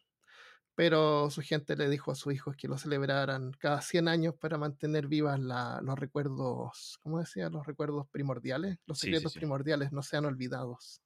pero 0.76 1.30
su 1.30 1.40
gente 1.40 1.74
le 1.74 1.88
dijo 1.88 2.10
a 2.10 2.14
sus 2.14 2.34
hijos 2.34 2.54
que 2.54 2.68
lo 2.68 2.76
celebraran 2.76 3.50
cada 3.52 3.80
100 3.80 4.08
años 4.08 4.34
para 4.34 4.58
mantener 4.58 5.06
vivas 5.06 5.40
los 5.40 5.98
recuerdos, 5.98 6.98
¿cómo 7.02 7.18
decía? 7.18 7.48
Los 7.48 7.66
recuerdos 7.66 8.06
primordiales, 8.10 8.76
los 8.84 8.98
secretos 8.98 9.32
primordiales 9.32 9.90
no 9.90 10.02
sean 10.02 10.26
olvidados. 10.26 11.00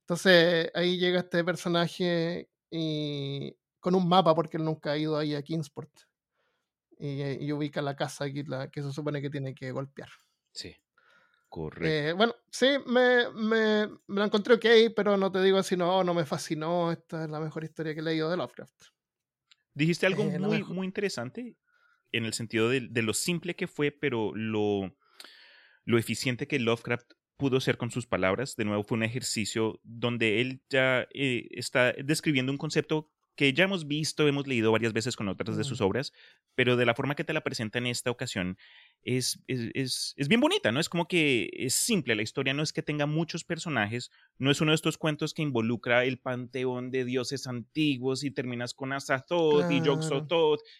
Entonces 0.00 0.70
ahí 0.74 0.98
llega 0.98 1.20
este 1.20 1.44
personaje 1.44 2.48
y, 2.70 3.54
con 3.78 3.94
un 3.94 4.08
mapa, 4.08 4.34
porque 4.34 4.56
él 4.56 4.64
nunca 4.64 4.92
ha 4.92 4.96
ido 4.96 5.18
ahí 5.18 5.34
a 5.34 5.42
Kingsport, 5.42 5.92
y, 6.98 7.52
ubica 7.52 7.82
la 7.82 7.94
casa 7.94 8.24
la, 8.46 8.70
que 8.70 8.82
se 8.82 8.90
supone 8.90 9.20
que 9.20 9.28
tiene 9.28 9.54
que 9.54 9.70
golpear. 9.70 10.08
Sí. 10.52 10.74
Correcto. 11.48 11.86
Eh, 11.86 12.12
bueno, 12.12 12.34
sí, 12.50 12.66
me, 12.86 13.30
me, 13.30 13.88
me, 14.06 14.20
la 14.20 14.26
encontré 14.26 14.54
ok, 14.54 14.92
pero 14.94 15.16
no 15.16 15.32
te 15.32 15.42
digo 15.42 15.58
así, 15.58 15.76
no, 15.76 16.04
no 16.04 16.12
me 16.12 16.26
fascinó. 16.26 16.92
Esta 16.92 17.24
es 17.24 17.30
la 17.30 17.40
mejor 17.40 17.64
historia 17.64 17.94
que 17.94 18.00
he 18.00 18.04
leído 18.04 18.30
de 18.30 18.36
Lovecraft. 18.36 18.84
Dijiste 19.74 20.06
algo 20.06 20.24
eh, 20.24 20.38
muy, 20.38 20.62
muy 20.64 20.86
interesante 20.86 21.56
en 22.12 22.24
el 22.24 22.34
sentido 22.34 22.68
de, 22.68 22.88
de, 22.88 23.02
lo 23.02 23.14
simple 23.14 23.56
que 23.56 23.66
fue, 23.66 23.90
pero 23.90 24.34
lo, 24.34 24.94
lo 25.84 25.98
eficiente 25.98 26.46
que 26.46 26.58
Lovecraft 26.58 27.12
pudo 27.38 27.60
ser 27.60 27.78
con 27.78 27.90
sus 27.90 28.06
palabras. 28.06 28.56
De 28.56 28.64
nuevo, 28.64 28.82
fue 28.82 28.98
un 28.98 29.04
ejercicio 29.04 29.80
donde 29.84 30.42
él 30.42 30.60
ya 30.68 31.08
eh, 31.14 31.48
está 31.52 31.92
describiendo 31.92 32.52
un 32.52 32.58
concepto 32.58 33.10
que 33.38 33.52
ya 33.52 33.64
hemos 33.64 33.86
visto, 33.86 34.26
hemos 34.26 34.48
leído 34.48 34.72
varias 34.72 34.92
veces 34.92 35.14
con 35.14 35.28
otras 35.28 35.56
de 35.56 35.62
sus 35.62 35.80
obras, 35.80 36.12
pero 36.56 36.76
de 36.76 36.84
la 36.84 36.96
forma 36.96 37.14
que 37.14 37.22
te 37.22 37.32
la 37.32 37.44
presenta 37.44 37.78
en 37.78 37.86
esta 37.86 38.10
ocasión 38.10 38.58
es, 39.04 39.40
es, 39.46 40.12
es, 40.16 40.26
bien 40.26 40.40
bonita, 40.40 40.72
¿no? 40.72 40.80
Es 40.80 40.88
como 40.88 41.06
que 41.06 41.48
es 41.52 41.72
simple, 41.74 42.16
la 42.16 42.22
historia 42.22 42.52
no 42.52 42.64
es 42.64 42.72
que 42.72 42.82
tenga 42.82 43.06
muchos 43.06 43.44
personajes, 43.44 44.10
no 44.38 44.50
es 44.50 44.60
uno 44.60 44.72
de 44.72 44.74
estos 44.74 44.98
cuentos 44.98 45.34
que 45.34 45.42
involucra 45.42 46.04
el 46.04 46.18
panteón 46.18 46.90
de 46.90 47.04
dioses 47.04 47.46
antiguos 47.46 48.24
y 48.24 48.32
terminas 48.32 48.74
con 48.74 48.92
Azathoth 48.92 49.70
y 49.70 49.82
yog 49.82 50.00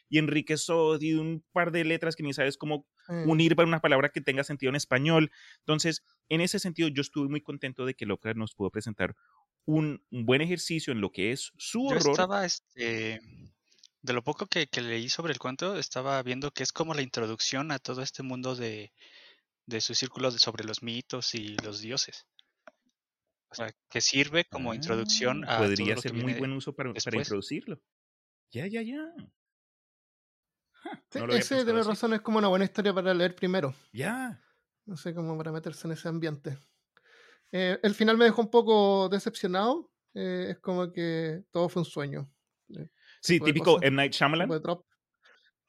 y 0.09 0.19
Enrique 0.19 0.57
Sod 0.57 1.01
y 1.01 1.15
un 1.15 1.45
par 1.53 1.71
de 1.71 1.85
letras 1.85 2.17
que 2.17 2.25
ni 2.25 2.33
sabes 2.33 2.59
cómo 2.59 2.89
unir 3.25 3.55
para 3.55 3.69
una 3.69 3.81
palabra 3.81 4.09
que 4.09 4.21
tenga 4.21 4.43
sentido 4.43 4.71
en 4.71 4.77
español. 4.77 5.31
Entonces, 5.61 6.03
en 6.29 6.41
ese 6.41 6.59
sentido, 6.59 6.89
yo 6.89 7.03
estuve 7.03 7.29
muy 7.29 7.41
contento 7.41 7.87
de 7.87 7.95
que 7.95 8.05
Lovecraft 8.05 8.37
nos 8.37 8.55
pudo 8.55 8.71
presentar 8.71 9.15
un, 9.69 10.03
buen 10.11 10.41
ejercicio 10.41 10.93
en 10.93 11.01
lo 11.01 11.13
que 11.13 11.33
es 11.33 11.53
su 11.59 11.85
horror. 11.85 12.03
Yo 12.03 12.11
estaba, 12.13 12.47
este, 12.47 13.21
de 14.01 14.13
lo 14.13 14.25
poco 14.25 14.47
que, 14.47 14.67
leí 14.81 15.11
sobre 15.11 15.35
el 15.35 15.39
cuento, 15.39 15.77
estaba 15.77 16.23
viendo 16.23 16.51
que 16.51 16.63
es 16.63 16.73
como 16.73 16.95
la 16.95 17.03
introducción 17.03 17.71
a 17.71 17.79
todo 17.79 18.01
este 18.01 18.23
mundo 18.23 18.57
de, 18.57 18.93
de 19.67 19.81
sus 19.83 19.99
círculos 19.99 20.35
sobre 20.37 20.65
los 20.65 20.83
mitos 20.83 21.35
y 21.35 21.57
los 21.59 21.81
dioses. 21.81 22.27
O 23.51 23.55
sea, 23.55 23.71
que 23.91 24.01
sirve 24.01 24.47
como 24.47 24.73
introducción 24.73 25.45
ah, 25.47 25.57
a. 25.57 25.59
Podría 25.59 25.97
ser 25.99 26.15
muy 26.15 26.35
buen 26.35 26.53
uso 26.53 26.75
para, 26.75 26.91
introducirlo. 26.91 27.79
Ya, 28.51 28.67
ya, 28.67 28.81
ya. 28.81 29.13
ese, 31.31 31.65
de 31.65 31.73
razón, 31.83 32.15
es 32.15 32.23
como 32.23 32.39
una 32.39 32.49
buena 32.49 32.65
historia 32.65 32.95
para 32.95 33.13
leer 33.13 33.35
primero. 33.35 33.75
Ya. 33.93 34.43
No 34.87 34.97
sé, 34.97 35.15
cómo 35.15 35.37
para 35.37 35.53
meterse 35.53 35.87
en 35.87 35.93
ese 35.93 36.09
ambiente. 36.09 36.59
Eh, 37.53 37.79
el 37.83 37.95
final 37.95 38.17
me 38.17 38.27
dejó 38.27 38.43
un 38.43 38.51
poco 38.51 39.09
decepcionado. 39.09 39.91
Eh, 40.15 40.49
es 40.51 40.59
como 40.59 40.93
que 40.93 41.43
todo 41.51 41.69
fue 41.69 41.83
un 41.83 41.87
sueño. 41.87 42.31
Eh, 42.77 42.89
sí, 43.21 43.41
típico 43.41 43.83
M. 43.83 43.97
Night 43.97 44.13
Shyamalan. 44.13 44.49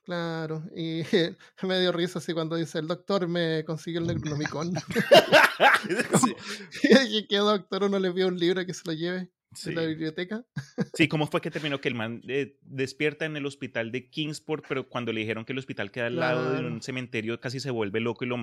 Claro, 0.03 0.63
y 0.75 1.03
me 1.63 1.79
dio 1.79 1.91
risa 1.91 2.17
así 2.17 2.33
cuando 2.33 2.55
dice, 2.55 2.79
el 2.79 2.87
doctor 2.87 3.27
me 3.27 3.63
consiguió 3.63 4.01
el 4.01 4.07
Necronomicon. 4.07 4.73
¿Qué 7.29 7.37
doctor 7.37 7.83
uno 7.83 7.99
le 7.99 8.11
pide 8.11 8.25
un 8.25 8.39
libro 8.39 8.65
que 8.65 8.73
se 8.73 8.81
lo 8.85 8.93
lleve? 8.93 9.29
De 9.65 9.73
la 9.73 9.85
biblioteca. 9.85 10.45
Sí, 10.93 11.07
¿cómo 11.09 11.27
fue 11.27 11.41
que 11.41 11.51
terminó? 11.51 11.81
Que 11.81 11.89
el 11.89 11.95
man 11.95 12.21
eh, 12.27 12.57
despierta 12.61 13.25
en 13.25 13.35
el 13.35 13.45
hospital 13.45 13.91
de 13.91 14.09
Kingsport, 14.09 14.65
pero 14.67 14.87
cuando 14.87 15.11
le 15.11 15.21
dijeron 15.21 15.45
que 15.45 15.53
el 15.53 15.59
hospital 15.59 15.91
queda 15.91 16.07
al 16.07 16.15
lado 16.17 16.53
de 16.53 16.65
un 16.65 16.81
cementerio, 16.81 17.39
casi 17.39 17.59
se 17.59 17.71
vuelve 17.71 17.99
loco 17.99 18.25
y 18.25 18.27
lo 18.27 18.37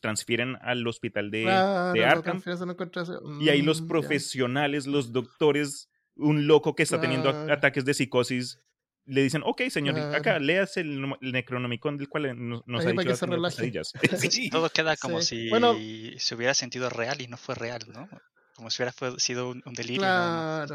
transfieren 0.00 0.56
al 0.60 0.86
hospital 0.86 1.30
de, 1.30 1.40
de 1.40 2.04
Arkham. 2.04 2.42
y 3.40 3.48
ahí 3.48 3.62
los 3.62 3.82
mm, 3.82 3.88
profesionales, 3.88 4.86
los 4.86 5.12
doctores, 5.12 5.90
un 6.16 6.46
loco 6.46 6.74
que 6.74 6.82
está 6.82 7.00
teniendo 7.00 7.30
ataques 7.30 7.84
de 7.84 7.94
psicosis, 7.94 8.60
le 9.06 9.22
dicen, 9.22 9.42
ok, 9.44 9.62
señor, 9.70 9.98
acá 10.14 10.38
leas 10.38 10.76
el, 10.76 11.14
Necronomicon 11.20 11.96
del 11.96 12.08
cual 12.08 12.32
nos, 12.66 12.86
ha 12.86 12.92
dicho. 13.62 13.82
Todo 14.50 14.70
queda 14.70 14.96
como 14.96 15.20
si 15.22 15.50
se 16.18 16.34
hubiera 16.34 16.54
sentido 16.54 16.90
real 16.90 17.20
y 17.20 17.26
no 17.26 17.36
fue 17.36 17.54
real, 17.54 17.80
¿no? 17.92 18.08
Como 18.60 18.68
si 18.68 18.82
hubiera 18.82 19.18
sido 19.18 19.48
un, 19.48 19.62
delirio. 19.74 20.04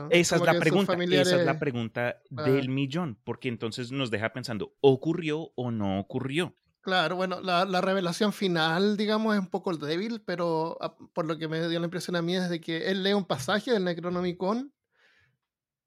esa, 0.09 0.35
es 0.37 0.41
la 0.41 0.59
pregunta, 0.59 0.95
esa 0.95 1.39
es 1.39 1.45
la 1.45 1.59
pregunta 1.59 2.19
del 2.31 2.67
millón, 2.67 3.19
porque 3.23 3.47
entonces 3.47 3.91
nos 3.91 4.09
deja 4.09 4.33
pensando, 4.33 4.73
¿ocurrió 4.81 5.51
o 5.53 5.69
no 5.69 5.99
ocurrió? 5.99 6.55
Claro, 6.81 7.15
bueno, 7.15 7.41
la, 7.41 7.81
revelación 7.81 8.33
final, 8.33 8.97
digamos, 8.97 9.35
es 9.35 9.39
un 9.39 9.51
poco 9.51 9.77
débil, 9.77 10.23
pero 10.25 10.79
ah, 10.81 10.97
por 11.13 11.27
lo 11.27 11.37
que 11.37 11.47
me 11.47 11.59
dio 11.69 11.79
la 11.79 11.85
impresión 11.85 12.15
a 12.15 12.23
mí 12.23 12.35
es 12.35 12.49
de 12.49 12.59
que 12.59 12.89
él 12.89 13.03
lee 13.03 13.13
un 13.13 13.25
pasaje 13.25 13.71
del 13.71 13.83
Necronomicon 13.83 14.73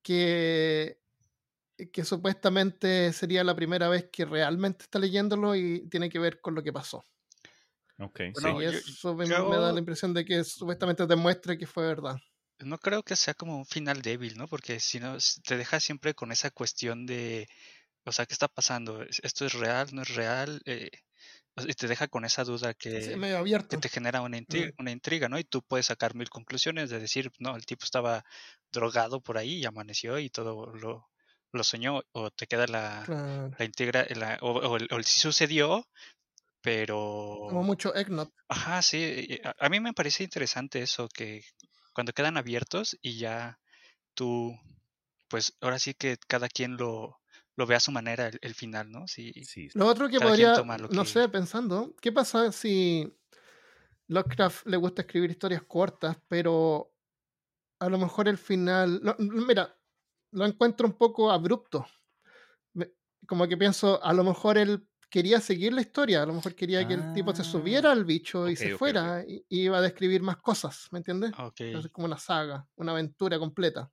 que, 0.00 1.00
que 1.92 2.04
supuestamente 2.04 3.12
sería 3.12 3.42
la 3.42 3.56
primera 3.56 3.88
vez 3.88 4.08
que 4.12 4.24
realmente 4.24 4.84
está 4.84 5.00
leyéndolo 5.00 5.56
y 5.56 5.88
tiene 5.88 6.08
que 6.08 6.20
ver 6.20 6.40
con 6.40 6.54
lo 6.54 6.62
que 6.62 6.72
pasó. 6.72 7.04
Ok, 7.98 8.20
sí. 8.34 8.64
eso 8.64 9.14
me, 9.14 9.28
da 9.28 9.72
la 9.72 9.78
impresión 9.78 10.14
de 10.14 10.24
que 10.24 10.44
supuestamente 10.44 11.06
demuestre 11.06 11.58
que 11.58 11.66
fue 11.66 11.86
verdad. 11.86 12.16
No 12.60 12.78
creo 12.78 13.02
que 13.02 13.16
sea 13.16 13.34
como 13.34 13.56
un 13.56 13.66
final 13.66 14.02
débil, 14.02 14.36
¿no? 14.36 14.46
Porque 14.48 14.80
si 14.80 15.00
no, 15.00 15.16
te 15.44 15.56
deja 15.56 15.80
siempre 15.80 16.14
con 16.14 16.32
esa 16.32 16.50
cuestión 16.50 17.06
de, 17.06 17.48
o 18.04 18.12
sea, 18.12 18.26
¿qué 18.26 18.34
está 18.34 18.48
pasando? 18.48 19.02
¿Esto 19.02 19.46
es 19.46 19.52
real? 19.54 19.88
¿No 19.92 20.02
es 20.02 20.14
real? 20.14 20.60
Eh, 20.64 20.90
y 21.66 21.74
te 21.74 21.88
deja 21.88 22.08
con 22.08 22.24
esa 22.24 22.44
duda 22.44 22.74
que, 22.74 23.16
que 23.68 23.76
te 23.78 23.88
genera 23.88 24.20
una 24.20 24.36
intriga, 24.36 24.72
una 24.78 24.90
intriga, 24.92 25.28
¿no? 25.28 25.38
Y 25.38 25.44
tú 25.44 25.62
puedes 25.62 25.86
sacar 25.86 26.14
mil 26.14 26.30
conclusiones 26.30 26.90
de 26.90 27.00
decir, 27.00 27.32
no, 27.38 27.56
el 27.56 27.66
tipo 27.66 27.84
estaba 27.84 28.24
drogado 28.70 29.20
por 29.20 29.38
ahí 29.38 29.54
y 29.56 29.64
amaneció 29.64 30.18
y 30.18 30.30
todo 30.30 30.66
lo, 30.74 31.08
lo 31.52 31.64
soñó, 31.64 32.02
o 32.12 32.30
te 32.30 32.46
queda 32.46 32.66
la, 32.66 33.52
la 33.58 33.64
intriga, 33.64 34.06
o, 34.40 34.50
o, 34.50 34.76
o, 34.76 35.02
si 35.02 35.20
sucedió, 35.20 35.86
pero... 36.62 37.46
Como 37.48 37.62
mucho 37.62 37.94
Egnot. 37.94 38.32
Ajá, 38.48 38.82
sí. 38.82 39.40
A, 39.58 39.68
mí 39.68 39.80
me 39.80 39.92
parece 39.92 40.24
interesante 40.24 40.82
eso, 40.82 41.08
que 41.08 41.44
cuando 41.92 42.12
quedan 42.12 42.36
abiertos 42.36 42.96
y 43.02 43.18
ya 43.18 43.58
tú, 44.14 44.54
pues 45.28 45.54
ahora 45.60 45.78
sí 45.78 45.94
que 45.94 46.16
cada 46.28 46.48
quien 46.48 46.76
lo, 46.76 47.18
lo 47.56 47.66
ve 47.66 47.74
a 47.74 47.80
su 47.80 47.92
manera 47.92 48.30
el, 48.40 48.54
final, 48.54 48.90
¿no? 48.90 49.06
Sí, 49.08 49.32
sí. 49.44 49.68
Lo 49.74 49.86
otro 49.86 50.08
que 50.08 50.20
podría, 50.20 50.54
no 50.90 51.04
sé, 51.04 51.28
pensando, 51.28 51.94
¿qué 52.00 52.12
pasa 52.12 52.52
si 52.52 53.12
Lovecraft 54.08 54.66
le 54.66 54.76
gusta 54.76 55.02
escribir 55.02 55.30
historias 55.30 55.62
cortas, 55.62 56.16
pero 56.28 56.94
a 57.78 57.88
lo 57.88 57.98
mejor 57.98 58.28
el 58.28 58.38
final, 58.38 59.00
mira, 59.18 59.76
lo 60.32 60.46
encuentro 60.46 60.86
un 60.86 60.94
poco 60.94 61.30
abrupto. 61.30 61.86
Como 63.26 63.46
que 63.46 63.56
pienso, 63.56 64.02
a 64.02 64.12
lo 64.14 64.24
mejor 64.24 64.56
él 64.56 64.87
quería 65.10 65.40
seguir 65.40 65.72
la 65.72 65.80
historia, 65.80 66.22
a 66.22 66.26
lo 66.26 66.34
mejor 66.34 66.54
quería 66.54 66.86
que 66.86 66.94
el 66.94 67.12
tipo 67.12 67.34
se 67.34 67.44
subiera 67.44 67.90
ah, 67.90 67.92
al 67.92 68.04
bicho 68.04 68.48
y 68.48 68.56
se 68.56 68.76
fuera 68.76 69.24
y, 69.26 69.44
iba 69.48 69.78
a 69.78 69.82
describir 69.82 70.22
más 70.22 70.36
cosas, 70.38 70.88
¿me 70.90 70.98
entiendes? 70.98 71.32
Entonces 71.58 71.90
como 71.90 72.06
una 72.06 72.18
saga, 72.18 72.66
una 72.76 72.92
aventura 72.92 73.38
completa. 73.38 73.90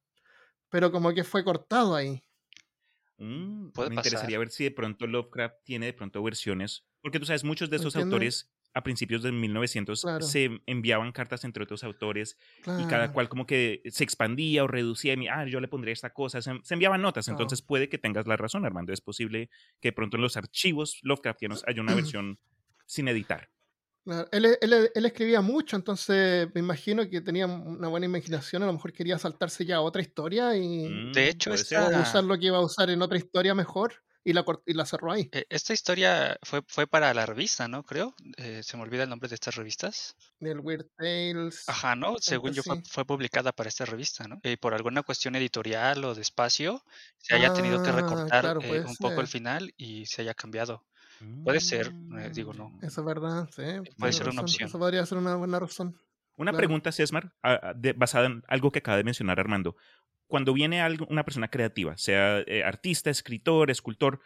Pero 0.70 0.92
como 0.92 1.14
que 1.14 1.24
fue 1.24 1.44
cortado 1.44 1.96
ahí. 1.96 2.22
Mm, 3.18 3.70
me 3.90 3.96
interesaría 3.96 4.40
ver 4.40 4.50
si 4.50 4.66
de 4.66 4.72
pronto 4.72 5.08
Lovecraft 5.08 5.64
tiene 5.64 5.86
de 5.86 5.94
pronto 5.94 6.22
versiones, 6.22 6.86
porque 7.02 7.20
tú 7.20 7.26
sabes, 7.26 7.44
muchos 7.44 7.70
de 7.70 7.78
esos 7.78 7.96
autores 7.96 8.52
a 8.76 8.84
principios 8.84 9.24
de 9.24 9.32
1900 9.32 10.06
se 10.20 10.62
enviaban 10.66 11.14
cartas 11.14 11.46
entre 11.46 11.64
otros 11.64 11.86
autores 11.86 12.38
y 12.78 12.84
cada 12.88 13.14
cual 13.14 13.30
como 13.30 13.48
que 13.48 13.82
se 13.90 14.04
expandía 14.04 14.66
o 14.66 14.68
reducía. 14.68 15.14
Y, 15.14 15.28
ah, 15.30 15.46
yo 15.46 15.62
le 15.62 15.70
pondría 15.70 15.94
esta 15.94 16.12
cosa. 16.12 16.42
Se, 16.42 16.52
enviaban 16.70 17.02
notas. 17.02 17.30
Entonces 17.30 17.62
puede 17.62 17.88
que 17.88 17.98
tengas 17.98 18.28
la 18.28 18.36
razón, 18.36 18.66
Armando. 18.66 18.92
Es 18.92 19.00
posible 19.00 19.50
que 19.80 19.94
pronto 19.94 20.18
en 20.18 20.24
los 20.24 20.36
archivos 20.36 21.00
Lovecraftianos 21.04 21.64
haya 21.66 21.82
una 21.82 21.96
versión 21.96 22.38
sin 22.86 23.08
editar. 23.08 23.50
Él, 24.32 24.58
él, 24.62 24.90
él, 24.94 25.06
escribía 25.06 25.42
mucho, 25.42 25.76
entonces 25.76 26.48
me 26.54 26.60
imagino 26.60 27.10
que 27.10 27.22
tenía 27.22 27.48
una 27.48 27.88
buena 27.88 28.06
imaginación. 28.06 28.62
A 28.62 28.68
lo 28.68 28.74
mejor 28.74 28.92
quería 28.92 29.18
saltarse 29.18 29.66
ya 29.66 29.78
a 29.78 29.82
otra 29.82 30.02
historia 30.02 30.56
y. 30.56 30.90
Mm, 30.90 31.14
de 31.14 31.30
hecho, 31.30 31.54
usar 31.54 32.24
lo 32.26 32.38
que 32.38 32.48
iba 32.48 32.58
a 32.58 32.62
usar 32.62 32.90
en 32.90 33.02
otra 33.02 33.18
historia 33.18 33.56
mejor 33.56 33.94
y 34.26 34.34
la, 34.34 34.44
y 34.66 34.74
la 34.74 34.86
cerró 34.86 35.12
ahí. 35.12 35.30
E, 35.32 35.46
esta 35.50 35.72
historia 35.72 36.38
fue, 36.42 36.64
fue 36.68 36.88
para 36.88 37.14
la 37.14 37.28
revista, 37.28 37.68
¿no? 37.68 37.84
Creo. 37.84 38.16
Eh, 38.38 38.62
se 38.64 38.76
me 38.76 38.84
olvida 38.84 39.04
el 39.04 39.10
nombre 39.10 39.30
de 39.30 39.36
estas 39.36 39.56
revistas. 39.56 40.16
Del 40.40 40.60
Weird 40.60 40.88
Tales. 40.98 41.64
Ajá, 41.70 41.96
¿no? 41.96 42.16
Según 42.18 42.52
yo 42.52 42.64
fue, 42.64 43.06
publicada 43.06 43.52
para 43.52 43.70
esta 43.70 43.86
revista, 43.86 44.28
¿no? 44.28 44.40
Y 44.44 44.58
por 44.58 44.74
alguna 44.74 45.04
cuestión 45.04 45.36
editorial 45.36 46.04
o 46.04 46.16
de 46.16 46.24
espacio 46.24 46.84
se 47.20 47.36
haya 47.36 47.54
tenido 47.54 47.84
que 47.84 47.90
ah, 47.90 47.94
recortar 47.94 48.58
eh, 48.64 48.84
un 48.86 48.96
poco 48.96 49.22
el 49.22 49.28
final 49.28 49.72
y 49.78 50.08
se 50.08 50.24
haya 50.24 50.34
cambiado. 50.34 50.84
Puede 51.44 51.62
ser, 51.62 51.94
eh, 52.20 52.32
digo, 52.34 52.54
no. 52.54 52.70
Mm. 52.70 52.86
Eso 52.86 53.02
es 53.02 53.08
verdad, 53.08 53.48
sí. 53.56 53.64
Puede 53.98 54.12
ser 54.12 54.30
una 54.30 54.42
opción. 54.42 54.68
Eso 54.68 54.80
podría 54.80 55.06
ser 55.06 55.20
una 55.20 55.36
buena 55.36 55.60
razón. 55.60 55.98
Una 56.38 56.54
pregunta, 56.54 56.92
Sesmar, 56.92 57.34
basada 57.96 58.26
en 58.28 58.44
algo 58.48 58.72
que 58.72 58.80
acaba 58.80 58.98
de 58.98 59.04
mencionar 59.04 59.40
Armando 59.40 59.76
cuando 60.28 60.54
viene 60.54 60.82
una 61.08 61.24
persona 61.24 61.50
creativa, 61.50 61.98
sea 61.98 62.40
eh, 62.48 62.64
artista, 62.64 63.10
escritor, 63.10 63.70
escultor, 63.70 64.22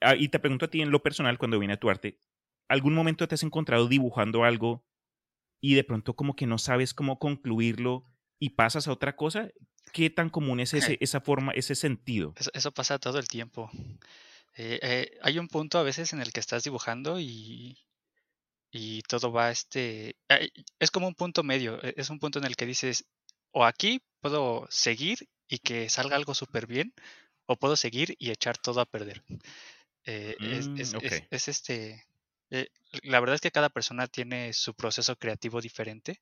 ah, 0.00 0.14
y 0.14 0.28
te 0.28 0.38
pregunto 0.38 0.66
a 0.66 0.70
ti 0.70 0.82
en 0.82 0.90
lo 0.90 1.02
personal, 1.02 1.38
cuando 1.38 1.58
viene 1.58 1.74
a 1.74 1.80
tu 1.80 1.90
arte, 1.90 2.18
¿algún 2.68 2.94
momento 2.94 3.26
te 3.26 3.34
has 3.34 3.42
encontrado 3.42 3.88
dibujando 3.88 4.44
algo 4.44 4.84
y 5.60 5.74
de 5.74 5.84
pronto 5.84 6.14
como 6.14 6.36
que 6.36 6.46
no 6.46 6.58
sabes 6.58 6.92
cómo 6.92 7.18
concluirlo 7.18 8.04
y 8.38 8.50
pasas 8.50 8.88
a 8.88 8.92
otra 8.92 9.16
cosa? 9.16 9.50
¿Qué 9.92 10.10
tan 10.10 10.28
común 10.28 10.60
es 10.60 10.74
ese, 10.74 10.98
esa 11.00 11.20
forma, 11.20 11.52
ese 11.52 11.74
sentido? 11.74 12.34
Eso, 12.52 12.72
pasa 12.72 12.98
todo 12.98 13.18
el 13.18 13.28
tiempo. 13.28 13.70
Eh, 14.58 14.78
eh, 14.82 15.18
hay 15.22 15.38
un 15.38 15.48
punto 15.48 15.78
a 15.78 15.82
veces 15.82 16.12
en 16.12 16.20
el 16.20 16.32
que 16.32 16.40
estás 16.40 16.64
dibujando 16.64 17.20
y, 17.20 17.78
y 18.76 19.02
todo 19.02 19.32
va 19.32 19.50
este 19.50 20.16
es 20.78 20.90
como 20.90 21.08
un 21.08 21.14
punto 21.14 21.42
medio 21.42 21.82
e, 21.82 21.94
es 21.96 22.10
un 22.10 22.18
punto 22.18 22.38
en 22.38 22.44
el 22.44 22.56
que 22.56 22.66
dices 22.66 23.06
o 23.52 23.64
aquí 23.64 24.02
puedo 24.20 24.66
seguir 24.70 25.28
y 25.48 25.58
que 25.58 25.88
salga 25.88 26.16
algo 26.16 26.34
súper 26.34 26.66
bien, 26.66 26.92
o 27.46 27.56
puedo 27.56 27.76
seguir 27.76 28.16
y 28.18 28.30
echar 28.30 28.58
todo 28.58 28.80
a 28.80 28.86
perder. 28.86 29.22
Eh, 30.04 30.36
mm, 30.38 30.80
es, 31.30 31.48
este. 31.48 32.04
Eh, 32.50 32.68
la 33.02 33.20
verdad 33.20 33.36
es 33.36 33.40
que 33.40 33.50
cada 33.50 33.70
persona 33.70 34.06
tiene 34.06 34.52
su 34.52 34.74
proceso 34.74 35.16
creativo 35.16 35.60
diferente, 35.60 36.20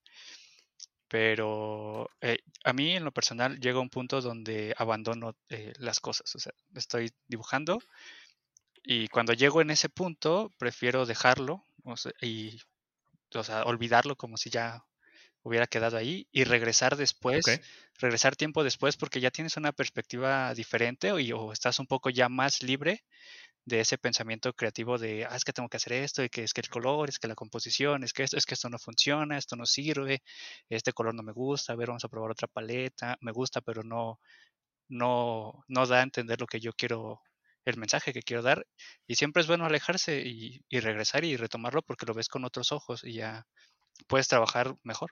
pero 1.08 2.08
eh, 2.20 2.38
a 2.64 2.72
mí 2.72 2.92
en 2.92 3.04
lo 3.04 3.12
personal 3.12 3.58
llega 3.58 3.80
un 3.80 3.90
punto 3.90 4.20
donde 4.20 4.74
abandono 4.78 5.34
las 5.78 6.00
cosas. 6.00 6.34
O 6.34 6.38
sea, 6.38 6.52
estoy 6.74 7.10
dibujando 7.26 7.78
y 8.82 9.08
cuando 9.08 9.32
llego 9.32 9.60
en 9.60 9.70
ese 9.70 9.88
punto 9.88 10.50
prefiero 10.58 11.04
dejarlo 11.04 11.64
y 12.20 12.58
o 13.34 13.44
sea, 13.44 13.64
olvidarlo 13.64 14.16
como 14.16 14.36
si 14.36 14.50
ya 14.50 14.84
hubiera 15.42 15.66
quedado 15.66 15.96
ahí 15.96 16.26
y 16.32 16.44
regresar 16.44 16.96
después, 16.96 17.44
regresar 17.98 18.34
tiempo 18.36 18.64
después 18.64 18.96
porque 18.96 19.20
ya 19.20 19.30
tienes 19.30 19.56
una 19.56 19.72
perspectiva 19.72 20.54
diferente 20.54 21.12
o, 21.12 21.16
o, 21.38 21.52
estás 21.52 21.78
un 21.78 21.86
poco 21.86 22.10
ya 22.10 22.28
más 22.28 22.62
libre 22.62 23.04
de 23.66 23.80
ese 23.80 23.98
pensamiento 23.98 24.52
creativo 24.52 24.98
de, 24.98 25.26
ah, 25.28 25.36
es 25.36 25.44
que 25.44 25.52
tengo 25.52 25.68
que 25.68 25.78
hacer 25.78 25.94
esto, 25.94 26.22
y 26.22 26.28
que 26.28 26.44
es 26.44 26.52
que 26.52 26.60
el 26.60 26.68
color, 26.68 27.08
es 27.08 27.18
que 27.18 27.28
la 27.28 27.34
composición, 27.34 28.04
es 28.04 28.12
que 28.12 28.22
esto, 28.22 28.36
es 28.36 28.46
que 28.46 28.54
esto 28.54 28.68
no 28.68 28.78
funciona, 28.78 29.38
esto 29.38 29.56
no 29.56 29.64
sirve, 29.66 30.22
este 30.68 30.92
color 30.92 31.14
no 31.14 31.22
me 31.22 31.32
gusta, 31.32 31.72
a 31.72 31.76
ver, 31.76 31.88
vamos 31.88 32.04
a 32.04 32.08
probar 32.08 32.30
otra 32.32 32.48
paleta, 32.48 33.16
me 33.20 33.32
gusta, 33.32 33.60
pero 33.62 33.82
no, 33.82 34.20
no, 34.88 35.64
no 35.68 35.86
da 35.86 36.00
a 36.00 36.02
entender 36.02 36.40
lo 36.40 36.46
que 36.46 36.60
yo 36.60 36.72
quiero, 36.74 37.22
el 37.64 37.76
mensaje 37.76 38.12
que 38.12 38.22
quiero 38.22 38.42
dar. 38.42 38.66
Y 39.06 39.14
siempre 39.14 39.40
es 39.42 39.48
bueno 39.48 39.64
alejarse 39.64 40.22
y, 40.24 40.60
y 40.68 40.80
regresar 40.80 41.24
y 41.24 41.36
retomarlo 41.36 41.82
porque 41.82 42.06
lo 42.06 42.14
ves 42.14 42.28
con 42.28 42.44
otros 42.44 42.72
ojos 42.72 43.04
y 43.04 43.14
ya 43.14 43.46
puedes 44.06 44.28
trabajar 44.28 44.76
mejor. 44.82 45.10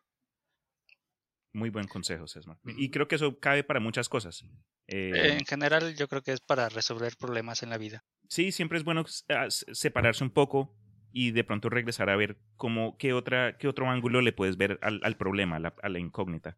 Muy 1.55 1.69
buen 1.69 1.87
consejo, 1.87 2.27
Sesma. 2.27 2.59
Y 2.65 2.91
creo 2.91 3.09
que 3.09 3.17
eso 3.17 3.39
cabe 3.39 3.63
para 3.63 3.79
muchas 3.79 4.09
cosas. 4.09 4.45
Eh, 4.87 5.37
en 5.39 5.45
general, 5.45 5.95
yo 5.97 6.09
creo 6.09 6.23
que 6.23 6.33
es 6.33 6.41
para 6.41 6.69
resolver 6.71 7.15
problemas 7.19 7.63
en 7.63 7.71
la 7.71 7.77
vida. 7.77 8.05
Sí, 8.29 8.53
siempre 8.53 8.79
es 8.79 8.85
bueno 8.85 9.05
ah, 9.29 9.49
separarse 9.51 10.25
un 10.25 10.31
poco 10.31 10.75
y 11.13 11.33
de 11.33 11.45
pronto 11.45 11.69
regresar 11.69 12.09
a 12.09 12.17
ver 12.17 12.39
cómo, 12.57 12.97
qué, 12.97 13.13
otra, 13.13 13.59
qué 13.59 13.69
otro 13.69 13.91
ángulo 13.91 14.23
le 14.23 14.33
puedes 14.33 14.57
ver 14.57 14.79
al, 14.81 15.01
al 15.03 15.17
problema, 15.19 15.57
a 15.57 15.89
la, 15.89 15.99
incógnita. 15.99 16.57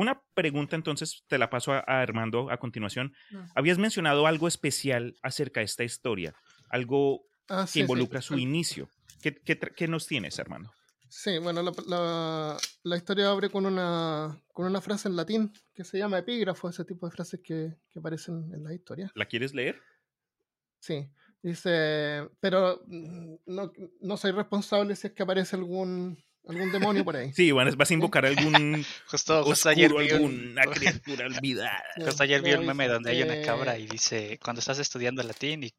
Una 0.00 0.22
pregunta 0.34 0.76
entonces, 0.76 1.24
te 1.28 1.38
la 1.38 1.50
paso 1.50 1.72
a, 1.72 1.80
Armando 1.80 2.50
a 2.50 2.58
continuación. 2.58 3.14
Habías 3.54 3.78
mencionado 3.78 4.26
algo 4.26 4.48
especial 4.48 5.16
acerca 5.22 5.60
de 5.60 5.66
esta 5.66 5.84
historia, 5.84 6.34
algo 6.68 7.26
ah, 7.48 7.66
que 7.72 7.80
involucra 7.80 8.22
su 8.22 8.38
inicio. 8.38 8.88
¿Qué, 9.22 9.34
qué, 9.34 9.58
¿Qué, 9.58 9.88
nos 9.88 10.06
tienes, 10.06 10.38
Armando? 10.38 10.72
Sí, 11.08 11.38
bueno, 11.38 11.62
la, 11.62 12.56
la, 12.84 12.96
historia 12.96 13.30
abre 13.30 13.50
con 13.50 13.66
una, 13.66 14.40
con 14.52 14.66
una 14.66 14.80
frase 14.80 15.08
en 15.08 15.16
latín 15.16 15.52
que 15.74 15.84
se 15.84 15.98
llama 15.98 16.18
epígrafo, 16.18 16.68
ese 16.68 16.84
tipo 16.84 17.06
de 17.06 17.12
frases 17.12 17.40
que, 17.42 17.76
que 17.90 17.98
aparecen 17.98 18.50
en 18.54 18.62
la 18.62 18.72
historia. 18.72 19.10
¿La 19.14 19.26
quieres 19.26 19.52
leer? 19.52 19.80
Sí, 20.78 21.10
dice, 21.42 22.28
pero 22.38 22.80
mm, 22.86 23.34
no, 23.46 23.72
no 24.00 24.16
soy 24.16 24.30
responsable 24.30 24.96
si 24.96 25.08
es 25.08 25.12
que 25.12 25.22
aparece 25.22 25.56
algún 25.56 26.16
algún 26.48 26.72
demonio 26.72 27.04
por 27.04 27.16
ahí. 27.16 27.32
Sí, 27.32 27.50
bueno, 27.50 27.70
vas 27.76 27.90
a 27.90 27.94
invocar 27.94 28.26
algún 28.26 28.84
justo, 29.06 29.44
justo 29.44 29.68
ayer 29.68 29.92
vi 29.92 30.10
alguna 30.10 30.62
criatura 30.74 31.26
olvidada. 31.26 31.82
Justo 31.96 32.22
ayer 32.22 32.42
vi 32.42 32.52
un 32.52 32.66
meme 32.66 32.88
donde 32.88 33.10
hay 33.10 33.22
una 33.22 33.40
cabra 33.42 33.78
y 33.78 33.86
dice, 33.86 34.38
cuando 34.42 34.60
estás 34.60 34.78
estudiando 34.78 35.22
latín 35.22 35.64
y, 35.64 35.72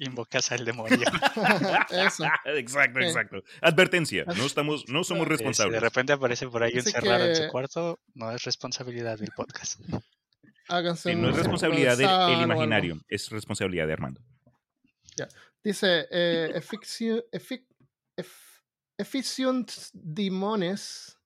invocas 0.00 0.52
al 0.52 0.64
demonio. 0.64 0.98
Eso. 1.90 2.24
Exacto, 2.44 3.00
exacto. 3.00 3.42
Advertencia, 3.60 4.24
no 4.36 4.44
estamos, 4.44 4.88
no 4.88 5.04
somos 5.04 5.26
responsables. 5.28 5.72
Si 5.72 5.80
de 5.80 5.80
repente 5.80 6.12
aparece 6.12 6.48
por 6.48 6.62
ahí 6.62 6.72
encerrado 6.74 7.26
en 7.26 7.36
su 7.36 7.48
cuarto, 7.48 8.00
no 8.14 8.30
es 8.32 8.44
responsabilidad 8.44 9.18
del 9.18 9.30
podcast. 9.34 9.80
Háganse 10.68 11.14
no 11.14 11.30
es 11.30 11.36
responsabilidad 11.36 11.96
del 11.96 12.42
imaginario, 12.42 13.00
es 13.08 13.30
responsabilidad 13.30 13.86
de 13.86 13.92
Armando. 13.92 14.20
Ya. 15.16 15.28
Dice, 15.62 16.06
eh, 16.10 16.60
efficient 18.98 19.90
dimones 19.92 21.16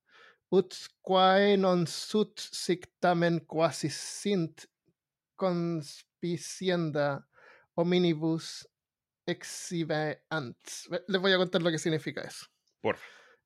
ut 0.55 0.77
quae 1.03 1.57
non 1.57 1.87
sut 1.87 2.39
sictamen 2.39 3.41
quasi 3.47 3.91
sint 3.91 4.67
conspicienda 5.37 7.27
hominibus 7.77 8.67
exhibeant. 9.27 10.57
Les 11.09 11.21
voy 11.21 11.33
a 11.33 11.37
contar 11.37 11.63
lo 11.63 11.71
que 11.71 11.79
significa 11.79 12.23
eso. 12.23 12.47
Por 12.81 12.97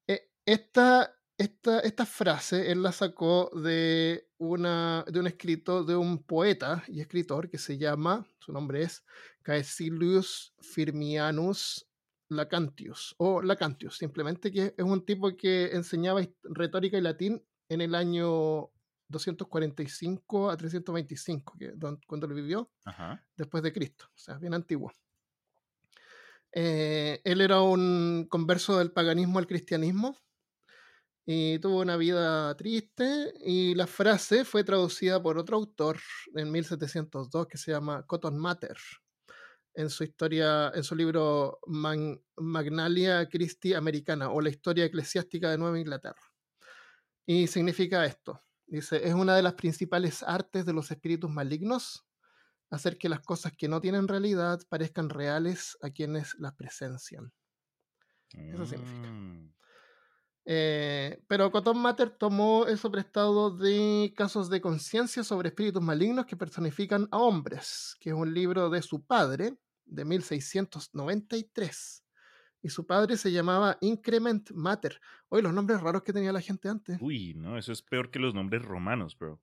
eh, 0.07 0.31
esta, 0.45 1.17
esta, 1.39 1.81
esta, 1.81 2.07
frase 2.07 2.71
él 2.71 2.83
la 2.83 2.93
sacó 2.93 3.51
de, 3.55 4.29
una, 4.39 5.05
de 5.09 5.21
un 5.21 5.27
escrito 5.27 5.85
de 5.85 5.97
un 5.97 6.23
poeta 6.23 6.85
y 6.87 7.01
escritor 7.01 7.49
que 7.49 7.59
se 7.59 7.79
llama, 7.79 8.27
su 8.39 8.53
nombre 8.53 8.83
es 8.83 9.05
Caecilius 9.43 10.55
Firmianus 10.61 11.90
Lacantius, 12.31 13.15
o 13.19 13.43
Lacantius, 13.43 13.99
simplemente 13.99 14.51
que 14.51 14.75
es 14.77 14.85
un 14.85 15.05
tipo 15.05 15.37
que 15.37 15.67
enseñaba 15.73 16.23
retórica 16.45 16.97
y 16.97 17.01
latín 17.01 17.45
en 17.69 17.81
el 17.81 17.95
año 17.95 18.71
245 19.09 20.51
a 20.51 20.57
325, 20.57 21.59
que, 21.59 21.75
cuando 22.07 22.27
lo 22.27 22.35
vivió, 22.35 22.71
después 23.37 23.63
de 23.63 23.73
Cristo, 23.73 24.07
o 24.15 24.19
sea, 24.19 24.39
bien 24.39 24.55
antiguo. 24.55 24.93
Eh, 26.53 27.21
él 27.25 27.41
era 27.41 27.61
un 27.61 28.27
converso 28.29 28.79
del 28.79 28.93
paganismo 28.93 29.39
al 29.39 29.47
cristianismo 29.47 30.17
y 31.25 31.59
tuvo 31.61 31.81
una 31.81 31.97
vida 31.97 32.57
triste 32.57 33.33
y 33.45 33.75
la 33.75 33.87
frase 33.87 34.45
fue 34.45 34.65
traducida 34.65 35.23
por 35.23 35.39
otro 35.39 35.57
autor 35.57 36.01
en 36.35 36.51
1702 36.51 37.47
que 37.47 37.59
se 37.59 37.71
llama 37.71 38.05
Cotton 38.05 38.37
Mather 38.37 38.77
en 39.75 39.91
su 39.91 40.05
historia, 40.05 40.73
en 40.75 40.83
su 40.83 40.95
libro 40.95 41.61
Magnalia 41.67 43.29
Christi 43.29 43.75
Americana 43.75 44.31
o 44.31 44.41
la 44.41 44.51
historia 44.51 44.85
eclesiástica 44.85 45.51
de 45.51 45.59
Nueva 45.59 45.79
Inglaterra. 45.79 46.21
Y 47.27 47.47
significa 47.47 48.05
esto. 48.05 48.43
Dice, 48.67 49.07
es 49.07 49.15
una 49.15 49.35
de 49.35 49.43
las 49.43 49.55
principales 49.55 50.23
artes 50.23 50.65
de 50.65 50.73
los 50.73 50.91
espíritus 50.91 51.31
malignos 51.31 52.07
hacer 52.71 52.99
que 52.99 53.09
las 53.09 53.21
cosas 53.21 53.53
que 53.57 53.69
no 53.69 53.81
tienen 53.81 54.09
realidad 54.09 54.61
parezcan 54.69 55.11
reales 55.11 55.77
a 55.83 55.91
quienes 55.91 56.37
las 56.39 56.55
presencian. 56.55 57.33
Eso 58.33 58.65
significa. 58.65 59.11
Mm. 59.11 59.53
Eh, 60.45 61.23
pero 61.29 61.51
Cotton 61.51 61.79
Matter 61.79 62.11
tomó 62.11 62.67
eso 62.67 62.91
prestado 62.91 63.57
de 63.57 64.13
casos 64.17 64.49
de 64.49 64.61
conciencia 64.61 65.23
sobre 65.23 65.51
espíritus 65.51 65.83
malignos 65.83 66.27
que 66.27 66.37
personifican 66.37 67.09
a 67.11 67.19
hombres, 67.19 67.97
que 68.01 68.11
es 68.11 68.17
un 68.17 68.33
libro 68.33 68.71
de 68.71 68.83
su 68.83 69.05
padre, 69.05 69.57
de 69.85 70.05
1693. 70.05 72.05
Y 72.63 72.69
su 72.69 72.87
padre 72.87 73.17
se 73.17 73.33
llamaba 73.33 73.79
Increment 73.81 74.51
Matter. 74.53 75.01
Oye, 75.29 75.43
los 75.43 75.53
nombres 75.53 75.81
raros 75.81 76.03
que 76.03 76.13
tenía 76.13 76.33
la 76.33 76.43
gente 76.43 76.69
antes. 76.69 76.99
Uy, 77.01 77.35
no, 77.35 77.57
eso 77.57 77.73
es 77.73 77.83
peor 77.83 78.11
que 78.11 78.19
los 78.19 78.35
nombres 78.35 78.63
romanos, 78.63 79.17
bro. 79.19 79.41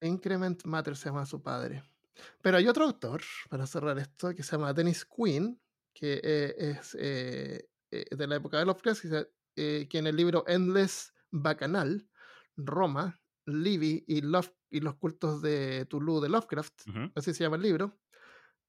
Increment 0.00 0.64
Matter 0.64 0.96
se 0.96 1.08
llama 1.08 1.26
su 1.26 1.42
padre. 1.42 1.82
Pero 2.42 2.58
hay 2.58 2.68
otro 2.68 2.84
autor, 2.84 3.22
para 3.48 3.66
cerrar 3.66 3.98
esto, 3.98 4.34
que 4.34 4.42
se 4.42 4.52
llama 4.52 4.72
Dennis 4.72 5.04
Quinn, 5.04 5.60
que 5.92 6.20
eh, 6.22 6.54
es 6.58 6.96
eh, 6.98 7.68
de 7.90 8.26
la 8.26 8.36
época 8.36 8.58
de 8.58 8.66
Lovecraft, 8.66 9.04
eh, 9.62 9.88
que 9.90 9.98
en 9.98 10.06
el 10.06 10.16
libro 10.16 10.44
Endless 10.46 11.12
Bacanal, 11.30 12.08
Roma, 12.56 13.20
Livy 13.44 14.04
y, 14.08 14.22
Love, 14.22 14.50
y 14.70 14.80
los 14.80 14.94
cultos 14.94 15.42
de 15.42 15.84
Tulu 15.84 16.20
de 16.20 16.30
Lovecraft, 16.30 16.82
así 17.14 17.34
se 17.34 17.44
llama 17.44 17.56
el 17.56 17.62
libro, 17.62 18.00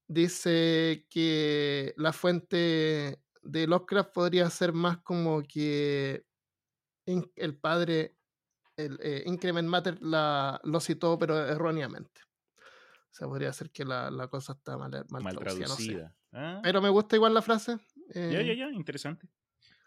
dice 0.06 1.06
que 1.08 1.94
la 1.96 2.12
fuente 2.12 3.22
de 3.40 3.66
Lovecraft 3.66 4.12
podría 4.12 4.50
ser 4.50 4.74
más 4.74 4.98
como 4.98 5.42
que 5.42 6.26
el 7.06 7.56
padre, 7.56 8.18
el 8.76 8.98
eh, 9.02 9.22
Increment 9.24 9.68
Matter, 9.68 9.96
la, 10.02 10.60
lo 10.62 10.78
citó, 10.80 11.18
pero 11.18 11.38
erróneamente. 11.38 12.20
O 12.58 13.14
sea, 13.14 13.28
podría 13.28 13.52
ser 13.54 13.70
que 13.70 13.86
la, 13.86 14.10
la 14.10 14.28
cosa 14.28 14.52
está 14.52 14.76
mal, 14.76 15.06
mal, 15.08 15.38
traducida. 15.38 16.14
Ah. 16.32 16.60
Pero 16.62 16.82
me 16.82 16.90
gusta 16.90 17.16
igual 17.16 17.32
la 17.32 17.40
frase. 17.40 17.78
ya, 18.14 18.30
ya, 18.30 18.40
eh. 18.40 18.56
ya, 18.58 18.70
interesante. 18.70 19.26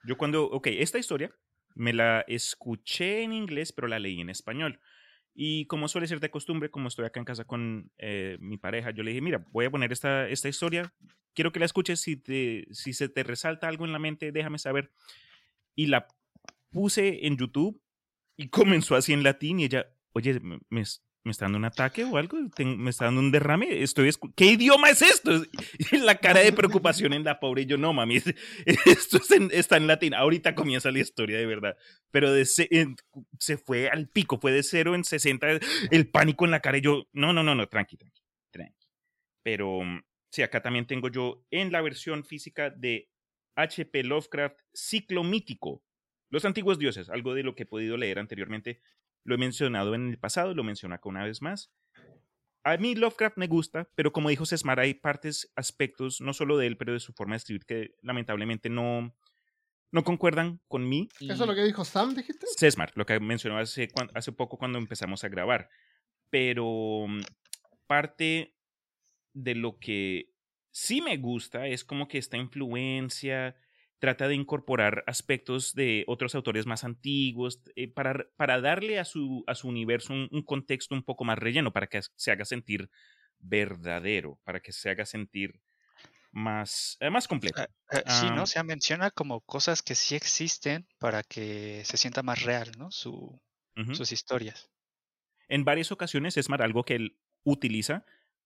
Yo 0.06 0.18
cuando, 0.18 0.46
ok, 0.46 0.68
esta 0.68 0.98
historia 0.98 1.36
me 1.76 1.94
la 1.94 2.22
escuché 2.28 3.24
en 3.24 3.34
inglés, 3.34 3.74
pero 3.74 3.88
la 3.88 4.00
leí 4.00 4.22
en 4.22 4.30
español. 4.30 4.80
Y 5.34 5.66
como 5.66 5.90
suele 5.90 6.08
ser 6.08 6.22
de 6.22 6.32
costumbre, 6.32 6.72
como 6.72 6.88
estoy 6.88 7.06
acá 7.06 7.20
en 7.20 7.26
casa 7.26 7.44
con 7.44 7.92
eh, 7.98 8.38
mi 8.40 8.58
pareja, 8.58 8.92
yo 8.92 9.04
le 9.04 9.12
dije, 9.12 9.22
mira, 9.22 9.46
voy 9.52 9.66
a 9.66 9.72
poner 9.72 9.92
esta, 9.92 10.30
esta 10.30 10.48
historia, 10.48 10.94
quiero 11.34 11.52
que 11.52 11.60
la 11.60 11.66
escuches, 11.66 12.00
si, 12.00 12.16
te, 12.16 12.66
si 12.72 12.94
se 12.94 13.10
te 13.10 13.24
resalta 13.24 13.68
algo 13.68 13.86
en 13.86 13.92
la 13.92 14.00
mente, 14.00 14.32
déjame 14.32 14.58
saber. 14.58 14.92
Y 15.76 15.88
la 15.88 16.08
puse 16.72 17.28
en 17.28 17.36
YouTube 17.38 17.82
y 18.38 18.48
comenzó 18.50 18.96
así 18.96 19.12
en 19.12 19.24
latín 19.24 19.60
y 19.60 19.66
ella, 19.66 19.88
oye, 20.14 20.40
me, 20.40 20.84
¿me 21.26 21.32
está 21.32 21.46
dando 21.46 21.58
un 21.58 21.66
ataque 21.66 22.04
o 22.04 22.18
algo? 22.18 22.38
¿Me 22.60 22.92
está 22.92 23.06
dando 23.06 23.20
un 23.20 23.32
derrame? 23.32 23.82
Estoy 23.82 24.12
¿Qué 24.36 24.46
idioma 24.46 24.92
es 24.92 25.02
esto? 25.02 25.32
La 25.92 26.20
cara 26.20 26.42
de 26.42 26.54
preocupación 26.54 27.14
en 27.14 27.24
la 27.24 27.40
pobre 27.40 27.64
y 27.64 27.66
yo, 27.66 27.78
no, 27.78 27.94
mami, 27.94 28.18
esto 28.86 29.20
está 29.52 29.78
en 29.78 29.88
latín. 29.88 30.14
Ahorita 30.14 30.54
comienza 30.54 30.92
la 30.92 31.00
historia 31.00 31.40
de 31.40 31.48
verdad. 31.48 31.76
Pero 32.12 32.32
de 32.32 32.46
se, 32.46 33.58
fue 33.58 33.90
al 33.90 34.08
pico, 34.08 34.38
fue 34.40 34.52
de 34.52 34.62
cero 34.62 34.94
en 34.94 35.04
60, 35.04 35.48
el 35.90 36.10
pánico 36.12 36.46
en 36.46 36.52
la 36.52 36.60
cara 36.60 36.78
y 36.78 36.82
yo, 36.82 37.08
no, 37.12 37.34
no, 37.34 37.42
no, 37.42 37.56
no, 37.56 37.68
tranqui, 37.68 37.98
tranqui, 37.98 38.22
tranqui. 38.52 38.88
Pero 39.42 39.82
sí, 40.32 40.44
acá 40.44 40.62
también 40.62 40.86
tengo 40.86 41.10
yo 41.10 41.44
en 41.50 41.72
la 41.72 41.82
versión 41.82 42.24
física 42.24 42.70
de 42.70 43.10
H.P. 43.56 44.04
Lovecraft, 44.04 44.60
Ciclo 44.74 45.24
Mítico. 45.24 45.84
Los 46.30 46.46
antiguos 46.46 46.78
dioses, 46.78 47.10
algo 47.10 47.34
de 47.34 47.44
lo 47.44 47.56
que 47.56 47.64
he 47.64 47.68
podido 47.68 47.98
leer 47.98 48.20
anteriormente 48.20 48.82
lo 49.26 49.36
he 49.36 49.38
mencionado 49.38 49.94
en 49.96 50.10
el 50.10 50.18
pasado, 50.18 50.54
lo 50.54 50.64
menciono 50.64 50.96
acá 50.96 51.10
una 51.10 51.26
vez 51.26 51.42
más. 51.42 51.72
A 52.64 52.78
mí 52.78 52.96
Lovecraft 52.96 53.38
me 53.38 53.48
gusta, 53.48 53.90
pero 53.96 54.12
como 54.12 54.30
dijo 54.30 54.46
Sesmar, 54.46 54.80
hay 54.80 54.94
partes, 54.94 55.52
aspectos, 55.56 56.22
no 56.22 56.34
solo 56.34 56.58
de 56.58 56.68
él, 56.68 56.78
pero 56.78 56.94
de 56.94 57.00
su 57.00 57.14
forma 57.14 57.34
de 57.34 57.38
escribir 57.38 57.66
que 57.66 57.96
lamentablemente 58.02 58.70
no, 58.70 59.16
no 59.92 60.04
concuerdan 60.04 60.62
con 60.68 60.88
mí. 60.88 61.10
¿Eso 61.20 61.44
es 61.44 61.48
lo 61.48 61.54
que 61.54 61.64
dijo 61.64 61.86
Sam, 61.86 62.16
dijiste? 62.16 62.48
Sesmar, 62.56 62.92
lo 62.96 63.06
que 63.06 63.20
mencionó 63.20 63.58
hace, 63.58 63.90
hace 64.14 64.32
poco 64.32 64.58
cuando 64.58 64.80
empezamos 64.80 65.24
a 65.24 65.30
grabar. 65.30 65.70
Pero 66.30 67.06
mm, 67.08 67.22
parte 67.88 68.56
de 69.34 69.56
lo 69.56 69.78
que 69.80 70.34
sí 70.72 71.02
me 71.02 71.18
gusta 71.18 71.68
es 71.68 71.84
como 71.84 72.08
que 72.08 72.18
esta 72.18 72.38
influencia 72.38 73.56
trata 74.00 74.28
de 74.28 74.36
incorporar 74.36 75.04
aspectos 75.08 75.74
de 75.74 76.04
otros 76.08 76.36
autores 76.36 76.66
más 76.66 76.84
antiguos 76.84 77.62
eh, 77.76 77.88
para, 77.88 78.28
para, 78.36 78.62
darle 78.62 79.00
a 79.00 79.06
su, 79.06 79.44
a 79.48 79.56
su 79.56 79.68
universo 79.68 80.14
un, 80.14 80.44
contexto 80.44 80.96
un 80.96 81.04
poco 81.04 81.24
más 81.24 81.40
relleno, 81.40 81.72
para 81.72 81.88
que 81.88 82.02
se 82.16 82.32
haga 82.32 82.46
sentir 82.46 82.90
verdadero, 83.40 84.40
para 84.44 84.60
que 84.60 84.72
se 84.72 84.90
haga 84.90 85.06
sentir 85.06 85.62
más, 86.32 86.98
eh, 87.00 87.10
más 87.10 87.28
completo. 87.28 87.62
Ah, 87.62 87.98
eh, 87.98 88.04
sí, 88.08 88.30
¿no? 88.32 88.46
Se 88.46 88.62
menciona 88.64 89.12
como 89.12 89.42
cosas 89.42 89.82
que 89.82 89.96
sí 89.96 90.16
existen 90.16 90.88
para 91.00 91.24
que 91.24 91.84
se 91.86 91.98
sienta 91.98 92.24
más 92.24 92.44
real, 92.44 92.72
¿no? 92.78 92.92
Su, 92.92 93.42
Sus 93.94 94.12
historias. 94.12 94.70
En 95.48 95.64
varias 95.64 95.92
ocasiones 95.92 96.38
es 96.38 96.50
más 96.50 96.60
algo 96.60 96.84
que 96.84 96.96
él 96.96 97.18
utiliza 97.44 98.06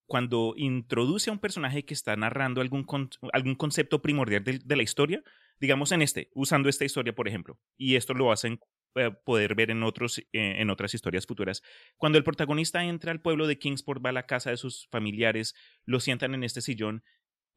cuando 0.10 0.56
introduce 0.58 1.30
a 1.30 1.34
un 1.34 1.40
personaje 1.40 1.86
que 1.86 1.94
está 1.94 2.16
narrando 2.18 2.62
algún, 2.62 2.86
algún 3.32 3.56
concepto 3.56 4.02
primordial 4.02 4.44
de, 4.44 4.76
la 4.76 4.84
historia, 4.84 5.24
digamos 5.62 5.92
en 5.92 6.02
este, 6.02 6.32
usando 6.34 6.68
esta 6.68 6.84
historia, 6.84 7.14
por 7.14 7.28
ejemplo, 7.28 7.60
y 7.78 7.96
esto 7.96 8.16
lo 8.16 8.32
hacen 8.32 8.60
eh, 8.96 9.12
poder 9.24 9.54
ver 9.54 9.70
en, 9.70 9.84
otros, 9.84 10.18
eh, 10.18 10.26
en 10.34 10.72
otras 10.72 10.96
historias 10.96 11.28
futuras. 11.28 11.62
Cuando 11.96 12.18
el 12.18 12.24
protagonista 12.24 12.84
entra 12.84 13.12
al 13.12 13.22
pueblo 13.22 13.46
de 13.46 13.60
Kingsport, 13.60 14.04
va 14.04 14.10
a 14.10 14.14
la 14.14 14.26
casa 14.26 14.50
de 14.50 14.58
sus 14.58 14.88
familiares, 14.90 15.54
lo 15.86 16.00
sientan 16.00 16.34
en 16.34 16.44
este 16.44 16.62
sillón, 16.62 17.04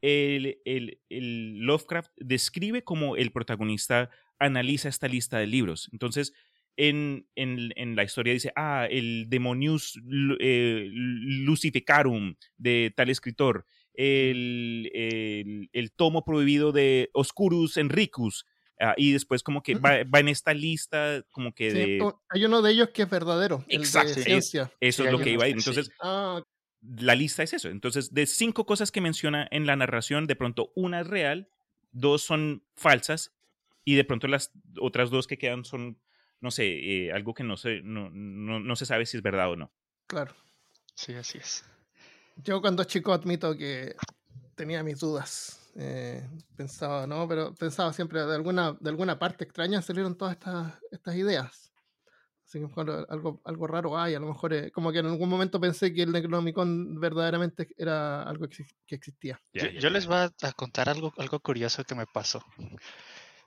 el, 0.02 0.60
el, 0.66 1.00
el 1.08 1.58
Lovecraft 1.60 2.12
describe 2.16 2.84
cómo 2.84 3.16
el 3.16 3.32
protagonista 3.32 4.10
analiza 4.38 4.90
esta 4.90 5.08
lista 5.08 5.38
de 5.38 5.46
libros. 5.46 5.88
Entonces, 5.92 6.34
en, 6.76 7.26
en, 7.34 7.96
la 7.96 8.02
historia 8.02 8.32
dice, 8.32 8.52
ah, 8.56 8.86
el 8.90 9.26
Demonius 9.28 10.00
eh, 10.40 10.88
Lucificarum 10.90 12.34
de 12.56 12.92
tal 12.96 13.10
escritor, 13.10 13.66
el, 13.94 14.90
el, 15.72 15.92
tomo 15.92 16.24
prohibido 16.24 16.72
de 16.72 17.10
Oscurus 17.12 17.76
Enricus, 17.76 18.46
ah, 18.80 18.94
y 18.96 19.12
después 19.12 19.42
como 19.42 19.62
que 19.62 19.74
va, 19.74 20.00
en 20.00 20.28
esta 20.28 20.54
lista 20.54 21.22
como 21.30 21.52
que 21.54 21.72
de... 21.72 22.12
Hay 22.30 22.44
uno 22.44 22.62
de 22.62 22.72
ellos 22.72 22.88
que 22.90 23.02
es 23.02 23.10
verdadero. 23.10 23.64
Exacto, 23.68 24.20
eso 24.26 24.70
es 24.80 25.12
lo 25.12 25.18
que 25.18 25.30
iba 25.30 25.44
a 25.44 25.48
ir. 25.48 25.56
Entonces, 25.56 25.90
ah, 26.00 26.42
la 26.82 27.14
lista 27.14 27.42
es 27.42 27.52
eso. 27.52 27.68
Entonces, 27.68 28.12
de 28.12 28.26
cinco 28.26 28.66
cosas 28.66 28.90
que 28.90 29.00
menciona 29.00 29.46
en 29.50 29.66
la 29.66 29.76
narración, 29.76 30.26
de 30.26 30.36
pronto 30.36 30.72
una 30.74 31.00
es 31.00 31.06
real, 31.06 31.48
dos 31.92 32.22
son 32.22 32.64
falsas 32.74 33.32
y 33.84 33.94
de 33.94 34.04
pronto 34.04 34.28
las 34.28 34.52
otras 34.80 35.10
dos 35.10 35.26
que 35.26 35.38
quedan 35.38 35.64
son, 35.64 35.98
no 36.42 36.50
sé, 36.50 36.66
eh, 36.66 37.12
algo 37.12 37.32
que 37.32 37.44
no 37.44 37.56
se, 37.56 37.82
no, 37.82 38.10
no, 38.10 38.76
se 38.76 38.84
sabe 38.84 39.06
si 39.06 39.16
es 39.16 39.22
verdad 39.22 39.50
o 39.50 39.56
no. 39.56 39.72
Claro. 40.08 40.34
Sí, 40.94 41.14
así 41.14 41.38
es. 41.38 41.64
Yo 42.36 42.60
cuando 42.60 42.84
chico 42.84 43.12
admito 43.12 43.56
que 43.56 43.94
tenía 44.56 44.82
mis 44.82 44.98
dudas. 44.98 45.70
Eh, 45.76 46.28
pensaba, 46.54 47.06
¿no? 47.06 47.26
Pero 47.28 47.54
pensaba 47.54 47.92
siempre, 47.92 48.26
de 48.26 48.34
alguna, 48.34 48.76
de 48.78 48.90
alguna 48.90 49.18
parte 49.18 49.44
extraña 49.44 49.80
salieron 49.80 50.18
todas 50.18 50.34
estas, 50.34 50.74
estas 50.90 51.14
ideas. 51.14 51.72
Así 52.44 52.58
que 52.58 52.80
algo, 53.08 53.40
algo 53.44 53.66
raro 53.66 53.96
hay, 53.96 54.14
a 54.14 54.20
lo 54.20 54.26
mejor 54.26 54.52
eh, 54.52 54.70
como 54.72 54.92
que 54.92 54.98
en 54.98 55.06
algún 55.06 55.28
momento 55.28 55.58
pensé 55.58 55.94
que 55.94 56.02
el 56.02 56.12
Necronomicon 56.12 57.00
verdaderamente 57.00 57.68
era 57.78 58.24
algo 58.24 58.46
que, 58.48 58.66
existía. 58.94 59.40
yo, 59.54 59.88
les 59.88 60.06
voy 60.06 60.16
a 60.18 60.52
contar 60.52 60.90
algo, 60.90 61.14
algo 61.16 61.40
curioso 61.40 61.84
que 61.84 61.94
me 61.94 62.04
pasó. 62.04 62.44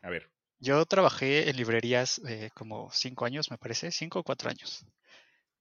A 0.01 0.09
ver. 0.09 0.34
Yo 0.65 0.83
trabajé 0.87 1.47
en 1.47 1.57
librerías 1.57 2.19
eh, 2.27 2.49
como 2.55 2.89
cinco 2.91 3.25
años, 3.25 3.51
me 3.51 3.57
parece, 3.59 3.91
cinco 3.91 4.17
o 4.19 4.23
cuatro 4.23 4.49
años. 4.49 4.83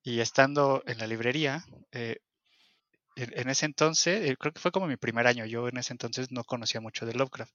Y 0.02 0.20
estando 0.20 0.82
en 0.86 0.96
la 0.96 1.06
librería, 1.06 1.62
eh, 1.92 2.16
en, 3.14 3.50
ese 3.50 3.66
entonces, 3.66 4.34
creo 4.38 4.54
que 4.54 4.60
fue 4.60 4.72
como 4.72 4.86
mi 4.86 4.96
primer 4.96 5.26
año, 5.26 5.44
yo 5.44 5.68
en 5.68 5.76
ese 5.76 5.92
entonces 5.92 6.32
no 6.32 6.42
conocía 6.44 6.80
mucho 6.80 7.04
de 7.04 7.12
Lovecraft. 7.12 7.52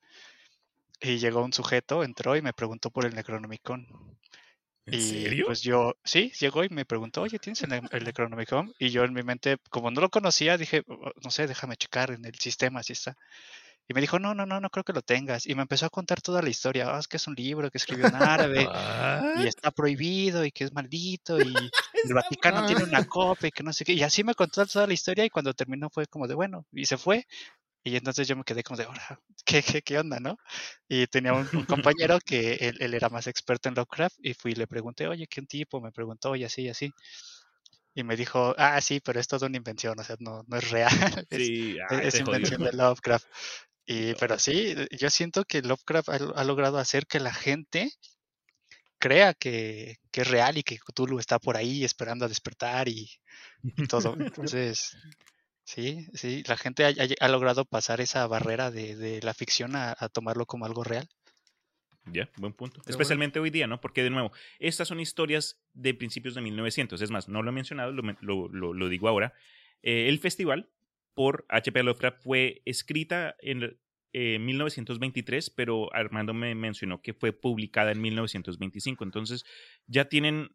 Y 1.01 1.17
llegó 1.17 1.43
un 1.43 1.51
sujeto, 1.51 2.03
entró 2.03 2.35
y 2.35 2.43
me 2.43 2.53
preguntó 2.53 2.91
por 2.91 3.07
el 3.07 3.15
Necronomicon. 3.15 3.87
¿En 4.85 4.93
y 4.93 5.01
serio? 5.01 5.45
pues 5.47 5.63
yo, 5.63 5.95
sí, 6.03 6.31
llegó 6.39 6.63
y 6.63 6.69
me 6.69 6.85
preguntó, 6.85 7.23
oye, 7.23 7.39
¿tienes 7.39 7.63
el, 7.63 7.73
el 7.73 8.03
Necronomicon? 8.03 8.75
Y 8.77 8.89
yo 8.89 9.03
en 9.05 9.13
mi 9.13 9.23
mente, 9.23 9.57
como 9.71 9.89
no 9.89 10.01
lo 10.01 10.11
conocía, 10.11 10.55
dije, 10.55 10.83
oh, 10.87 11.11
no 11.23 11.31
sé, 11.31 11.47
déjame 11.47 11.77
checar 11.77 12.11
en 12.11 12.25
el 12.25 12.35
sistema 12.35 12.83
si 12.83 12.93
está. 12.93 13.17
Y 13.89 13.93
me 13.95 14.01
dijo, 14.01 14.19
no, 14.19 14.35
no, 14.35 14.45
no, 14.45 14.61
no 14.61 14.69
creo 14.69 14.83
que 14.83 14.93
lo 14.93 15.01
tengas. 15.01 15.47
Y 15.47 15.55
me 15.55 15.63
empezó 15.63 15.87
a 15.87 15.89
contar 15.89 16.21
toda 16.21 16.43
la 16.43 16.49
historia. 16.49 16.95
Ah, 16.95 16.99
es 16.99 17.07
que 17.07 17.17
es 17.17 17.25
un 17.25 17.33
libro 17.33 17.71
que 17.71 17.79
escribió 17.79 18.05
en 18.05 18.15
árabe 18.15 18.69
y 19.37 19.47
está 19.47 19.71
prohibido 19.71 20.45
y 20.45 20.51
que 20.51 20.65
es 20.65 20.71
maldito 20.71 21.41
y 21.41 21.51
el 22.03 22.13
Vaticano 22.13 22.67
tiene 22.67 22.83
una 22.83 23.07
copia 23.07 23.47
y 23.47 23.51
que 23.51 23.63
no 23.63 23.73
sé 23.73 23.83
qué. 23.85 23.93
Y 23.93 24.03
así 24.03 24.23
me 24.23 24.35
contó 24.35 24.63
toda 24.67 24.85
la 24.85 24.93
historia 24.93 25.25
y 25.25 25.31
cuando 25.31 25.55
terminó 25.55 25.89
fue 25.89 26.05
como 26.05 26.27
de, 26.27 26.35
bueno, 26.35 26.67
y 26.71 26.85
se 26.85 26.99
fue. 26.99 27.25
Y 27.83 27.95
entonces 27.95 28.27
yo 28.27 28.35
me 28.35 28.43
quedé 28.43 28.61
como 28.61 28.77
de, 28.77 28.83
ahora, 28.83 29.19
¿qué, 29.43 29.63
qué, 29.63 29.81
qué 29.81 29.97
onda, 29.97 30.19
no? 30.19 30.37
Y 30.87 31.07
tenía 31.07 31.33
un, 31.33 31.47
compañero 31.65 32.19
que 32.23 32.55
él, 32.55 32.77
él, 32.81 32.93
era 32.93 33.09
más 33.09 33.25
experto 33.25 33.69
en 33.69 33.75
Lovecraft 33.75 34.17
y 34.21 34.35
fui 34.35 34.51
y 34.51 34.55
le 34.55 34.67
pregunté, 34.67 35.07
oye, 35.07 35.25
¿qué 35.25 35.41
tipo? 35.41 35.81
Me 35.81 35.91
preguntó, 35.91 36.35
y 36.35 36.43
así, 36.43 36.63
y 36.63 36.69
así. 36.69 36.93
Y 37.95 38.03
me 38.03 38.15
dijo, 38.15 38.53
ah, 38.57 38.79
sí, 38.81 38.99
pero 38.99 39.19
es 39.19 39.27
todo 39.27 39.47
una 39.47 39.57
invención, 39.57 39.99
o 39.99 40.03
sea, 40.03 40.15
no, 40.19 40.43
no 40.47 40.57
es 40.57 40.69
real. 40.69 40.91
Sí, 41.31 41.77
es, 41.89 42.13
es 42.13 42.19
invención 42.19 42.63
de 42.63 42.73
Lovecraft. 42.73 43.25
Y, 43.91 44.13
pero 44.19 44.37
sí, 44.37 44.75
yo 44.91 45.09
siento 45.09 45.45
que 45.45 45.63
Lovecraft 45.63 46.09
ha, 46.09 46.43
logrado 46.43 46.77
hacer 46.77 47.07
que 47.07 47.19
la 47.19 47.33
gente 47.33 47.91
crea 48.99 49.33
que, 49.33 49.97
que, 50.11 50.21
es 50.21 50.27
real 50.27 50.59
y 50.59 50.63
que 50.63 50.77
Cthulhu 50.77 51.17
está 51.17 51.39
por 51.39 51.57
ahí 51.57 51.83
esperando 51.83 52.25
a 52.25 52.27
despertar 52.27 52.87
y, 52.87 53.09
todo. 53.89 54.15
Entonces, 54.19 54.95
Sí, 55.63 56.07
sí, 56.15 56.41
la 56.47 56.57
gente 56.57 56.83
ha, 57.19 57.27
logrado 57.27 57.63
pasar 57.63 58.01
esa 58.01 58.25
barrera 58.25 58.71
de, 58.71 59.19
la 59.21 59.35
ficción 59.35 59.75
a, 59.75 59.95
tomarlo 60.11 60.47
como 60.47 60.65
algo 60.65 60.83
real. 60.83 61.07
Ya, 62.05 62.27
buen 62.37 62.53
punto. 62.53 62.81
Especialmente 62.87 63.39
hoy 63.39 63.51
día, 63.51 63.67
¿no? 63.67 63.79
Porque 63.79 64.01
de 64.01 64.09
nuevo, 64.09 64.31
estas 64.57 64.87
son 64.87 64.99
historias 64.99 65.59
de 65.73 65.93
principios 65.93 66.33
de 66.33 66.41
1900. 66.41 66.99
Es 66.99 67.11
más, 67.11 67.29
no 67.29 67.43
lo 67.43 67.51
he 67.51 67.53
mencionado, 67.53 67.91
lo, 67.91 68.89
digo 68.89 69.07
ahora. 69.07 69.33
Eh, 69.83 70.09
el 70.09 70.17
festival 70.17 70.71
por 71.19 71.45
H.P. 71.49 71.83
Lovecraft 71.83 72.23
fue 72.23 72.61
escrita 72.63 73.35
en 73.39 73.75
1923, 74.13 75.49
pero 75.49 75.93
Armando 75.93 76.33
me 76.33 76.55
mencionó 76.55 77.01
que 77.01 77.13
fue 77.13 77.33
publicada 77.33 77.91
en 77.91 77.99
1925. 77.99 79.03
Entonces, 79.03 79.43
ya 79.85 80.05
tienen 80.05 80.49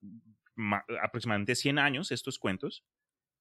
aproximadamente 1.02 1.54
100 1.54 1.78
años 1.78 2.10
estos 2.10 2.38
cuentos, 2.38 2.82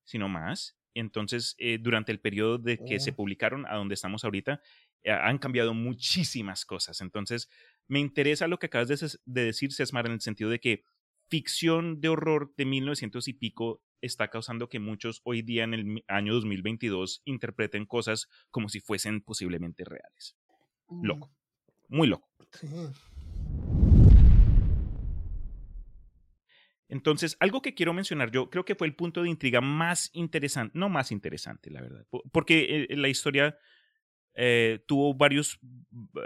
si 0.04 0.18
no 0.18 0.28
más. 0.28 0.76
Entonces, 0.92 1.54
eh, 1.56 1.78
durante 1.80 2.12
el 2.12 2.20
periodo 2.20 2.58
de 2.58 2.76
que 2.76 3.00
se 3.00 3.12
oh. 3.12 3.16
publicaron 3.16 3.64
a 3.68 3.76
donde 3.76 3.94
estamos 3.94 4.22
ahorita, 4.22 4.60
eh, 5.02 5.10
han 5.10 5.38
cambiado 5.38 5.72
muchísimas 5.72 6.66
cosas. 6.66 7.00
Entonces, 7.00 7.48
me 7.88 8.00
interesa 8.00 8.48
lo 8.48 8.58
que 8.58 8.66
acabas 8.66 8.88
de, 8.88 8.98
decir, 9.24 9.72
Cesmar, 9.72 10.04
en 10.04 10.12
el 10.12 10.20
sentido 10.20 10.50
de 10.50 10.60
que 10.60 10.84
ficción 11.30 12.02
de 12.02 12.10
horror 12.10 12.52
de 12.58 12.66
1900 12.66 13.28
y 13.28 13.32
pico 13.32 13.82
está 14.04 14.28
causando 14.28 14.68
que 14.68 14.78
muchos 14.78 15.20
hoy 15.24 15.42
día 15.42 15.64
en 15.64 15.74
el 15.74 16.04
año 16.08 16.34
2022 16.34 17.22
interpreten 17.24 17.86
cosas 17.86 18.28
como 18.50 18.68
si 18.68 18.80
fuesen 18.80 19.20
posiblemente 19.20 19.84
reales. 19.84 20.36
Loco. 21.02 21.28
Mm. 21.88 21.96
Muy 21.96 22.08
loco. 22.08 22.28
Entonces, 26.88 27.36
algo 27.40 27.62
que 27.62 27.74
quiero 27.74 27.94
mencionar, 27.94 28.30
yo 28.30 28.50
creo 28.50 28.64
que 28.64 28.74
fue 28.74 28.86
el 28.86 28.94
punto 28.94 29.22
de 29.22 29.28
intriga 29.28 29.60
más 29.60 30.10
interesante, 30.12 30.78
no 30.78 30.88
más 30.88 31.10
interesante, 31.10 31.70
la 31.70 31.80
verdad, 31.80 32.06
porque 32.30 32.86
eh, 32.88 32.96
la 32.96 33.08
historia 33.08 33.58
eh, 34.34 34.84
tuvo 34.86 35.14
varios, 35.14 35.58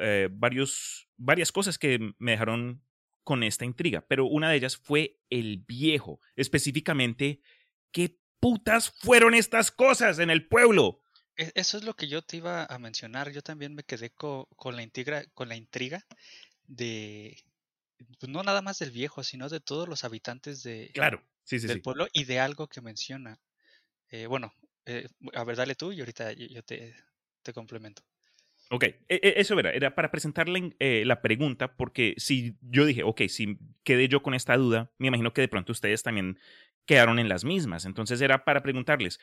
eh, 0.01 0.29
varios, 0.31 1.09
varias 1.17 1.53
cosas 1.53 1.79
que 1.79 2.13
me 2.19 2.33
dejaron 2.33 2.83
con 3.23 3.43
esta 3.43 3.65
intriga, 3.65 4.05
pero 4.09 4.27
una 4.27 4.51
de 4.51 4.57
ellas 4.57 4.77
fue 4.77 5.21
el 5.31 5.65
viejo, 5.67 6.21
específicamente, 6.35 7.41
¿qué 7.93 8.19
putas 8.41 8.91
fueron 8.91 9.35
estas 9.35 9.71
cosas 9.71 10.19
en 10.19 10.31
el 10.31 10.47
pueblo? 10.47 11.03
E, 11.37 11.53
eso 11.55 11.79
es 11.79 11.85
lo 11.85 11.95
que 11.95 12.09
yo 12.09 12.23
te 12.23 12.37
iba 12.37 12.65
a 12.65 12.79
mencionar, 12.79 13.31
yo 13.31 13.43
también 13.43 13.75
me 13.75 13.85
quedé 13.85 14.11
con, 14.11 14.47
la, 14.75 14.83
intriga, 14.83 15.25
con 15.35 15.49
la 15.49 15.57
intriga 15.57 16.05
de, 16.67 17.37
pues 18.19 18.31
no 18.31 18.43
nada 18.43 18.63
más 18.63 18.79
del 18.79 18.91
viejo, 18.91 19.23
sino 19.23 19.49
de 19.49 19.61
todos 19.61 19.89
los 19.89 20.05
habitantes 20.05 20.63
de, 20.63 20.91
claro, 20.95 21.23
sí, 21.45 21.59
del 21.59 21.83
pueblo 21.83 22.09
y 22.13 22.25
de 22.25 22.41
algo 22.41 22.69
que 22.69 22.81
menciona. 22.81 23.39
Eh, 24.11 24.27
bueno, 24.27 24.53
eh, 24.87 25.09
a 25.35 25.45
ver, 25.45 25.57
dale 25.57 25.75
tú 25.75 25.93
y 25.93 26.01
ahorita 26.01 26.33
yo 26.33 26.63
te, 26.63 26.95
te 27.43 27.53
complemento. 27.53 28.03
Ok, 28.71 28.85
e, 28.85 28.99
e, 29.09 29.35
eso 29.41 29.59
era, 29.59 29.73
era 29.73 29.95
para 29.95 30.11
presentarle 30.11 30.77
eh, 30.79 31.05
la 31.07 31.23
pregunta, 31.23 31.77
porque 31.77 32.15
si 32.19 32.57
yo 32.61 32.85
dije, 32.85 33.03
ok, 33.03 33.23
si 33.29 33.59
quedé 33.83 34.09
yo 34.09 34.23
con 34.23 34.35
esta 34.35 34.57
duda, 34.57 34.93
me 34.99 35.09
imagino 35.09 35.33
que 35.33 35.41
de 35.41 35.49
pronto 35.49 35.73
ustedes 35.73 36.03
también 36.03 36.39
quedaron 36.89 37.19
en 37.19 37.29
las 37.29 37.45
mismas. 37.45 37.85
Entonces 37.85 38.21
era 38.21 38.45
para 38.45 38.63
preguntarles, 38.63 39.21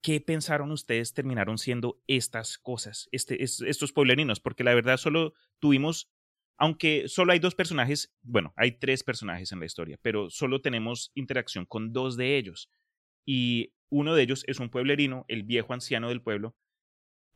¿qué 0.00 0.20
pensaron 0.20 0.70
ustedes 0.70 1.12
terminaron 1.12 1.58
siendo 1.58 2.00
estas 2.06 2.56
cosas, 2.56 3.08
este, 3.10 3.42
estos 3.42 3.92
pueblerinos? 3.92 4.40
Porque 4.40 4.64
la 4.64 4.72
verdad 4.72 4.96
solo 4.96 5.34
tuvimos 5.58 6.10
aunque 6.60 7.06
solo 7.06 7.32
hay 7.32 7.38
dos 7.38 7.54
personajes, 7.54 8.12
bueno, 8.20 8.52
hay 8.56 8.72
tres 8.72 9.04
personajes 9.04 9.52
en 9.52 9.60
la 9.60 9.66
historia, 9.66 9.96
pero 10.02 10.28
solo 10.28 10.60
tenemos 10.60 11.12
interacción 11.14 11.66
con 11.66 11.92
dos 11.92 12.16
de 12.16 12.36
ellos. 12.36 12.68
Y 13.24 13.74
uno 13.90 14.16
de 14.16 14.24
ellos 14.24 14.42
es 14.48 14.58
un 14.58 14.68
pueblerino, 14.68 15.24
el 15.28 15.44
viejo 15.44 15.72
anciano 15.72 16.08
del 16.08 16.20
pueblo, 16.20 16.56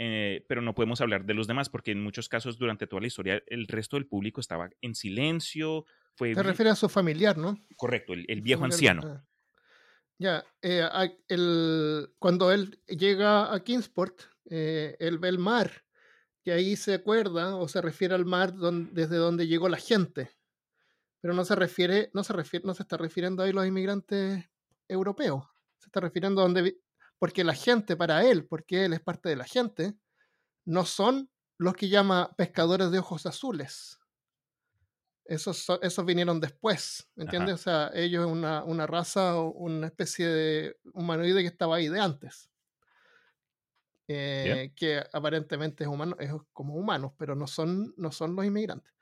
eh, 0.01 0.45
pero 0.49 0.61
no 0.61 0.75
podemos 0.75 1.01
hablar 1.01 1.25
de 1.25 1.35
los 1.35 1.47
demás 1.47 1.69
porque 1.69 1.93
en 1.93 2.03
muchos 2.03 2.29
casos 2.29 2.59
durante 2.59 2.89
toda 2.89 3.01
la 3.01 3.07
historia 3.07 3.41
el 3.47 3.69
resto 3.69 3.97
del 3.97 4.09
público 4.09 4.41
estaba 4.41 4.71
en 4.81 4.97
silencio. 4.97 5.85
Fue 6.17 6.35
Se 6.35 6.43
refiere 6.43 6.71
a 6.71 6.75
su 6.75 6.89
familiar, 6.89 7.39
¿no? 7.39 7.57
Correcto, 7.77 8.15
el, 8.15 8.41
viejo 8.41 8.65
anciano. 8.65 9.25
Ya, 10.23 10.45
eh, 10.63 10.89
el, 11.27 12.15
cuando 12.21 12.53
él 12.53 12.81
llega 12.87 13.53
a 13.53 13.59
Kingsport, 13.65 14.23
eh, 14.49 14.97
él 15.01 15.19
ve 15.19 15.29
el 15.29 15.41
mar 15.41 15.83
que 16.45 16.53
ahí 16.53 16.77
se 16.77 16.95
acuerda 16.95 17.57
o 17.57 17.67
se 17.67 17.83
refiere 17.83 18.15
al 18.15 18.25
mar 18.25 18.55
desde 18.55 19.17
donde 19.17 19.49
llegó 19.49 19.69
la 19.69 19.79
gente. 19.79 20.31
Pero 21.21 21.35
no 21.35 21.45
se 21.45 21.57
refiere, 21.57 22.09
no 22.15 22.23
se 22.23 22.35
refiere, 22.35 22.65
no 22.65 22.73
se 22.73 22.85
está 22.85 22.97
refiriendo 22.97 23.43
ahí 23.43 23.53
los 23.53 23.67
inmigrantes 23.67 24.49
europeos. 24.87 25.45
Se 25.79 25.87
está 25.87 25.99
refiriendo 25.99 26.41
a 26.41 26.45
donde 26.45 26.79
porque 27.19 27.43
la 27.43 27.55
gente 27.55 27.97
para 27.97 28.25
él, 28.25 28.47
porque 28.47 28.85
él 28.85 28.93
es 28.93 29.01
parte 29.01 29.29
de 29.29 29.35
la 29.35 29.45
gente, 29.45 29.97
no 30.65 30.85
son 30.85 31.33
los 31.59 31.75
que 31.75 31.89
llama 31.89 32.33
pescadores 32.37 32.93
de 32.93 33.01
ojos 33.01 33.27
azules. 33.27 33.99
Esos, 35.25 35.67
esos 35.83 36.05
vinieron 36.05 36.41
después, 36.41 37.09
¿entiendes? 37.17 37.55
O 37.55 37.59
sea, 37.59 37.91
ellos 37.95 38.27
una, 38.27 38.65
una 38.65 38.87
raza 38.87 39.37
o 39.37 39.53
una 39.53 39.87
especie 39.87 40.27
de 40.27 40.77
humanoide 40.93 41.43
que 41.43 41.47
estaba 41.47 41.77
ahí 41.77 41.89
de 41.89 42.01
antes. 42.01 42.51
Eh, 44.09 44.73
que 44.77 45.03
aparentemente 45.13 45.85
es, 45.85 45.89
humano, 45.89 46.17
es 46.19 46.33
como 46.53 46.75
humanos, 46.75 47.13
pero 47.17 47.35
no 47.35 47.47
son, 47.47 47.95
no 47.97 48.11
son 48.11 48.35
los 48.35 48.45
inmigrantes. 48.45 48.93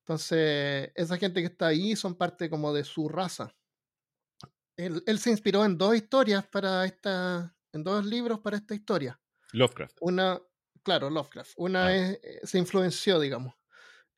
Entonces, 0.00 0.90
esa 0.94 1.16
gente 1.16 1.40
que 1.40 1.46
está 1.46 1.68
ahí 1.68 1.94
son 1.94 2.16
parte 2.16 2.50
como 2.50 2.72
de 2.72 2.84
su 2.84 3.08
raza. 3.08 3.54
Él, 4.76 5.02
él 5.06 5.18
se 5.18 5.30
inspiró 5.30 5.64
en 5.64 5.78
dos 5.78 5.94
historias 5.94 6.46
para 6.46 6.84
esta, 6.84 7.54
en 7.72 7.84
dos 7.84 8.04
libros 8.04 8.40
para 8.40 8.56
esta 8.56 8.74
historia. 8.74 9.20
Lovecraft. 9.52 9.96
Una, 10.00 10.40
claro, 10.82 11.10
Lovecraft. 11.10 11.52
Una 11.56 11.86
ah. 11.86 11.94
es, 11.94 12.20
eh, 12.22 12.40
se 12.42 12.58
influenció, 12.58 13.20
digamos. 13.20 13.54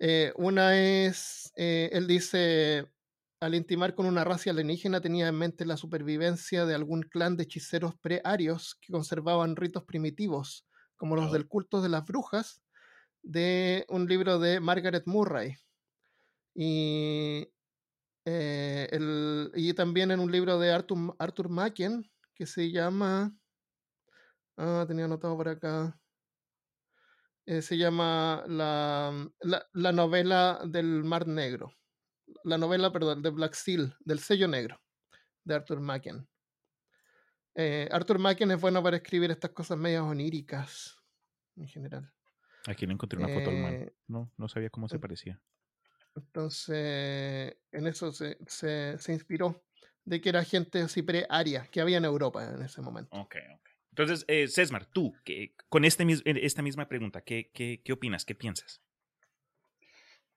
Eh, 0.05 0.33
una 0.35 0.77
es, 0.77 1.53
eh, 1.55 1.89
él 1.93 2.09
dice, 2.09 2.91
al 3.39 3.55
intimar 3.55 3.95
con 3.95 4.07
una 4.07 4.25
raza 4.25 4.51
alienígena 4.51 5.01
tenía 5.01 5.29
en 5.29 5.39
mente 5.39 5.65
la 5.65 5.77
supervivencia 5.77 6.67
de 6.67 6.75
algún 6.75 7.03
clan 7.03 7.37
de 7.37 7.45
hechiceros 7.45 7.95
pre-arios 7.95 8.75
que 8.81 8.93
conservaban 8.93 9.55
ritos 9.55 9.85
primitivos, 9.85 10.67
como 10.97 11.15
los 11.15 11.31
del 11.31 11.47
culto 11.47 11.81
de 11.81 11.89
las 11.89 12.05
brujas, 12.05 12.63
de 13.23 13.87
un 13.89 14.09
libro 14.09 14.41
de 14.41 14.59
Margaret 14.59 15.05
Murray. 15.07 15.55
Y, 16.53 17.49
y 18.27 19.75
también 19.75 20.11
en 20.11 20.19
un 20.19 20.33
libro 20.33 20.59
de 20.59 20.73
Arthur, 20.73 21.15
Arthur 21.21 21.49
Macken 21.49 22.11
que 22.35 22.47
se 22.47 22.73
llama 22.73 23.37
Ah, 24.57 24.85
tenía 24.87 25.05
anotado 25.07 25.37
por 25.37 25.49
acá. 25.49 25.99
Eh, 27.45 27.61
se 27.61 27.77
llama 27.77 28.45
la, 28.47 29.11
mm, 29.13 29.51
la, 29.73 29.93
novela 29.93 30.61
del 30.65 31.03
Mar 31.03 31.27
Negro. 31.27 31.73
La 32.45 32.57
novela, 32.57 32.93
perdón, 32.93 33.23
de 33.23 33.31
Black 33.31 33.55
Seal, 33.55 33.97
del 34.01 34.21
sello 34.21 34.49
negro, 34.49 34.81
de 35.45 35.55
Arthur 35.55 35.81
Macken. 35.81 36.29
Eh, 37.55 37.89
Arthur 37.91 38.19
Macken 38.19 38.53
es 38.53 38.61
bueno 38.61 38.83
para 38.83 38.97
escribir 38.97 39.31
estas 39.31 39.51
cosas 39.51 39.77
medias 39.77 40.03
oníricas, 40.03 40.97
en 41.57 41.67
general. 41.67 42.13
Aquí 42.67 42.87
no 42.87 42.93
encontré 42.93 43.19
una 43.19 43.29
foto 43.29 43.51
del 43.51 43.61
man. 43.61 43.75
Eh, 43.75 43.93
no, 44.07 44.33
no 44.37 44.49
sabía 44.49 44.71
cómo 44.71 44.89
se 44.89 44.99
parecía. 44.99 45.41
Entonces, 46.15 47.57
en 47.73 47.87
eso 47.87 48.13
se, 48.13 48.39
se, 48.47 48.97
se 48.99 49.13
inspiró, 49.13 49.65
de 50.05 50.21
que 50.21 50.29
era 50.29 50.45
gente 50.45 50.81
así 50.81 51.03
pre-aria, 51.03 51.67
que 51.71 51.81
había 51.81 51.99
en 51.99 52.05
Europa 52.05 52.45
en 52.45 52.63
ese 52.63 52.81
momento. 52.81 53.17
Ok, 53.17 53.35
ok. 53.55 53.72
Entonces, 53.93 54.25
eh, 54.27 54.49
Sesmar, 54.49 54.87
tú, 54.87 55.15
que, 55.23 55.55
con 55.69 55.85
este, 55.85 56.07
esta 56.25 56.63
misma 56.63 56.89
pregunta, 56.89 57.21
¿qué, 57.21 57.51
qué, 57.53 57.83
qué 57.85 57.93
opinas? 57.93 58.25
¿Qué 58.25 58.35
piensas? 58.35 58.81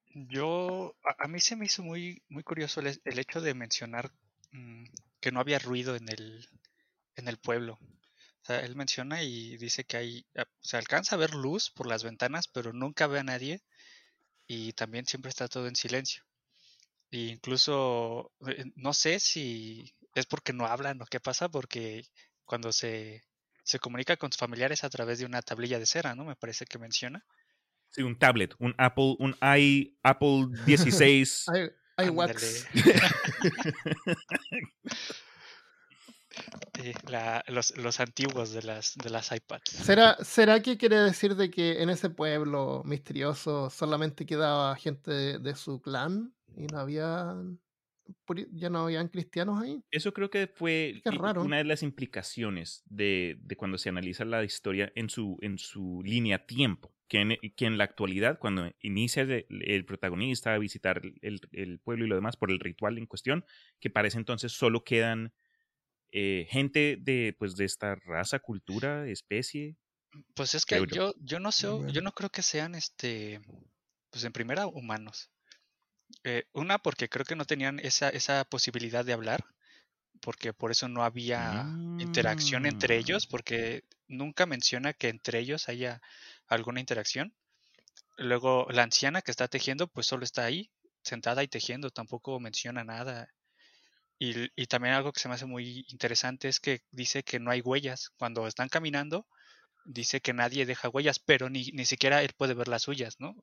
Yo, 0.09 0.97
a, 1.03 1.27
mí 1.29 1.39
se 1.39 1.55
me 1.55 1.65
hizo 1.65 1.81
muy, 1.81 2.21
muy 2.27 2.43
curioso 2.43 2.81
el, 2.81 3.19
hecho 3.19 3.39
de 3.39 3.53
mencionar 3.53 4.11
mm, 4.51 4.85
que 5.21 5.31
no 5.31 5.39
había 5.39 5.59
ruido 5.59 5.95
en 5.95 6.09
el, 6.09 6.49
en 7.15 7.29
el 7.29 7.37
pueblo. 7.37 7.79
O 7.81 8.45
sea, 8.45 8.59
él 8.59 8.75
menciona 8.75 9.23
y 9.23 9.55
dice 9.57 9.85
que 9.85 9.97
hay, 9.97 10.25
se 10.59 10.75
alcanza 10.75 11.15
a 11.15 11.19
ver 11.19 11.33
luz 11.33 11.69
por 11.69 11.87
las 11.87 12.03
ventanas, 12.03 12.49
pero 12.49 12.73
nunca 12.73 13.07
ve 13.07 13.19
a 13.19 13.23
nadie 13.23 13.61
y 14.47 14.73
también 14.73 15.05
siempre 15.05 15.29
está 15.29 15.47
todo 15.47 15.67
en 15.67 15.75
silencio. 15.77 16.23
E 17.11 17.19
incluso, 17.19 18.31
eh, 18.47 18.65
no 18.75 18.93
sé 18.93 19.19
si 19.19 19.95
es 20.13 20.25
porque 20.25 20.53
no 20.53 20.65
hablan 20.65 21.01
o 21.01 21.05
qué 21.05 21.19
pasa, 21.21 21.49
porque 21.49 22.05
cuando 22.45 22.71
se 22.71 23.23
se 23.65 23.79
comunica 23.79 24.15
con 24.15 24.31
sus 24.31 24.39
familiares 24.39 24.83
a 24.83 24.89
través 24.89 25.17
de 25.19 25.25
una 25.25 25.41
tablilla 25.41 25.79
de 25.79 25.87
cera, 25.87 26.13
¿no? 26.15 26.23
Me 26.23 26.35
parece 26.35 26.65
que 26.65 26.77
menciona. 26.77 27.25
Sí, 27.89 28.03
un 28.03 28.17
tablet, 28.17 28.53
un 28.59 28.75
Apple, 28.77 29.15
un 29.19 29.35
i, 29.57 29.97
Apple 30.03 30.47
16. 30.65 31.45
iWatch. 31.97 32.43
los, 37.47 37.75
los, 37.77 37.99
antiguos 37.99 38.51
de 38.51 38.61
las, 38.61 38.93
de 38.95 39.09
las 39.09 39.31
iPads. 39.31 39.71
¿Será, 39.71 40.17
¿Será 40.23 40.61
que 40.61 40.77
quiere 40.77 40.97
decir 40.97 41.35
de 41.35 41.49
que 41.49 41.81
en 41.81 41.89
ese 41.89 42.11
pueblo 42.11 42.83
misterioso 42.85 43.71
solamente 43.71 44.27
quedaba 44.27 44.75
gente 44.75 45.09
de, 45.09 45.39
de 45.39 45.55
su 45.55 45.81
clan 45.81 46.35
y 46.55 46.67
no 46.67 46.79
había 46.79 47.33
ya 48.51 48.69
no 48.69 48.83
habían 48.83 49.07
cristianos 49.07 49.61
ahí. 49.61 49.83
Eso 49.91 50.13
creo 50.13 50.29
que 50.29 50.47
fue 50.47 51.01
una 51.37 51.57
de 51.57 51.63
las 51.63 51.83
implicaciones 51.83 52.83
de, 52.85 53.37
cuando 53.57 53.77
se 53.77 53.89
analiza 53.89 54.25
la 54.25 54.43
historia 54.43 54.91
en 54.95 55.09
su, 55.09 55.37
en 55.41 55.57
su 55.57 56.01
línea 56.03 56.45
tiempo. 56.45 56.93
Que 57.07 57.21
en, 57.21 57.37
que 57.55 57.65
en 57.65 57.77
la 57.77 57.83
actualidad, 57.83 58.39
cuando 58.39 58.71
inicia 58.81 59.21
el, 59.21 59.85
protagonista 59.85 60.55
a 60.55 60.57
visitar 60.57 61.03
el, 61.21 61.79
pueblo 61.83 62.05
y 62.05 62.07
lo 62.07 62.15
demás 62.15 62.35
por 62.35 62.49
el 62.49 62.59
ritual 62.59 62.97
en 62.97 63.05
cuestión, 63.05 63.45
que 63.79 63.91
parece 63.91 64.17
entonces 64.17 64.53
solo 64.53 64.83
quedan 64.83 65.31
eh, 66.11 66.47
gente 66.49 66.97
de, 66.99 67.35
pues, 67.37 67.55
de 67.57 67.65
esta 67.65 67.93
raza, 67.93 68.39
cultura, 68.39 69.07
especie. 69.07 69.77
Pues 70.33 70.55
es 70.55 70.65
que 70.65 70.83
yo, 70.91 71.13
yo 71.19 71.39
no 71.39 71.51
sé, 71.51 71.67
yo 71.91 72.01
no 72.01 72.11
creo 72.13 72.31
que 72.31 72.41
sean 72.41 72.73
este, 72.73 73.39
pues 74.09 74.23
en 74.23 74.31
primera 74.31 74.65
humanos. 74.65 75.29
Eh, 76.23 76.45
una, 76.53 76.79
porque 76.79 77.09
creo 77.09 77.25
que 77.25 77.35
no 77.35 77.45
tenían 77.45 77.79
esa, 77.79 78.09
esa 78.09 78.43
posibilidad 78.45 79.05
de 79.05 79.13
hablar, 79.13 79.45
porque 80.21 80.53
por 80.53 80.71
eso 80.71 80.87
no 80.87 81.03
había 81.03 81.65
interacción 81.99 82.65
entre 82.65 82.97
ellos, 82.97 83.27
mm. 83.27 83.31
porque 83.31 83.83
nunca 84.07 84.45
menciona 84.45 84.93
que 84.93 85.09
entre 85.09 85.39
ellos 85.39 85.69
haya 85.69 86.01
alguna 86.47 86.79
interacción. 86.79 87.33
Luego, 88.17 88.67
la 88.71 88.83
anciana 88.83 89.21
que 89.21 89.31
está 89.31 89.47
tejiendo, 89.47 89.87
pues 89.87 90.07
solo 90.07 90.23
está 90.23 90.45
ahí, 90.45 90.71
sentada 91.03 91.43
y 91.43 91.47
tejiendo, 91.47 91.89
tampoco 91.89 92.39
menciona 92.39 92.83
nada. 92.83 93.29
Y, 94.17 94.49
y, 94.55 94.67
también 94.67 94.95
algo 94.95 95.11
que 95.11 95.19
se 95.19 95.27
me 95.27 95.35
hace 95.35 95.45
muy 95.45 95.85
interesante 95.89 96.47
es 96.47 96.59
que 96.59 96.81
dice 96.91 97.23
que 97.23 97.39
no 97.39 97.51
hay 97.51 97.61
huellas. 97.61 98.11
Cuando 98.17 98.47
están 98.47 98.69
caminando, 98.69 99.27
dice 99.85 100.19
que 100.19 100.33
nadie 100.33 100.65
deja 100.65 100.89
huellas, 100.89 101.19
pero 101.19 101.49
ni, 101.49 101.65
ni 101.73 101.85
siquiera 101.85 102.21
él 102.23 102.33
puede 102.35 102.53
ver 102.53 102.67
las 102.67 102.83
suyas, 102.83 103.15
¿no? 103.19 103.35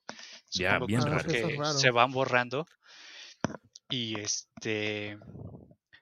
Ya, 0.50 0.78
bien 0.80 1.00
Que 1.26 1.56
se 1.76 1.90
van 1.90 2.12
borrando. 2.12 2.66
Y 3.88 4.18
este. 4.20 5.18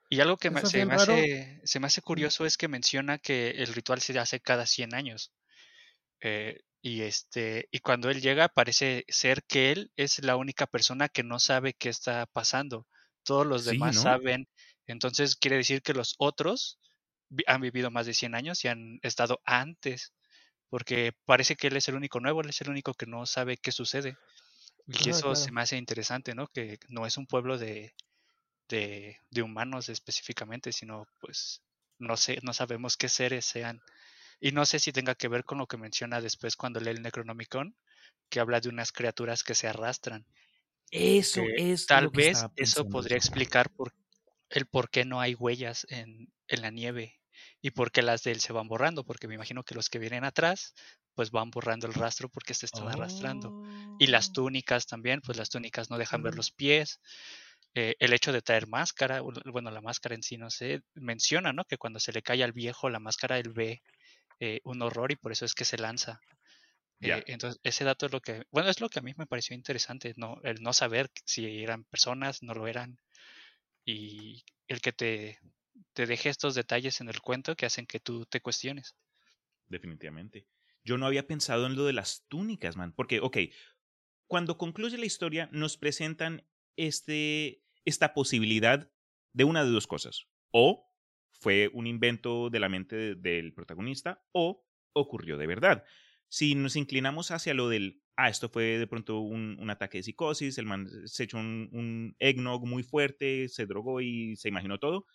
Y 0.08 0.20
algo 0.20 0.36
que 0.36 0.50
se, 0.66 0.84
me 0.86 0.94
hace, 0.94 1.60
se 1.62 1.78
me 1.78 1.86
hace 1.86 2.02
curioso 2.02 2.44
es 2.44 2.56
que 2.56 2.66
menciona 2.66 3.18
que 3.18 3.50
el 3.50 3.68
ritual 3.68 4.00
se 4.00 4.18
hace 4.18 4.40
cada 4.40 4.66
100 4.66 4.94
años. 4.94 5.32
Eh, 6.20 6.60
y 6.82 7.02
este 7.02 7.68
y 7.70 7.80
cuando 7.80 8.10
él 8.10 8.20
llega 8.20 8.48
parece 8.48 9.04
ser 9.08 9.42
que 9.44 9.70
él 9.70 9.92
es 9.96 10.22
la 10.24 10.36
única 10.36 10.66
persona 10.66 11.08
que 11.08 11.22
no 11.22 11.38
sabe 11.38 11.74
qué 11.74 11.90
está 11.90 12.26
pasando. 12.26 12.86
Todos 13.22 13.46
los 13.46 13.64
demás 13.64 14.00
saben. 14.00 14.48
Entonces 14.86 15.36
quiere 15.36 15.58
decir 15.58 15.82
que 15.82 15.94
los 15.94 16.16
otros 16.18 16.80
han 17.46 17.60
vivido 17.60 17.90
más 17.90 18.06
de 18.06 18.14
100 18.14 18.34
años 18.34 18.64
y 18.64 18.68
han 18.68 18.98
estado 19.02 19.40
antes 19.44 20.12
porque 20.70 21.12
parece 21.26 21.56
que 21.56 21.66
él 21.66 21.76
es 21.76 21.88
el 21.88 21.96
único 21.96 22.20
nuevo, 22.20 22.40
él 22.40 22.48
es 22.48 22.60
el 22.60 22.70
único 22.70 22.94
que 22.94 23.06
no 23.06 23.26
sabe 23.26 23.56
qué 23.56 23.72
sucede. 23.72 24.16
Y 24.86 25.10
eso 25.10 25.34
se 25.34 25.52
me 25.52 25.60
hace 25.60 25.76
interesante, 25.76 26.34
¿no? 26.34 26.48
Que 26.48 26.78
no 26.88 27.06
es 27.06 27.16
un 27.16 27.26
pueblo 27.26 27.58
de, 27.58 27.94
de, 28.68 29.42
humanos 29.42 29.88
específicamente, 29.88 30.72
sino 30.72 31.06
pues 31.20 31.62
no 31.98 32.16
sé, 32.16 32.38
no 32.42 32.52
sabemos 32.52 32.96
qué 32.96 33.08
seres 33.08 33.44
sean. 33.44 33.82
Y 34.40 34.52
no 34.52 34.64
sé 34.64 34.78
si 34.78 34.92
tenga 34.92 35.14
que 35.14 35.28
ver 35.28 35.44
con 35.44 35.58
lo 35.58 35.66
que 35.66 35.76
menciona 35.76 36.20
después 36.20 36.56
cuando 36.56 36.80
lee 36.80 36.90
el 36.90 37.02
Necronomicon, 37.02 37.76
que 38.30 38.40
habla 38.40 38.60
de 38.60 38.68
unas 38.68 38.90
criaturas 38.90 39.44
que 39.44 39.54
se 39.54 39.68
arrastran. 39.68 40.24
Eso 40.90 41.42
es. 41.56 41.86
Tal 41.86 42.08
vez 42.08 42.46
eso 42.56 42.88
podría 42.88 43.16
explicar 43.16 43.70
por, 43.70 43.92
el 44.48 44.66
por 44.66 44.88
qué 44.88 45.04
no 45.04 45.20
hay 45.20 45.34
huellas 45.34 45.86
en, 45.90 46.32
en 46.48 46.62
la 46.62 46.70
nieve 46.70 47.19
y 47.60 47.70
porque 47.70 48.02
las 48.02 48.22
de 48.22 48.32
él 48.32 48.40
se 48.40 48.52
van 48.52 48.68
borrando, 48.68 49.04
porque 49.04 49.28
me 49.28 49.34
imagino 49.34 49.62
que 49.62 49.74
los 49.74 49.88
que 49.88 49.98
vienen 49.98 50.24
atrás 50.24 50.74
pues 51.14 51.30
van 51.30 51.50
borrando 51.50 51.86
el 51.86 51.94
rastro 51.94 52.28
porque 52.28 52.54
se 52.54 52.66
están 52.66 52.88
arrastrando. 52.88 53.62
Y 53.98 54.06
las 54.06 54.30
oh. 54.30 54.32
túnicas 54.32 54.86
también, 54.86 55.20
pues 55.20 55.36
las 55.36 55.50
túnicas 55.50 55.90
no 55.90 55.98
dejan 55.98 56.22
ver 56.22 56.34
los 56.34 56.50
pies. 56.50 57.00
Eh, 57.74 57.94
el 57.98 58.12
hecho 58.12 58.32
de 58.32 58.42
traer 58.42 58.66
máscara, 58.66 59.20
bueno, 59.20 59.70
la 59.70 59.80
máscara 59.80 60.14
en 60.14 60.22
sí, 60.22 60.36
no 60.36 60.50
sé, 60.50 60.82
menciona, 60.94 61.52
¿no? 61.52 61.64
Que 61.64 61.78
cuando 61.78 62.00
se 62.00 62.12
le 62.12 62.22
cae 62.22 62.42
al 62.42 62.52
viejo 62.52 62.88
la 62.88 63.00
máscara, 63.00 63.38
él 63.38 63.50
ve 63.52 63.82
eh, 64.40 64.60
un 64.64 64.82
horror 64.82 65.12
y 65.12 65.16
por 65.16 65.32
eso 65.32 65.44
es 65.44 65.54
que 65.54 65.64
se 65.64 65.78
lanza. 65.78 66.20
Eh, 67.00 67.22
entonces, 67.26 67.60
ese 67.62 67.84
dato 67.84 68.06
es 68.06 68.12
lo 68.12 68.20
que, 68.20 68.42
bueno, 68.50 68.68
es 68.68 68.80
lo 68.80 68.88
que 68.88 68.98
a 68.98 69.02
mí 69.02 69.12
me 69.16 69.26
pareció 69.26 69.54
interesante, 69.54 70.12
¿no? 70.16 70.38
El 70.42 70.62
no 70.62 70.72
saber 70.72 71.10
si 71.24 71.62
eran 71.62 71.84
personas, 71.84 72.42
no 72.42 72.54
lo 72.54 72.66
eran, 72.66 72.98
y 73.84 74.44
el 74.68 74.80
que 74.80 74.92
te, 74.92 75.38
te 75.92 76.06
deje 76.06 76.28
estos 76.28 76.54
detalles 76.54 77.00
en 77.00 77.08
el 77.08 77.20
cuento 77.20 77.56
que 77.56 77.66
hacen 77.66 77.86
que 77.86 78.00
tú 78.00 78.26
te 78.26 78.40
cuestiones. 78.40 78.96
Definitivamente. 79.68 80.46
Yo 80.84 80.98
no 80.98 81.06
había 81.06 81.26
pensado 81.26 81.66
en 81.66 81.76
lo 81.76 81.84
de 81.84 81.92
las 81.92 82.24
túnicas, 82.28 82.76
man. 82.76 82.92
Porque, 82.96 83.20
ok, 83.20 83.38
cuando 84.26 84.58
concluye 84.58 84.98
la 84.98 85.06
historia 85.06 85.48
nos 85.52 85.76
presentan 85.76 86.46
este, 86.76 87.62
esta 87.84 88.14
posibilidad 88.14 88.90
de 89.32 89.44
una 89.44 89.64
de 89.64 89.70
dos 89.70 89.86
cosas. 89.86 90.26
O 90.50 90.90
fue 91.32 91.70
un 91.72 91.86
invento 91.86 92.50
de 92.50 92.60
la 92.60 92.68
mente 92.68 93.14
del 93.14 93.52
protagonista 93.52 94.24
o 94.32 94.66
ocurrió 94.92 95.36
de 95.38 95.46
verdad. 95.46 95.84
Si 96.28 96.54
nos 96.54 96.76
inclinamos 96.76 97.30
hacia 97.30 97.54
lo 97.54 97.68
del, 97.68 98.02
ah, 98.16 98.28
esto 98.28 98.48
fue 98.48 98.78
de 98.78 98.86
pronto 98.86 99.20
un, 99.20 99.68
ataque 99.70 99.98
de 99.98 100.04
psicosis, 100.04 100.58
el 100.58 100.66
man 100.66 100.88
se 101.06 101.24
echó 101.24 101.38
un, 101.38 101.68
un 101.72 102.16
eggnog 102.18 102.66
muy 102.66 102.82
fuerte, 102.82 103.48
se 103.48 103.66
drogó 103.66 104.00
y 104.00 104.36
se 104.36 104.48
imaginó 104.48 104.78
todo, 104.78 105.06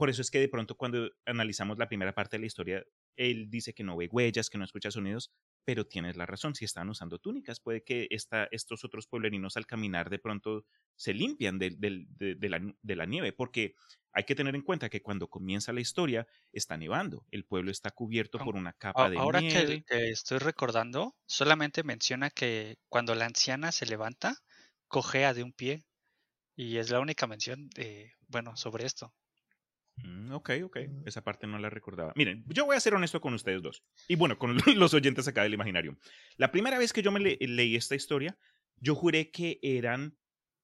por 0.00 0.08
eso 0.08 0.22
es 0.22 0.30
que 0.30 0.40
de 0.40 0.48
pronto 0.48 0.78
cuando 0.78 1.10
analizamos 1.26 1.76
la 1.76 1.86
primera 1.86 2.14
parte 2.14 2.38
de 2.38 2.40
la 2.40 2.46
historia, 2.46 2.82
él 3.16 3.50
dice 3.50 3.74
que 3.74 3.84
no 3.84 3.98
ve 3.98 4.08
huellas, 4.10 4.48
que 4.48 4.56
no 4.56 4.64
escucha 4.64 4.90
sonidos, 4.90 5.30
pero 5.66 5.86
tienes 5.86 6.16
la 6.16 6.24
razón, 6.24 6.54
si 6.54 6.64
están 6.64 6.88
usando 6.88 7.18
túnicas, 7.18 7.60
puede 7.60 7.84
que 7.84 8.08
esta, 8.08 8.48
estos 8.50 8.82
otros 8.82 9.06
pueblerinos 9.06 9.58
al 9.58 9.66
caminar 9.66 10.08
de 10.08 10.18
pronto 10.18 10.64
se 10.96 11.12
limpian 11.12 11.58
de, 11.58 11.76
la, 12.96 13.04
nieve, 13.04 13.34
porque 13.34 13.74
hay 14.14 14.24
que 14.24 14.34
tener 14.34 14.54
en 14.54 14.62
cuenta 14.62 14.88
que 14.88 15.02
cuando 15.02 15.28
comienza 15.28 15.74
la 15.74 15.82
historia 15.82 16.26
está 16.50 16.78
nevando, 16.78 17.26
el 17.30 17.44
pueblo 17.44 17.70
está 17.70 17.90
cubierto 17.90 18.38
por 18.38 18.56
una 18.56 18.72
capa 18.72 19.10
de 19.10 19.18
ahora 19.18 19.42
nieve. 19.42 19.58
Ahora 19.58 19.82
que, 19.86 20.08
estoy 20.08 20.38
recordando, 20.38 21.14
solamente 21.26 21.82
menciona 21.82 22.30
que 22.30 22.78
cuando 22.88 23.14
la 23.14 23.26
anciana 23.26 23.70
se 23.70 23.84
levanta, 23.84 24.34
cojea 24.88 25.34
de 25.34 25.42
un 25.42 25.52
pie, 25.52 25.84
y 26.56 26.78
es 26.78 26.88
la 26.88 27.00
única 27.00 27.26
mención, 27.26 27.68
de, 27.74 28.14
bueno, 28.28 28.56
sobre 28.56 28.86
esto. 28.86 29.12
Mm, 30.04 30.32
ok, 30.32 30.50
ok. 30.64 30.78
Esa 31.04 31.22
parte 31.22 31.46
no 31.46 31.58
la 31.58 31.70
recordaba. 31.70 32.12
Miren, 32.16 32.44
yo 32.48 32.66
voy 32.66 32.76
a 32.76 32.80
ser 32.80 32.94
honesto 32.94 33.20
con 33.20 33.34
ustedes 33.34 33.62
dos. 33.62 33.84
Y 34.08 34.16
bueno, 34.16 34.38
con 34.38 34.56
los 34.76 34.94
oyentes 34.94 35.28
acá 35.28 35.42
del 35.42 35.54
imaginario. 35.54 35.96
La 36.36 36.50
primera 36.50 36.78
vez 36.78 36.92
que 36.92 37.02
yo 37.02 37.12
me 37.12 37.20
leí 37.20 37.76
esta 37.76 37.94
historia, 37.94 38.38
yo 38.76 38.94
juré 38.94 39.30
que 39.30 39.58
eran 39.62 40.16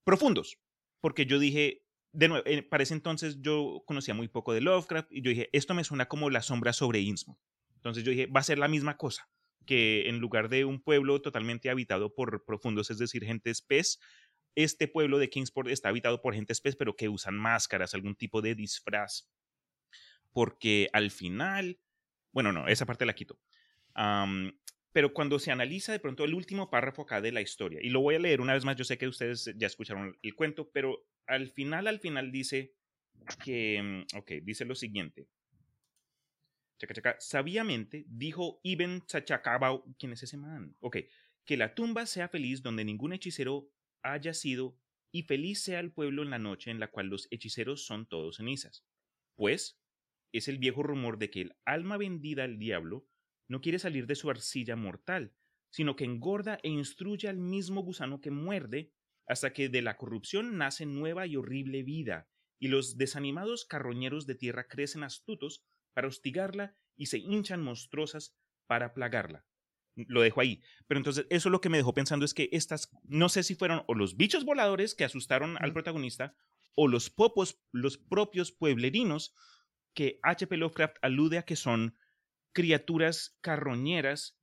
profundos. 0.04 0.58
Porque 1.00 1.26
yo 1.26 1.38
dije, 1.38 1.84
de 2.12 2.28
nuevo, 2.28 2.44
para 2.70 2.82
ese 2.82 2.94
entonces 2.94 3.40
yo 3.40 3.82
conocía 3.86 4.14
muy 4.14 4.28
poco 4.28 4.54
de 4.54 4.60
Lovecraft 4.60 5.12
y 5.12 5.22
yo 5.22 5.30
dije, 5.30 5.50
esto 5.52 5.74
me 5.74 5.84
suena 5.84 6.06
como 6.06 6.30
la 6.30 6.42
sombra 6.42 6.72
sobre 6.72 7.00
Innsmouth. 7.00 7.38
Entonces 7.74 8.04
yo 8.04 8.10
dije, 8.10 8.26
va 8.26 8.40
a 8.40 8.44
ser 8.44 8.58
la 8.58 8.68
misma 8.68 8.96
cosa, 8.96 9.28
que 9.66 10.08
en 10.08 10.18
lugar 10.18 10.48
de 10.48 10.64
un 10.64 10.80
pueblo 10.80 11.20
totalmente 11.20 11.68
habitado 11.68 12.14
por 12.14 12.44
profundos, 12.44 12.90
es 12.90 12.98
decir, 12.98 13.24
gente 13.24 13.52
pez, 13.68 14.00
este 14.56 14.88
pueblo 14.88 15.18
de 15.18 15.28
Kingsport 15.28 15.68
está 15.68 15.90
habitado 15.90 16.20
por 16.20 16.34
gente 16.34 16.52
especie, 16.52 16.78
pero 16.78 16.96
que 16.96 17.08
usan 17.08 17.36
máscaras, 17.36 17.94
algún 17.94 18.16
tipo 18.16 18.42
de 18.42 18.54
disfraz. 18.54 19.30
Porque 20.32 20.88
al 20.92 21.10
final, 21.10 21.78
bueno, 22.32 22.52
no, 22.52 22.66
esa 22.66 22.86
parte 22.86 23.06
la 23.06 23.14
quito. 23.14 23.38
pero 24.92 25.12
cuando 25.12 25.38
se 25.38 25.52
analiza 25.52 25.92
de 25.92 26.00
pronto 26.00 26.24
el 26.24 26.34
último 26.34 26.70
párrafo 26.70 27.02
acá 27.02 27.20
de 27.20 27.32
la 27.32 27.42
historia, 27.42 27.80
y 27.82 27.90
lo 27.90 28.00
voy 28.00 28.14
a 28.14 28.18
leer 28.18 28.40
una 28.40 28.54
vez 28.54 28.64
más, 28.64 28.76
yo 28.76 28.84
sé 28.84 28.96
que 28.96 29.06
ustedes 29.06 29.52
ya 29.56 29.66
escucharon 29.66 30.18
el 30.22 30.34
cuento, 30.34 30.70
pero 30.72 31.06
al 31.26 31.50
final, 31.50 31.86
al 31.86 32.00
final 32.00 32.32
dice 32.32 32.74
que, 33.44 33.80
mm, 33.82 34.18
ok, 34.18 34.32
dice 34.42 34.64
lo 34.64 34.74
siguiente. 34.74 35.28
Chaca, 36.78 36.94
chaca, 36.94 37.16
sabiamente 37.20 38.04
dijo 38.08 38.60
Ibn 38.62 39.06
Chachacabau, 39.06 39.84
¿quién 39.98 40.12
es 40.12 40.22
ese 40.22 40.36
man? 40.36 40.76
Ok, 40.80 40.98
que 41.44 41.56
la 41.56 41.74
tumba 41.74 42.06
sea 42.06 42.28
feliz 42.28 42.62
donde 42.62 42.84
ningún 42.84 43.12
hechicero 43.12 43.70
haya 44.12 44.34
sido, 44.34 44.78
y 45.12 45.22
feliz 45.22 45.62
sea 45.62 45.80
el 45.80 45.92
pueblo 45.92 46.22
en 46.22 46.30
la 46.30 46.38
noche 46.38 46.70
en 46.70 46.80
la 46.80 46.90
cual 46.90 47.08
los 47.08 47.28
hechiceros 47.30 47.86
son 47.86 48.06
todos 48.06 48.36
cenizas. 48.36 48.84
Pues 49.34 49.80
es 50.32 50.48
el 50.48 50.58
viejo 50.58 50.82
rumor 50.82 51.18
de 51.18 51.30
que 51.30 51.40
el 51.42 51.56
alma 51.64 51.96
vendida 51.96 52.44
al 52.44 52.58
diablo 52.58 53.06
no 53.48 53.60
quiere 53.60 53.78
salir 53.78 54.06
de 54.06 54.14
su 54.14 54.28
arcilla 54.28 54.76
mortal, 54.76 55.34
sino 55.70 55.96
que 55.96 56.04
engorda 56.04 56.58
e 56.62 56.68
instruye 56.68 57.28
al 57.28 57.38
mismo 57.38 57.82
gusano 57.82 58.20
que 58.20 58.30
muerde, 58.30 58.92
hasta 59.26 59.52
que 59.52 59.68
de 59.68 59.82
la 59.82 59.96
corrupción 59.96 60.56
nace 60.56 60.86
nueva 60.86 61.26
y 61.26 61.36
horrible 61.36 61.82
vida, 61.82 62.28
y 62.58 62.68
los 62.68 62.96
desanimados 62.96 63.64
carroñeros 63.64 64.26
de 64.26 64.34
tierra 64.34 64.68
crecen 64.68 65.02
astutos 65.02 65.64
para 65.94 66.08
hostigarla 66.08 66.76
y 66.96 67.06
se 67.06 67.18
hinchan 67.18 67.62
monstruosas 67.62 68.36
para 68.66 68.94
plagarla 68.94 69.46
lo 69.96 70.20
dejo 70.20 70.40
ahí. 70.40 70.62
Pero 70.86 70.98
entonces 70.98 71.26
eso 71.30 71.50
lo 71.50 71.60
que 71.60 71.68
me 71.68 71.78
dejó 71.78 71.94
pensando 71.94 72.24
es 72.24 72.34
que 72.34 72.48
estas, 72.52 72.90
no 73.04 73.28
sé 73.28 73.42
si 73.42 73.54
fueron 73.54 73.82
o 73.86 73.94
los 73.94 74.16
bichos 74.16 74.44
voladores 74.44 74.94
que 74.94 75.04
asustaron 75.04 75.56
al 75.60 75.72
protagonista 75.72 76.34
o 76.74 76.88
los 76.88 77.10
popos, 77.10 77.58
los 77.72 77.98
propios 77.98 78.52
pueblerinos 78.52 79.34
que 79.94 80.20
H.P. 80.22 80.58
Lovecraft 80.58 80.96
alude 81.00 81.38
a 81.38 81.44
que 81.44 81.56
son 81.56 81.96
criaturas 82.52 83.36
carroñeras 83.40 84.38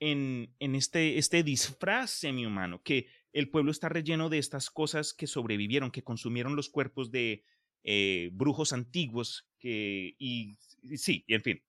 en, 0.00 0.54
en 0.58 0.74
este, 0.74 1.18
este 1.18 1.42
disfraz 1.42 2.10
semi-humano, 2.10 2.82
que 2.82 3.08
el 3.32 3.50
pueblo 3.50 3.70
está 3.70 3.88
relleno 3.88 4.28
de 4.28 4.38
estas 4.38 4.70
cosas 4.70 5.14
que 5.14 5.26
sobrevivieron, 5.26 5.90
que 5.90 6.02
consumieron 6.02 6.56
los 6.56 6.68
cuerpos 6.68 7.10
de 7.10 7.44
eh, 7.84 8.30
brujos 8.32 8.72
antiguos, 8.72 9.48
que, 9.58 10.16
y, 10.18 10.58
y 10.82 10.96
sí, 10.98 11.24
y 11.26 11.34
en 11.34 11.42
fin, 11.42 11.62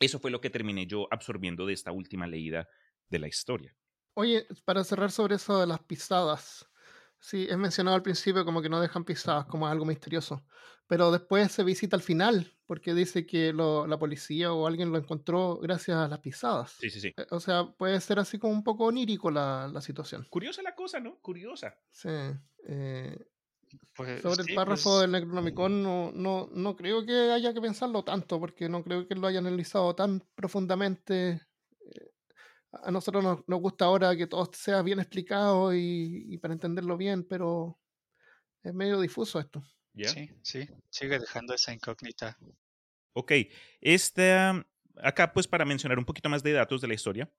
eso 0.00 0.18
fue 0.18 0.30
lo 0.30 0.40
que 0.40 0.50
terminé 0.50 0.86
yo 0.86 1.08
absorbiendo 1.10 1.66
de 1.66 1.72
esta 1.72 1.92
última 1.92 2.26
leída 2.26 2.68
de 3.08 3.18
la 3.18 3.28
historia. 3.28 3.76
Oye, 4.14 4.46
para 4.64 4.84
cerrar 4.84 5.10
sobre 5.10 5.36
eso 5.36 5.58
de 5.58 5.66
las 5.66 5.80
pisadas, 5.80 6.70
sí, 7.18 7.46
es 7.48 7.56
mencionado 7.56 7.96
al 7.96 8.02
principio 8.02 8.44
como 8.44 8.62
que 8.62 8.68
no 8.68 8.80
dejan 8.80 9.04
pisadas, 9.04 9.46
como 9.46 9.66
algo 9.66 9.84
misterioso, 9.84 10.44
pero 10.86 11.10
después 11.10 11.50
se 11.50 11.64
visita 11.64 11.96
al 11.96 12.02
final, 12.02 12.56
porque 12.66 12.94
dice 12.94 13.26
que 13.26 13.52
la 13.52 13.98
policía 13.98 14.52
o 14.52 14.66
alguien 14.66 14.92
lo 14.92 14.98
encontró 14.98 15.58
gracias 15.58 15.96
a 15.96 16.08
las 16.08 16.20
pisadas. 16.20 16.72
Sí, 16.72 16.90
sí, 16.90 17.00
sí. 17.00 17.14
Eh, 17.16 17.26
o 17.30 17.40
sea, 17.40 17.72
puede 17.76 18.00
ser 18.00 18.18
así 18.18 18.38
como 18.38 18.52
un 18.52 18.62
poco 18.62 18.84
onírico 18.84 19.30
la, 19.30 19.68
la 19.72 19.80
situación. 19.80 20.26
Curiosa 20.30 20.62
la 20.62 20.74
cosa, 20.74 21.00
¿no? 21.00 21.18
Curiosa. 21.20 21.74
Sí. 21.90 22.08
Eh, 22.66 23.18
pues, 23.94 24.22
Sobre 24.22 24.42
el 24.42 24.54
párrafo 24.54 24.90
pues 24.90 25.00
del 25.02 25.12
Necronomicon 25.12 25.82
no, 25.82 26.12
no, 26.12 26.48
no 26.52 26.76
creo 26.76 27.04
que 27.04 27.30
haya 27.32 27.54
que 27.54 27.60
pensarlo 27.60 28.04
tanto, 28.04 28.40
porque 28.40 28.68
no 28.68 28.82
creo 28.82 29.06
que 29.06 29.14
lo 29.14 29.26
hayan 29.26 29.46
analizado 29.46 29.94
tan 29.94 30.20
profundamente. 30.34 31.40
Eh, 31.80 32.10
a 32.72 32.90
nosotros 32.90 33.22
nos, 33.22 33.40
nos 33.46 33.60
gusta 33.60 33.84
ahora 33.84 34.16
que 34.16 34.26
todo 34.26 34.50
sea 34.52 34.82
bien 34.82 35.00
explicado 35.00 35.74
y, 35.74 36.38
para 36.38 36.54
entenderlo 36.54 36.96
bien, 36.96 37.24
pero 37.24 37.78
es 38.62 38.74
medio 38.74 39.00
difuso 39.00 39.38
esto. 39.38 39.62
Sí, 39.96 40.28
sí, 40.42 40.68
sigue 40.90 41.18
dejando 41.18 41.54
esa 41.54 41.72
incógnita. 41.72 42.36
Ok, 43.12 43.32
este, 43.80 44.34
acá 44.96 45.32
pues 45.32 45.46
para 45.46 45.64
mencionar 45.64 45.98
un 45.98 46.04
poquito 46.04 46.28
más 46.28 46.42
de 46.42 46.52
datos 46.52 46.80
de 46.80 46.88
la 46.88 46.94
historia, 46.94 47.32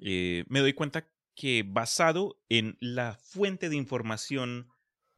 eh, 0.00 0.44
me 0.48 0.60
doy 0.60 0.72
cuenta 0.72 1.06
que 1.34 1.64
basado 1.66 2.40
en 2.48 2.76
la 2.80 3.14
fuente 3.14 3.68
de 3.68 3.76
información 3.76 4.68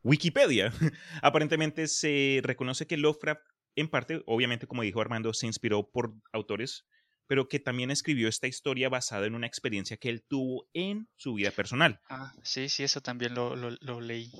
Wikipedia. 0.02 0.72
Aparentemente 1.22 1.86
se 1.88 2.40
reconoce 2.42 2.86
que 2.86 2.96
Lovecraft, 2.96 3.42
en 3.76 3.88
parte, 3.88 4.22
obviamente, 4.26 4.66
como 4.66 4.82
dijo 4.82 5.00
Armando, 5.00 5.32
se 5.32 5.46
inspiró 5.46 5.90
por 5.90 6.14
autores, 6.32 6.86
pero 7.26 7.48
que 7.48 7.60
también 7.60 7.90
escribió 7.90 8.28
esta 8.28 8.46
historia 8.46 8.88
basada 8.88 9.26
en 9.26 9.34
una 9.34 9.46
experiencia 9.46 9.96
que 9.96 10.08
él 10.08 10.24
tuvo 10.28 10.68
en 10.74 11.08
su 11.16 11.34
vida 11.34 11.50
personal. 11.50 12.00
Ah, 12.08 12.34
sí, 12.42 12.68
sí, 12.68 12.82
eso 12.82 13.00
también 13.00 13.34
lo, 13.34 13.56
lo, 13.56 14.00
leí. 14.00 14.30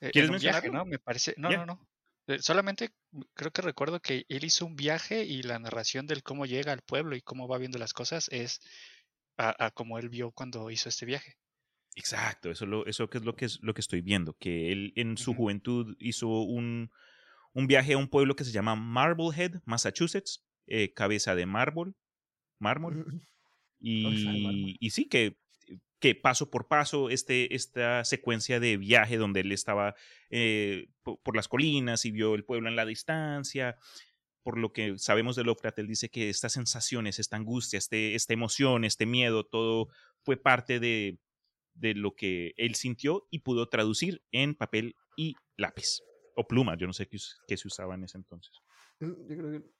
Eh, 0.00 0.10
¿Quieres 0.12 0.30
mencionarlo? 0.30 0.72
¿no? 0.72 0.84
Me 0.84 0.98
parece. 0.98 1.34
No, 1.36 1.50
no, 1.50 1.66
no. 1.66 1.88
Eh, 2.26 2.38
solamente 2.40 2.94
creo 3.34 3.50
que 3.50 3.62
recuerdo 3.62 4.00
que 4.00 4.24
él 4.28 4.44
hizo 4.44 4.64
un 4.64 4.76
viaje 4.76 5.24
y 5.24 5.42
la 5.42 5.58
narración 5.58 6.06
del 6.06 6.22
cómo 6.22 6.46
llega 6.46 6.72
al 6.72 6.82
pueblo 6.82 7.16
y 7.16 7.22
cómo 7.22 7.48
va 7.48 7.58
viendo 7.58 7.78
las 7.78 7.92
cosas 7.92 8.28
es 8.30 8.60
a, 9.36 9.66
a 9.66 9.70
como 9.72 9.98
él 9.98 10.08
vio 10.08 10.30
cuando 10.30 10.70
hizo 10.70 10.88
este 10.88 11.06
viaje. 11.06 11.36
Exacto, 11.96 12.50
eso, 12.50 12.66
lo, 12.66 12.86
eso 12.86 13.08
que 13.08 13.18
es 13.18 13.24
lo 13.24 13.36
que 13.36 13.44
es 13.44 13.60
lo 13.62 13.72
que 13.72 13.80
estoy 13.80 14.00
viendo, 14.00 14.36
que 14.36 14.72
él 14.72 14.92
en 14.96 15.16
su 15.16 15.32
juventud 15.32 15.96
hizo 16.00 16.28
un, 16.28 16.90
un, 17.52 17.66
viaje 17.68 17.92
a 17.92 17.98
un 17.98 18.08
pueblo 18.08 18.34
que 18.34 18.44
se 18.44 18.50
llama 18.50 18.74
Marblehead, 18.74 19.62
Massachusetts, 19.64 20.44
eh, 20.66 20.92
cabeza 20.92 21.36
de 21.36 21.46
mármol, 21.46 21.94
mármol. 22.58 23.22
Y, 23.78 24.76
y, 24.80 24.90
sí, 24.90 25.08
que, 25.08 25.38
que 26.00 26.14
paso 26.14 26.50
por 26.50 26.66
paso, 26.66 27.10
este, 27.10 27.54
esta 27.54 28.04
secuencia 28.04 28.58
de 28.58 28.76
viaje 28.76 29.16
donde 29.16 29.40
él 29.40 29.52
estaba 29.52 29.94
eh, 30.30 30.88
por, 31.02 31.36
las 31.36 31.48
colinas 31.48 32.04
y 32.06 32.10
vio 32.10 32.34
el 32.34 32.44
pueblo 32.44 32.68
en 32.68 32.76
la 32.76 32.86
distancia, 32.86 33.76
por 34.42 34.58
lo 34.58 34.72
que 34.72 34.98
sabemos 34.98 35.36
de 35.36 35.44
Lovecraft, 35.44 35.78
él 35.78 35.86
dice 35.86 36.08
que 36.08 36.28
estas 36.28 36.52
sensaciones, 36.52 37.18
esta 37.18 37.36
angustia, 37.36 37.78
este, 37.78 38.14
esta 38.14 38.32
emoción, 38.32 38.84
este 38.84 39.06
miedo, 39.06 39.44
todo 39.44 39.88
fue 40.22 40.36
parte 40.36 40.80
de, 40.80 41.18
de 41.74 41.94
lo 41.94 42.14
que 42.14 42.54
él 42.56 42.74
sintió 42.74 43.26
y 43.30 43.40
pudo 43.40 43.68
traducir 43.68 44.22
en 44.32 44.54
papel 44.54 44.96
y 45.16 45.34
lápiz. 45.56 46.00
O 46.36 46.46
pluma, 46.46 46.76
yo 46.76 46.86
no 46.86 46.92
sé 46.92 47.08
qué, 47.08 47.56
se 47.56 47.68
usaba 47.68 47.94
en 47.94 48.04
ese 48.04 48.18
entonces. 48.18 48.52
Mm, 49.00 49.28
yo 49.28 49.36
creo 49.36 49.52
que 49.52 49.70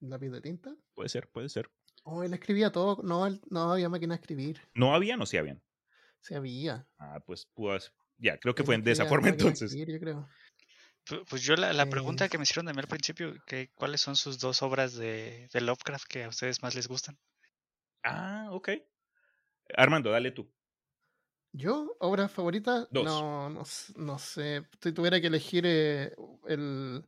lápiz 0.00 0.30
de 0.30 0.40
tinta. 0.40 0.76
Puede 0.94 1.08
ser, 1.08 1.28
puede 1.28 1.48
ser. 1.48 1.70
Oh, 2.04 2.22
él 2.22 2.34
escribía 2.34 2.70
todo, 2.70 3.02
no, 3.02 3.28
no 3.50 3.72
había 3.72 3.88
máquina 3.88 4.14
de 4.14 4.20
escribir. 4.20 4.60
¿No 4.74 4.94
había 4.94 5.16
no 5.16 5.26
sí 5.26 5.36
habían? 5.36 5.62
Sí 6.20 6.34
había. 6.34 6.88
Ah, 6.98 7.22
pues, 7.24 7.46
pues 7.54 7.92
ya, 8.18 8.38
creo 8.38 8.54
que 8.54 8.64
fue 8.64 8.78
de 8.78 8.92
esa 8.92 9.06
forma 9.06 9.28
entonces. 9.28 9.74
yo 9.74 10.00
creo. 10.00 10.28
Pues 11.28 11.42
yo 11.42 11.54
la, 11.56 11.72
la 11.74 11.86
pregunta 11.90 12.28
que 12.28 12.38
me 12.38 12.44
hicieron 12.44 12.64
de 12.66 12.72
mí 12.72 12.80
al 12.80 12.88
principio, 12.88 13.34
que 13.46 13.70
¿cuáles 13.74 14.00
son 14.00 14.16
sus 14.16 14.38
dos 14.38 14.62
obras 14.62 14.94
de, 14.94 15.48
de 15.52 15.60
Lovecraft 15.60 16.06
que 16.08 16.24
a 16.24 16.28
ustedes 16.28 16.62
más 16.62 16.74
les 16.74 16.88
gustan? 16.88 17.18
Ah, 18.02 18.48
ok. 18.50 18.70
Armando, 19.76 20.10
dale 20.10 20.30
tú. 20.30 20.50
Yo, 21.56 21.96
obra 22.00 22.28
favorita, 22.28 22.88
no, 22.90 23.48
no, 23.48 23.62
no, 23.94 24.18
sé. 24.18 24.66
Si 24.82 24.92
tuviera 24.92 25.20
que 25.20 25.28
elegir 25.28 25.62
eh, 25.64 26.12
el, 26.48 27.04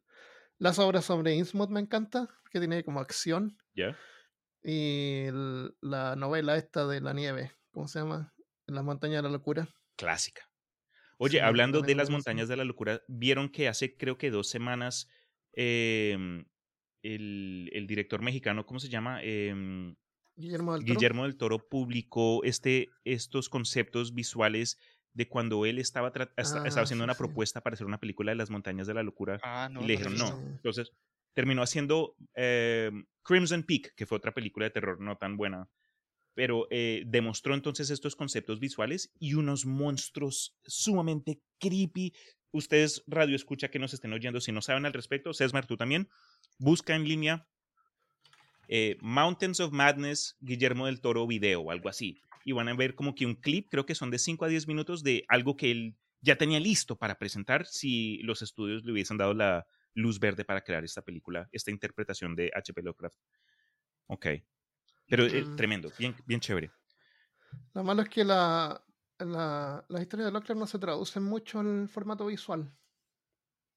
las 0.59 0.79
obras 0.79 1.05
sobre 1.05 1.35
Innsmouth, 1.35 1.71
me 1.71 1.81
encanta, 1.81 2.29
que 2.53 2.61
tiene 2.61 2.85
como 2.85 3.01
acción. 3.01 3.59
Ya. 3.75 3.99
Y 4.63 5.27
la 5.81 6.15
novela 6.15 6.57
esta 6.57 6.87
de 6.87 7.01
la 7.01 7.13
nieve, 7.13 7.51
¿cómo 7.73 7.89
se 7.89 7.99
llama? 7.99 8.33
Las 8.67 8.85
montañas 8.85 9.17
de 9.17 9.23
la 9.25 9.33
locura. 9.33 9.69
Clásica. 9.97 10.49
Oye, 11.19 11.41
hablando 11.41 11.81
de 11.81 11.97
las 11.97 12.09
montañas 12.09 12.47
de 12.47 12.57
la 12.57 12.65
locura, 12.65 13.03
vieron 13.09 13.49
que 13.49 13.67
hace 13.67 13.97
creo 13.97 14.17
que 14.17 14.31
dos 14.31 14.49
semanas 14.49 15.09
em, 15.55 16.45
el, 17.03 17.69
el, 17.73 17.89
director 17.89 18.23
mexicano, 18.23 18.65
¿cómo 18.65 18.79
se 18.79 18.91
llama? 18.91 19.19
Eh, 19.25 19.93
Guillermo 20.37 21.25
del 21.25 21.37
Toro, 21.37 21.59
publicó 21.69 22.45
este, 22.45 22.91
estos 23.05 23.49
conceptos 23.49 24.15
visuales 24.15 24.79
de 25.15 25.29
cuando 25.29 25.65
él 25.65 25.79
estaba, 25.79 26.13
estaba 26.37 26.65
ah, 26.65 26.83
haciendo 26.83 27.05
una 27.05 27.15
propuesta 27.15 27.63
para 27.63 27.75
hacer 27.75 27.87
una 27.87 27.99
película 27.99 28.33
de 28.33 28.37
las 28.37 28.51
montañas 28.51 28.87
de 28.87 28.95
la 28.95 29.03
locura 29.03 29.41
ah, 29.43 29.71
y 29.73 29.85
le 29.87 29.93
dijeron 29.95 30.19
no. 30.19 30.39
Entonces 30.39 30.93
terminó 31.33 31.63
haciendo 31.63 32.17
eh, 32.35 32.91
Crimson 33.23 33.63
Peak, 33.63 33.95
que 33.95 34.07
fue 34.07 34.19
otra 34.19 34.33
película 34.33 34.65
de 34.65 34.71
terror 34.71 35.01
no 35.01 35.17
tan 35.17 35.37
buena, 35.37 35.69
pero 36.35 36.67
eh, 36.71 37.03
demostró 37.07 37.55
entonces 37.55 37.91
estos 37.91 38.15
conceptos 38.15 38.61
visuales 38.61 39.11
y 39.19 39.35
unos 39.35 39.65
monstruos 39.65 40.55
sumamente 40.65 41.41
creepy. 41.59 42.15
Ustedes, 42.53 43.03
radio 43.07 43.37
escucha 43.37 43.69
que 43.69 43.79
nos 43.79 43.95
estén 43.95 44.13
oyendo, 44.13 44.41
si 44.41 44.53
no 44.53 44.61
saben 44.61 44.85
al 44.85 44.93
respecto, 44.93 45.33
Cesmar, 45.33 45.67
tú 45.67 45.79
también, 45.79 46.09
busca 46.59 46.95
en 46.95 47.05
línea 47.05 47.49
eh, 48.69 48.97
Mountains 49.01 49.61
of 49.61 49.73
Madness, 49.73 50.37
Guillermo 50.41 50.87
del 50.87 51.01
Toro 51.01 51.27
video 51.27 51.61
o 51.61 51.71
algo 51.71 51.89
así. 51.89 52.21
Y 52.45 52.53
van 52.53 52.69
a 52.69 52.75
ver 52.75 52.95
como 52.95 53.15
que 53.15 53.27
un 53.27 53.35
clip, 53.35 53.69
creo 53.71 53.87
que 53.87 53.95
son 53.95 54.11
de 54.11 54.19
5 54.19 54.45
a 54.45 54.49
10 54.49 54.69
minutos 54.69 55.03
de 55.03 55.25
algo 55.29 55.57
que 55.57 55.71
él 55.71 55.97
ya 56.21 56.37
tenía 56.37 56.61
listo 56.61 56.97
para 56.97 57.19
presentar 57.19 57.67
si 57.67 58.19
los 58.19 58.43
estudios 58.43 58.85
le 58.85 58.93
hubiesen 58.93 59.17
dado 59.17 59.35
la 59.35 59.67
luz 59.95 60.21
verde 60.21 60.45
para 60.45 60.63
crear 60.63 60.85
esta 60.85 61.03
película, 61.03 61.49
esta 61.53 61.71
interpretación 61.71 62.35
de 62.37 62.51
H.P. 62.55 62.83
Lovecraft. 62.83 63.19
Ok. 64.07 64.27
Pero 65.09 65.27
eh, 65.27 65.45
tremendo, 65.57 65.91
bien, 65.99 66.15
bien 66.27 66.41
chévere. 66.41 66.71
Lo 67.75 67.85
malo 67.85 68.03
es 68.03 68.09
que 68.09 68.25
la, 68.25 68.85
la, 69.19 69.85
las 69.89 70.03
historias 70.03 70.27
de 70.27 70.33
Lovecraft 70.33 70.59
no 70.59 70.67
se 70.67 70.79
traducen 70.79 71.23
mucho 71.23 71.61
en 71.61 71.89
formato 71.89 72.27
visual. 72.27 72.73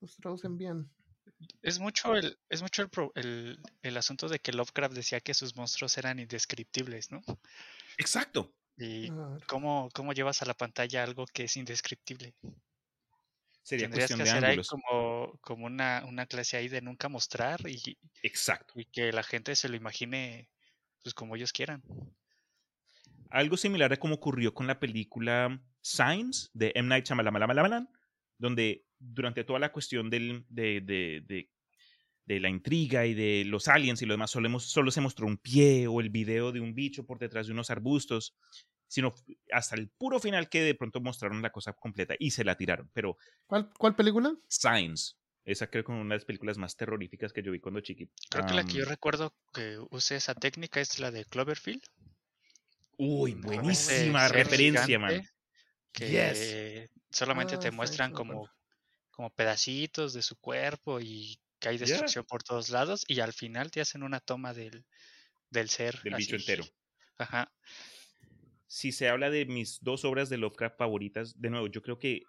No 0.01 0.07
se 0.07 0.21
traducen 0.21 0.57
bien. 0.57 0.89
Es 1.61 1.79
mucho 1.79 2.15
el, 2.15 2.37
es 2.49 2.61
mucho 2.61 2.89
el, 3.15 3.59
el, 3.81 3.97
asunto 3.97 4.27
de 4.27 4.39
que 4.39 4.51
Lovecraft 4.51 4.95
decía 4.95 5.21
que 5.21 5.33
sus 5.33 5.55
monstruos 5.55 5.97
eran 5.97 6.19
indescriptibles, 6.19 7.11
¿no? 7.11 7.21
Exacto. 7.97 8.53
Y 8.77 9.09
cómo, 9.47 9.89
cómo 9.93 10.13
llevas 10.13 10.41
a 10.41 10.45
la 10.45 10.53
pantalla 10.53 11.03
algo 11.03 11.25
que 11.25 11.43
es 11.43 11.57
indescriptible. 11.57 12.33
Sería 13.61 13.85
Tendrías 13.85 14.15
que 14.15 14.23
hacer 14.23 14.45
ahí 14.45 14.61
como, 14.63 15.37
como 15.41 15.65
una, 15.65 16.05
una 16.07 16.25
clase 16.25 16.57
ahí 16.57 16.69
de 16.69 16.81
nunca 16.81 17.09
mostrar 17.09 17.59
y, 17.67 17.97
Exacto. 18.23 18.73
y 18.75 18.85
que 18.85 19.11
la 19.11 19.21
gente 19.21 19.55
se 19.55 19.69
lo 19.69 19.75
imagine 19.75 20.49
pues 21.03 21.13
como 21.13 21.35
ellos 21.35 21.51
quieran. 21.51 21.83
Algo 23.29 23.57
similar 23.57 23.93
a 23.93 23.97
como 23.97 24.15
ocurrió 24.15 24.53
con 24.53 24.65
la 24.65 24.79
película 24.79 25.61
Signs 25.81 26.49
de 26.53 26.71
M. 26.75 26.87
Night 26.87 27.05
Shyamalan, 27.05 27.89
donde 28.37 28.85
durante 28.99 29.43
toda 29.43 29.59
la 29.59 29.71
cuestión 29.71 30.09
del, 30.09 30.45
de, 30.49 30.81
de, 30.81 31.23
de, 31.25 31.49
de, 32.25 32.39
la 32.39 32.49
intriga 32.49 33.05
y 33.05 33.13
de 33.13 33.43
los 33.45 33.67
aliens 33.67 34.01
y 34.01 34.05
lo 34.05 34.13
demás, 34.13 34.31
solo, 34.31 34.59
solo 34.59 34.91
se 34.91 35.01
mostró 35.01 35.25
un 35.25 35.37
pie 35.37 35.87
o 35.87 36.01
el 36.01 36.09
video 36.09 36.51
de 36.51 36.59
un 36.59 36.75
bicho 36.75 37.05
por 37.05 37.17
detrás 37.17 37.47
de 37.47 37.53
unos 37.53 37.69
arbustos, 37.69 38.37
sino 38.87 39.13
hasta 39.51 39.75
el 39.75 39.89
puro 39.89 40.19
final 40.19 40.49
que 40.49 40.61
de 40.61 40.75
pronto 40.75 40.99
mostraron 40.99 41.41
la 41.41 41.51
cosa 41.51 41.73
completa 41.73 42.15
y 42.19 42.31
se 42.31 42.43
la 42.43 42.55
tiraron. 42.57 42.89
Pero, 42.93 43.17
¿Cuál, 43.47 43.69
cuál 43.77 43.95
película? 43.95 44.35
Signs. 44.47 45.17
Esa 45.45 45.67
creo 45.67 45.83
que 45.83 45.91
es 45.91 45.97
una 45.97 46.13
de 46.13 46.19
las 46.19 46.25
películas 46.25 46.57
más 46.57 46.75
terroríficas 46.75 47.33
que 47.33 47.41
yo 47.41 47.51
vi 47.51 47.59
cuando 47.59 47.79
chiquito. 47.81 48.13
Creo 48.29 48.45
que 48.45 48.53
la 48.53 48.65
que 48.65 48.73
yo 48.73 48.85
recuerdo 48.85 49.33
que 49.53 49.79
use 49.89 50.15
esa 50.15 50.35
técnica 50.35 50.79
es 50.79 50.99
la 50.99 51.09
de 51.09 51.25
Cloverfield. 51.25 51.81
Uy, 52.97 53.33
buenísima 53.33 54.27
referencia, 54.27 54.99
man. 54.99 55.23
Que 55.91 56.89
solamente 57.09 57.57
te 57.57 57.69
ah, 57.69 57.71
muestran 57.71 58.11
como, 58.11 58.47
como 59.19 59.31
pedacitos 59.31 60.13
de 60.13 60.21
su 60.21 60.37
cuerpo 60.37 61.01
y 61.01 61.41
que 61.59 61.67
hay 61.67 61.77
destrucción 61.77 62.23
por 62.23 62.41
todos 62.41 62.69
lados 62.69 63.03
y 63.05 63.19
al 63.19 63.33
final 63.33 63.69
te 63.69 63.81
hacen 63.81 64.01
una 64.01 64.21
toma 64.21 64.53
del, 64.53 64.85
del 65.49 65.67
ser. 65.67 66.01
Del 66.03 66.15
bicho 66.15 66.37
entero. 66.37 66.63
Ajá. 67.17 67.53
Si 68.65 68.93
se 68.93 69.09
habla 69.09 69.29
de 69.29 69.45
mis 69.45 69.79
dos 69.81 70.05
obras 70.05 70.29
de 70.29 70.37
Lovecraft 70.37 70.77
favoritas, 70.77 71.37
de 71.37 71.49
nuevo, 71.49 71.67
yo 71.67 71.81
creo 71.81 71.99
que 71.99 72.23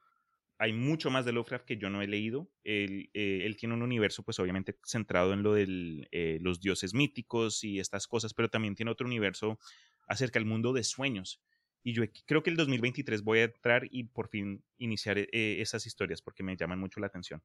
hay 0.58 0.72
mucho 0.72 1.12
más 1.12 1.24
de 1.24 1.30
Lovecraft 1.30 1.64
que 1.64 1.76
yo 1.76 1.90
no 1.90 2.02
he 2.02 2.08
leído. 2.08 2.50
Él, 2.64 3.08
eh, 3.14 3.42
él 3.44 3.56
tiene 3.56 3.76
un 3.76 3.82
universo, 3.82 4.24
pues 4.24 4.40
obviamente 4.40 4.76
centrado 4.84 5.32
en 5.32 5.44
lo 5.44 5.54
de 5.54 6.08
eh, 6.10 6.38
los 6.40 6.58
dioses 6.58 6.92
míticos 6.92 7.62
y 7.62 7.78
estas 7.78 8.08
cosas, 8.08 8.34
pero 8.34 8.50
también 8.50 8.74
tiene 8.74 8.90
otro 8.90 9.06
universo 9.06 9.60
acerca 10.08 10.40
del 10.40 10.48
mundo 10.48 10.72
de 10.72 10.82
sueños. 10.82 11.40
Y 11.82 11.94
yo 11.94 12.05
creo 12.27 12.43
que 12.43 12.51
el 12.51 12.57
2023 12.57 13.23
voy 13.23 13.40
a 13.40 13.44
entrar 13.44 13.89
y 13.90 14.05
por 14.05 14.28
fin 14.28 14.62
iniciar 14.77 15.19
eh, 15.19 15.28
esas 15.32 15.86
historias 15.86 16.20
porque 16.20 16.43
me 16.43 16.57
llaman 16.57 16.78
mucho 16.78 17.01
la 17.01 17.07
atención. 17.07 17.43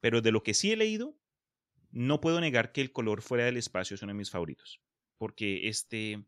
Pero 0.00 0.22
de 0.22 0.32
lo 0.32 0.42
que 0.42 0.54
sí 0.54 0.72
he 0.72 0.76
leído, 0.76 1.16
no 1.90 2.20
puedo 2.20 2.40
negar 2.40 2.72
que 2.72 2.80
el 2.80 2.92
color 2.92 3.22
fuera 3.22 3.44
del 3.44 3.56
espacio 3.56 3.94
es 3.94 4.02
uno 4.02 4.12
de 4.12 4.18
mis 4.18 4.30
favoritos. 4.30 4.80
Porque 5.18 5.68
este, 5.68 6.24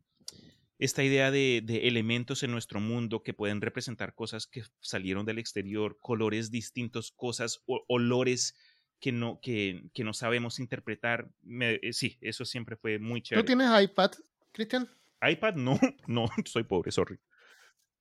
esta 0.78 1.04
idea 1.04 1.30
de, 1.30 1.58
elementos 1.82 2.42
en 2.42 2.50
nuestro 2.50 2.80
mundo 2.80 3.22
que 3.22 3.34
pueden 3.34 3.60
representar 3.60 4.14
cosas 4.14 4.46
que 4.46 4.62
salieron 4.80 5.24
del 5.24 5.38
exterior, 5.38 5.98
colores 6.00 6.50
distintos, 6.50 7.12
cosas, 7.12 7.62
olores 7.66 8.56
que 8.98 9.12
no, 9.12 9.40
que, 9.40 9.84
que 9.94 10.04
no 10.04 10.12
sabemos 10.12 10.58
interpretar. 10.58 11.30
Eh, 11.60 11.92
sí, 11.92 12.18
eso 12.20 12.44
siempre 12.44 12.76
fue 12.76 12.98
muy 12.98 13.22
chévere. 13.22 13.42
¿Tú 13.42 13.46
tienes 13.46 13.82
iPad, 13.82 14.10
Cristian? 14.52 14.88
iPad 15.22 15.54
no, 15.54 15.78
no, 16.06 16.28
soy 16.44 16.64
pobre, 16.64 16.90
sorry. 16.90 17.18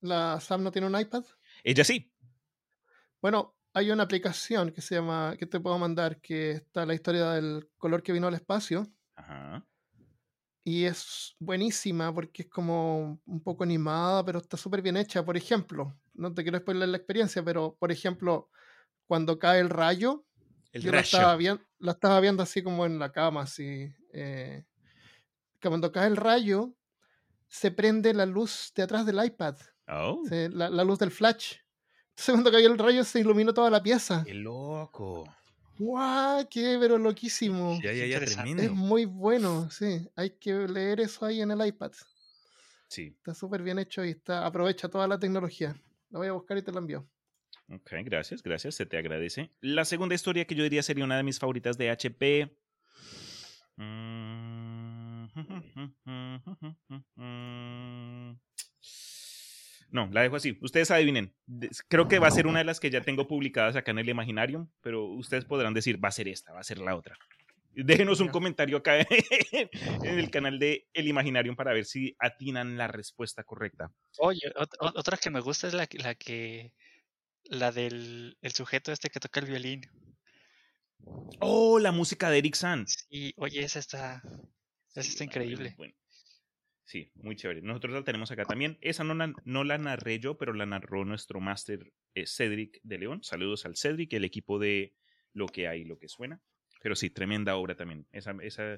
¿La 0.02 0.40
Sam 0.40 0.64
no 0.64 0.72
tiene 0.72 0.88
un 0.88 1.00
iPad? 1.00 1.24
Ella 1.64 1.84
sí. 1.84 2.12
Bueno, 3.22 3.56
hay 3.74 3.92
una 3.92 4.04
aplicación 4.04 4.72
que 4.72 4.82
se 4.82 4.96
llama, 4.96 5.36
que 5.38 5.46
te 5.46 5.60
puedo 5.60 5.78
mandar, 5.78 6.20
que 6.22 6.52
está 6.52 6.86
la 6.86 6.94
historia 6.94 7.32
del 7.32 7.70
color 7.78 8.02
que 8.02 8.14
vino 8.14 8.28
al 8.28 8.34
espacio. 8.34 8.88
Ajá. 9.16 9.66
Y 10.64 10.86
es 10.86 11.36
buenísima 11.40 12.14
porque 12.14 12.44
es 12.44 12.50
como 12.50 13.20
un 13.26 13.44
poco 13.44 13.64
animada, 13.64 14.24
pero 14.24 14.40
está 14.40 14.56
súper 14.56 14.82
bien 14.82 14.98
hecha. 14.98 15.26
Por 15.26 15.36
ejemplo, 15.36 15.98
no 16.14 16.34
te 16.34 16.44
quiero 16.44 16.60
spoiler 16.60 16.90
la 16.90 16.98
experiencia, 16.98 17.44
pero 17.44 17.76
por 17.80 17.92
ejemplo, 17.92 18.50
cuando 19.08 19.40
cae 19.40 19.60
el 19.60 19.70
rayo, 19.70 20.26
yo 20.74 20.92
la 20.92 21.00
estaba, 21.00 21.38
la 21.80 21.92
estaba, 21.92 22.20
viendo 22.20 22.44
así 22.44 22.62
como 22.62 22.86
en 22.86 23.00
la 23.00 23.12
cama, 23.12 23.42
así. 23.42 23.92
Eh, 24.14 24.64
cuando 25.62 25.92
cae 25.92 26.08
el 26.08 26.18
rayo, 26.18 26.76
se 27.48 27.72
prende 27.72 28.14
la 28.14 28.26
luz 28.26 28.72
de 28.76 28.84
atrás 28.84 29.06
del 29.06 29.24
iPad. 29.24 29.58
Oh. 29.92 30.24
la, 30.30 30.70
la, 30.70 30.84
luz 30.84 31.00
del 31.00 31.12
flash. 31.12 31.56
Entonces 32.10 32.34
cuando 32.34 32.52
cayó 32.52 32.72
el 32.72 32.78
rayo 32.78 33.04
se 33.04 33.20
iluminó 33.20 33.54
toda 33.54 33.70
la 33.70 33.82
pieza. 33.82 34.24
¡Qué 34.26 34.34
loco! 34.34 35.26
¡Guau! 35.80 36.48
¡Qué 36.50 36.78
pero 36.80 36.98
loquísimo! 36.98 37.80
Ya, 37.82 37.94
ya, 37.94 38.06
ya, 38.06 38.18
Es 38.18 38.72
muy 38.72 39.06
bueno, 39.06 39.72
sí. 39.72 40.08
Hay 40.16 40.32
que 40.32 40.54
leer 40.68 41.00
eso 41.00 41.26
ahí 41.26 41.42
en 41.42 41.52
el 41.52 41.66
iPad. 41.66 41.94
Sí. 42.90 43.16
Está 43.18 43.34
súper 43.34 43.64
bien 43.64 43.80
hecho 43.80 44.04
y 44.04 44.12
está, 44.12 44.46
aprovecha 44.46 44.90
toda 44.90 45.08
la 45.08 45.18
tecnología. 45.18 45.76
Lo 46.10 46.20
voy 46.20 46.28
a 46.28 46.34
buscar 46.34 46.58
y 46.58 46.62
te 46.62 46.72
lo 46.72 46.80
envío. 46.80 47.08
Ok, 47.70 47.92
gracias, 48.04 48.44
gracias, 48.44 48.76
se 48.76 48.86
te 48.86 48.98
agradece. 48.98 49.52
La 49.62 49.86
segunda 49.86 50.16
historia 50.16 50.46
que 50.46 50.56
yo 50.56 50.64
diría 50.64 50.84
sería 50.84 51.06
una 51.06 51.18
de 51.18 51.24
mis 51.24 51.40
favoritas 51.40 51.78
de 51.78 51.92
HP. 51.92 52.58
No, 59.92 60.08
la 60.12 60.22
dejo 60.22 60.36
así. 60.36 60.58
Ustedes 60.62 60.92
adivinen. 60.92 61.34
Creo 61.88 62.08
que 62.08 62.20
va 62.20 62.28
a 62.28 62.32
ser 62.32 62.48
una 62.48 62.60
de 62.60 62.66
las 62.66 62.80
que 62.80 62.90
ya 62.90 63.02
tengo 63.02 63.28
publicadas 63.28 63.76
acá 63.76 63.92
en 63.92 64.00
el 64.00 64.10
Imaginarium, 64.10 64.70
pero 64.82 65.06
ustedes 65.06 65.46
podrán 65.46 65.74
decir, 65.74 66.04
va 66.04 66.10
a 66.10 66.14
ser 66.14 66.28
esta, 66.28 66.54
va 66.54 66.60
a 66.60 66.64
ser 66.64 66.78
la 66.80 66.96
otra. 66.96 67.16
Déjenos 67.74 68.20
un 68.20 68.30
comentario 68.30 68.78
acá 68.78 69.00
en 70.04 70.20
el 70.20 70.30
canal 70.30 70.60
de 70.60 70.88
El 70.94 71.08
Imaginarium 71.08 71.56
para 71.56 71.74
ver 71.74 71.86
si 71.86 72.16
atinan 72.20 72.78
la 72.78 72.88
respuesta 72.88 73.44
correcta. 73.44 73.92
Oye, 74.18 74.52
otra 74.80 75.18
que 75.18 75.30
me 75.30 75.40
gusta 75.40 75.68
es 75.68 75.74
la, 75.74 75.88
la 75.94 76.16
que. 76.16 76.74
La 77.46 77.72
del 77.72 78.38
el 78.42 78.52
sujeto 78.52 78.92
este 78.92 79.10
que 79.10 79.20
toca 79.20 79.40
el 79.40 79.48
violín. 79.48 79.82
Oh, 81.40 81.80
la 81.80 81.92
música 81.92 82.30
de 82.30 82.40
Eric 82.40 82.56
Sanz. 82.56 83.08
Sí, 83.10 83.34
oye, 83.38 83.64
esa 83.64 83.80
está. 83.80 84.22
Esa 84.90 85.10
está 85.10 85.24
increíble. 85.24 85.74
Bueno, 85.78 85.94
Sí, 86.90 87.12
muy 87.14 87.36
chévere. 87.36 87.62
Nosotros 87.62 87.94
la 87.94 88.04
tenemos 88.04 88.32
acá 88.32 88.46
también. 88.46 88.80
Esa 88.82 89.04
no 89.04 89.14
la, 89.14 89.32
no 89.46 89.64
la 89.64 89.78
narré 89.78 90.18
yo, 90.18 90.40
pero 90.40 90.54
la 90.54 90.66
narró 90.66 91.06
nuestro 91.06 91.40
máster 91.40 91.94
eh, 92.16 92.26
Cedric 92.26 92.80
de 92.82 92.98
León. 92.98 93.24
Saludos 93.24 93.68
al 93.68 93.78
Cedric, 93.78 94.12
el 94.14 94.26
equipo 94.26 94.58
de 94.58 94.96
Lo 95.32 95.46
que 95.46 95.68
hay, 95.68 95.84
lo 95.84 96.00
que 96.00 96.10
suena. 96.10 96.42
Pero 96.82 96.96
sí, 96.96 97.12
tremenda 97.12 97.58
obra 97.58 97.76
también. 97.76 98.08
Esa, 98.12 98.36
esa, 98.42 98.74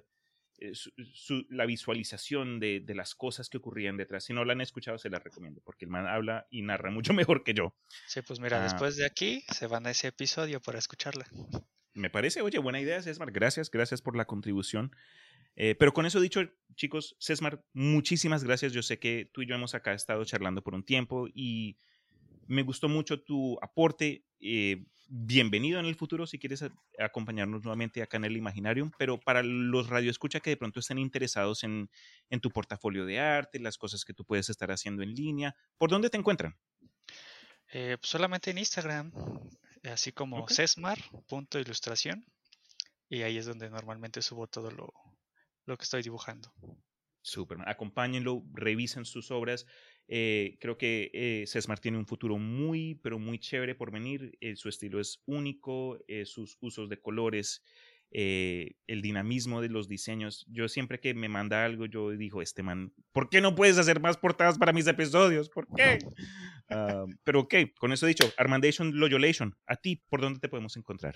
eh, 0.58 0.74
la 1.48 1.66
visualización 1.66 2.60
de, 2.60 2.82
de, 2.82 2.96
las 2.96 3.16
cosas 3.16 3.48
que 3.48 3.60
ocurrían 3.60 3.96
detrás. 3.96 4.26
Si 4.26 4.34
no 4.34 4.44
la 4.44 4.52
han 4.52 4.60
escuchado, 4.60 4.98
se 4.98 5.10
la 5.10 5.20
recomiendo, 5.20 5.62
porque 5.64 5.86
el 5.86 5.92
man 5.92 6.06
habla 6.06 6.48
y 6.50 6.64
narra 6.64 6.92
mucho 6.92 7.14
mejor 7.14 7.46
que 7.46 7.54
yo. 7.54 7.78
Sí, 8.08 8.22
pues 8.24 8.42
mira, 8.42 8.60
ah. 8.60 8.64
después 8.64 8.98
de 8.98 9.06
aquí 9.06 9.46
se 9.54 9.68
van 9.68 9.88
a 9.88 9.92
ese 9.92 10.10
episodio 10.10 10.60
para 10.60 10.80
escucharla. 10.80 11.26
Me 11.94 12.10
parece, 12.10 12.42
oye, 12.42 12.60
buena 12.60 12.82
idea, 12.82 13.02
César. 13.02 13.32
Gracias, 13.32 13.72
gracias 13.72 14.02
por 14.02 14.18
la 14.18 14.26
contribución. 14.26 14.92
Eh, 15.56 15.76
pero 15.76 15.94
con 15.94 16.06
eso 16.06 16.20
dicho, 16.20 16.42
chicos, 16.76 17.15
César, 17.19 17.64
muchísimas 17.73 18.43
gracias. 18.43 18.73
Yo 18.73 18.81
sé 18.81 18.99
que 18.99 19.30
tú 19.34 19.41
y 19.41 19.48
yo 19.48 19.56
hemos 19.56 19.76
acá 19.76 19.93
estado 19.93 20.23
charlando 20.26 20.64
por 20.64 20.73
un 20.73 20.84
tiempo 20.84 21.27
y 21.34 21.77
me 22.48 22.64
gustó 22.64 22.89
mucho 22.89 23.22
tu 23.22 23.57
aporte. 23.61 24.26
Eh, 24.39 24.84
bienvenido 25.14 25.80
en 25.80 25.85
el 25.85 25.95
futuro 25.95 26.26
si 26.26 26.39
quieres 26.39 26.64
acompañarnos 26.98 27.64
nuevamente 27.64 28.02
acá 28.02 28.18
en 28.18 28.26
el 28.26 28.38
Imaginarium, 28.38 28.91
pero 28.98 29.19
para 29.19 29.43
los 29.43 29.89
radioescucha 29.89 30.39
que 30.39 30.52
de 30.52 30.57
pronto 30.57 30.80
estén 30.80 30.98
interesados 30.98 31.64
en, 31.64 31.89
en, 32.30 32.39
tu 32.39 32.49
portafolio 32.49 33.06
de 33.06 33.19
arte, 33.19 33.60
las 33.60 33.77
cosas 33.77 34.06
que 34.06 34.14
tú 34.14 34.23
puedes 34.23 34.49
estar 34.49 34.72
haciendo 34.72 35.03
en 35.03 35.14
línea, 35.14 35.56
¿por 35.77 35.89
dónde 35.89 36.10
te 36.10 36.18
encuentran? 36.18 36.57
Eh, 37.73 37.98
pues 37.99 38.10
solamente 38.10 38.52
en 38.52 38.57
Instagram, 38.57 39.11
así 39.84 40.11
como 40.14 40.39
okay. 40.39 40.56
sesmar.ilustración, 40.56 42.26
y 43.10 43.23
ahí 43.23 43.38
es 43.38 43.45
donde 43.45 43.69
normalmente 43.69 44.22
subo 44.22 44.48
todo 44.48 44.72
lo, 44.72 44.93
lo 45.66 45.78
que 45.78 45.84
estoy 45.84 46.02
dibujando. 46.02 46.54
Súper, 47.24 47.60
acompáñenlo, 47.68 48.44
revisen 48.54 49.06
sus 49.06 49.30
obras. 49.30 49.68
Eh, 50.08 50.58
creo 50.60 50.78
que 50.78 51.12
eh, 51.14 51.46
Sesmar 51.46 51.80
tiene 51.80 52.00
un 52.00 52.08
futuro 52.08 52.38
muy, 52.38 52.96
pero 53.04 53.20
muy 53.20 53.38
chévere 53.40 53.76
por 53.76 53.92
venir. 53.92 54.38
Eh, 54.42 54.56
su 54.56 54.70
estilo 54.70 55.00
es 55.00 55.22
único, 55.26 56.00
sus 56.26 56.58
usos 56.62 56.90
de 56.90 57.00
colores, 57.00 57.64
el 58.10 59.02
dinamismo 59.02 59.62
de 59.62 59.70
los 59.70 59.88
diseños. 59.88 60.46
Yo 60.50 60.68
siempre 60.68 61.00
que 61.00 61.14
me 61.14 61.30
manda 61.30 61.64
algo, 61.64 61.86
yo 61.86 62.10
digo, 62.10 62.42
este 62.42 62.64
man, 62.64 62.92
¿por 63.14 63.30
qué 63.30 63.40
no 63.40 63.56
puedes 63.56 63.78
hacer 63.78 64.02
más 64.02 64.18
portadas 64.18 64.58
para 64.58 64.74
mis 64.74 64.88
episodios? 64.88 65.50
¿Por 65.50 65.68
qué? 65.76 66.00
Ah, 66.70 67.06
pero 67.24 67.42
ok, 67.42 67.56
con 67.78 67.94
eso 67.94 68.06
dicho, 68.06 68.30
Armandation 68.38 68.98
Loyolation, 69.00 69.56
¿a 69.66 69.76
ti 69.76 70.04
por 70.10 70.22
dónde 70.22 70.40
te 70.40 70.50
podemos 70.50 70.76
encontrar? 70.76 71.16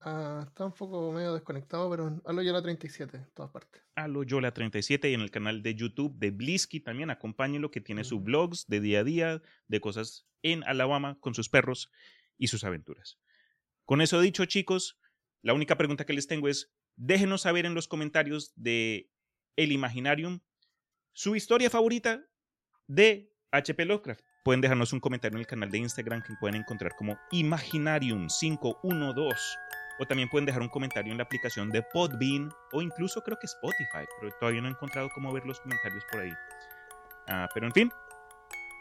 Ah, 0.00 0.44
está 0.46 0.66
un 0.66 0.72
poco 0.72 1.10
medio 1.12 1.34
desconectado, 1.34 1.90
pero 1.90 2.20
a 2.24 2.32
Loyola 2.32 2.62
37, 2.62 3.16
en 3.16 3.26
todas 3.34 3.50
partes. 3.50 3.82
A 3.96 4.06
Loyola 4.06 4.52
37 4.52 5.10
y 5.10 5.14
en 5.14 5.20
el 5.20 5.30
canal 5.30 5.62
de 5.62 5.74
YouTube 5.74 6.16
de 6.18 6.30
Blisky 6.30 6.80
también, 6.80 7.10
acompáñenlo, 7.10 7.70
que 7.70 7.80
tiene 7.80 8.04
sus 8.04 8.22
blogs 8.22 8.66
de 8.66 8.80
día 8.80 9.00
a 9.00 9.04
día, 9.04 9.42
de 9.68 9.80
cosas 9.80 10.26
en 10.42 10.62
Alabama 10.64 11.18
con 11.20 11.34
sus 11.34 11.48
perros 11.48 11.90
y 12.36 12.48
sus 12.48 12.64
aventuras. 12.64 13.18
Con 13.84 14.00
eso 14.00 14.20
dicho, 14.20 14.44
chicos, 14.44 14.98
la 15.42 15.54
única 15.54 15.76
pregunta 15.76 16.04
que 16.04 16.12
les 16.12 16.26
tengo 16.26 16.48
es, 16.48 16.72
déjenos 16.96 17.42
saber 17.42 17.66
en 17.66 17.74
los 17.74 17.86
comentarios 17.88 18.52
de 18.56 19.10
El 19.56 19.72
Imaginarium 19.72 20.40
su 21.12 21.36
historia 21.36 21.70
favorita 21.70 22.26
de 22.86 23.32
HP 23.50 23.86
Lovecraft. 23.86 24.20
Pueden 24.44 24.60
dejarnos 24.60 24.92
un 24.92 25.00
comentario 25.00 25.36
en 25.36 25.40
el 25.40 25.46
canal 25.46 25.70
de 25.70 25.78
Instagram 25.78 26.22
que 26.22 26.34
pueden 26.38 26.60
encontrar 26.60 26.94
como 26.96 27.18
Imaginarium512 27.32 29.85
o 29.98 30.06
también 30.06 30.28
pueden 30.28 30.46
dejar 30.46 30.62
un 30.62 30.68
comentario 30.68 31.12
en 31.12 31.18
la 31.18 31.24
aplicación 31.24 31.70
de 31.70 31.82
Podbean 31.82 32.52
o 32.72 32.82
incluso 32.82 33.22
creo 33.22 33.38
que 33.38 33.46
Spotify, 33.46 34.06
pero 34.20 34.32
todavía 34.38 34.60
no 34.60 34.68
he 34.68 34.72
encontrado 34.72 35.08
cómo 35.14 35.32
ver 35.32 35.44
los 35.46 35.60
comentarios 35.60 36.04
por 36.10 36.20
ahí. 36.20 36.32
Ah, 37.28 37.48
pero 37.54 37.66
en 37.66 37.72
fin, 37.72 37.92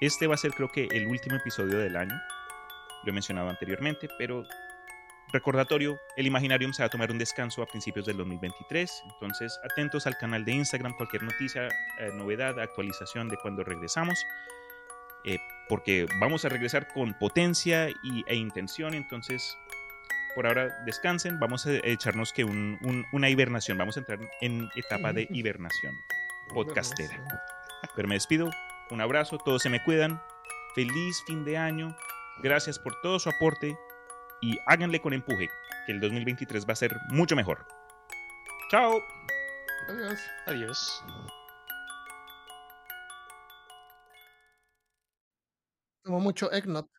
este 0.01 0.27
va 0.27 0.35
a 0.35 0.37
ser 0.37 0.51
creo 0.51 0.69
que 0.69 0.87
el 0.91 1.07
último 1.07 1.35
episodio 1.37 1.79
del 1.79 1.95
año. 1.95 2.15
Lo 3.03 3.11
he 3.11 3.13
mencionado 3.13 3.49
anteriormente, 3.49 4.09
pero 4.17 4.43
recordatorio, 5.31 5.97
el 6.17 6.27
Imaginarium 6.27 6.73
se 6.73 6.81
va 6.81 6.87
a 6.87 6.89
tomar 6.89 7.11
un 7.11 7.17
descanso 7.17 7.61
a 7.61 7.65
principios 7.65 8.05
del 8.05 8.17
2023, 8.17 9.03
entonces 9.13 9.59
atentos 9.63 10.07
al 10.07 10.17
canal 10.17 10.43
de 10.43 10.53
Instagram, 10.53 10.93
cualquier 10.95 11.23
noticia, 11.23 11.67
eh, 11.67 12.11
novedad, 12.13 12.59
actualización 12.59 13.29
de 13.29 13.37
cuando 13.37 13.63
regresamos. 13.63 14.17
Eh, 15.25 15.39
porque 15.67 16.05
vamos 16.19 16.45
a 16.45 16.49
regresar 16.49 16.87
con 16.87 17.13
potencia 17.15 17.89
y, 17.89 18.23
e 18.27 18.35
intención, 18.35 18.93
entonces 18.93 19.57
por 20.35 20.45
ahora 20.45 20.83
descansen, 20.85 21.39
vamos 21.39 21.65
a 21.65 21.71
echarnos 21.83 22.33
que 22.33 22.43
una 22.43 23.29
hibernación, 23.29 23.77
vamos 23.77 23.95
a 23.95 24.01
entrar 24.01 24.19
en 24.41 24.69
etapa 24.75 25.13
de 25.13 25.27
hibernación 25.31 25.95
podcastera. 26.53 27.23
Pero 27.95 28.07
me 28.07 28.15
despido, 28.15 28.51
un 28.91 29.01
abrazo, 29.01 29.37
todos 29.37 29.61
se 29.61 29.69
me 29.69 29.81
cuidan, 29.83 30.21
feliz 30.75 31.23
fin 31.25 31.45
de 31.45 31.57
año, 31.57 31.95
gracias 32.43 32.77
por 32.77 32.99
todo 33.01 33.17
su 33.17 33.29
aporte 33.29 33.77
y 34.41 34.57
háganle 34.67 34.99
con 34.99 35.13
empuje, 35.13 35.49
que 35.85 35.93
el 35.93 36.01
2023 36.01 36.67
va 36.67 36.73
a 36.73 36.75
ser 36.75 36.95
mucho 37.09 37.35
mejor. 37.35 37.65
Chao. 38.69 38.99
Adiós. 39.87 40.19
Adiós. 40.47 41.03
Tomo 46.03 46.19
mucho 46.19 46.51
eggnog. 46.51 46.89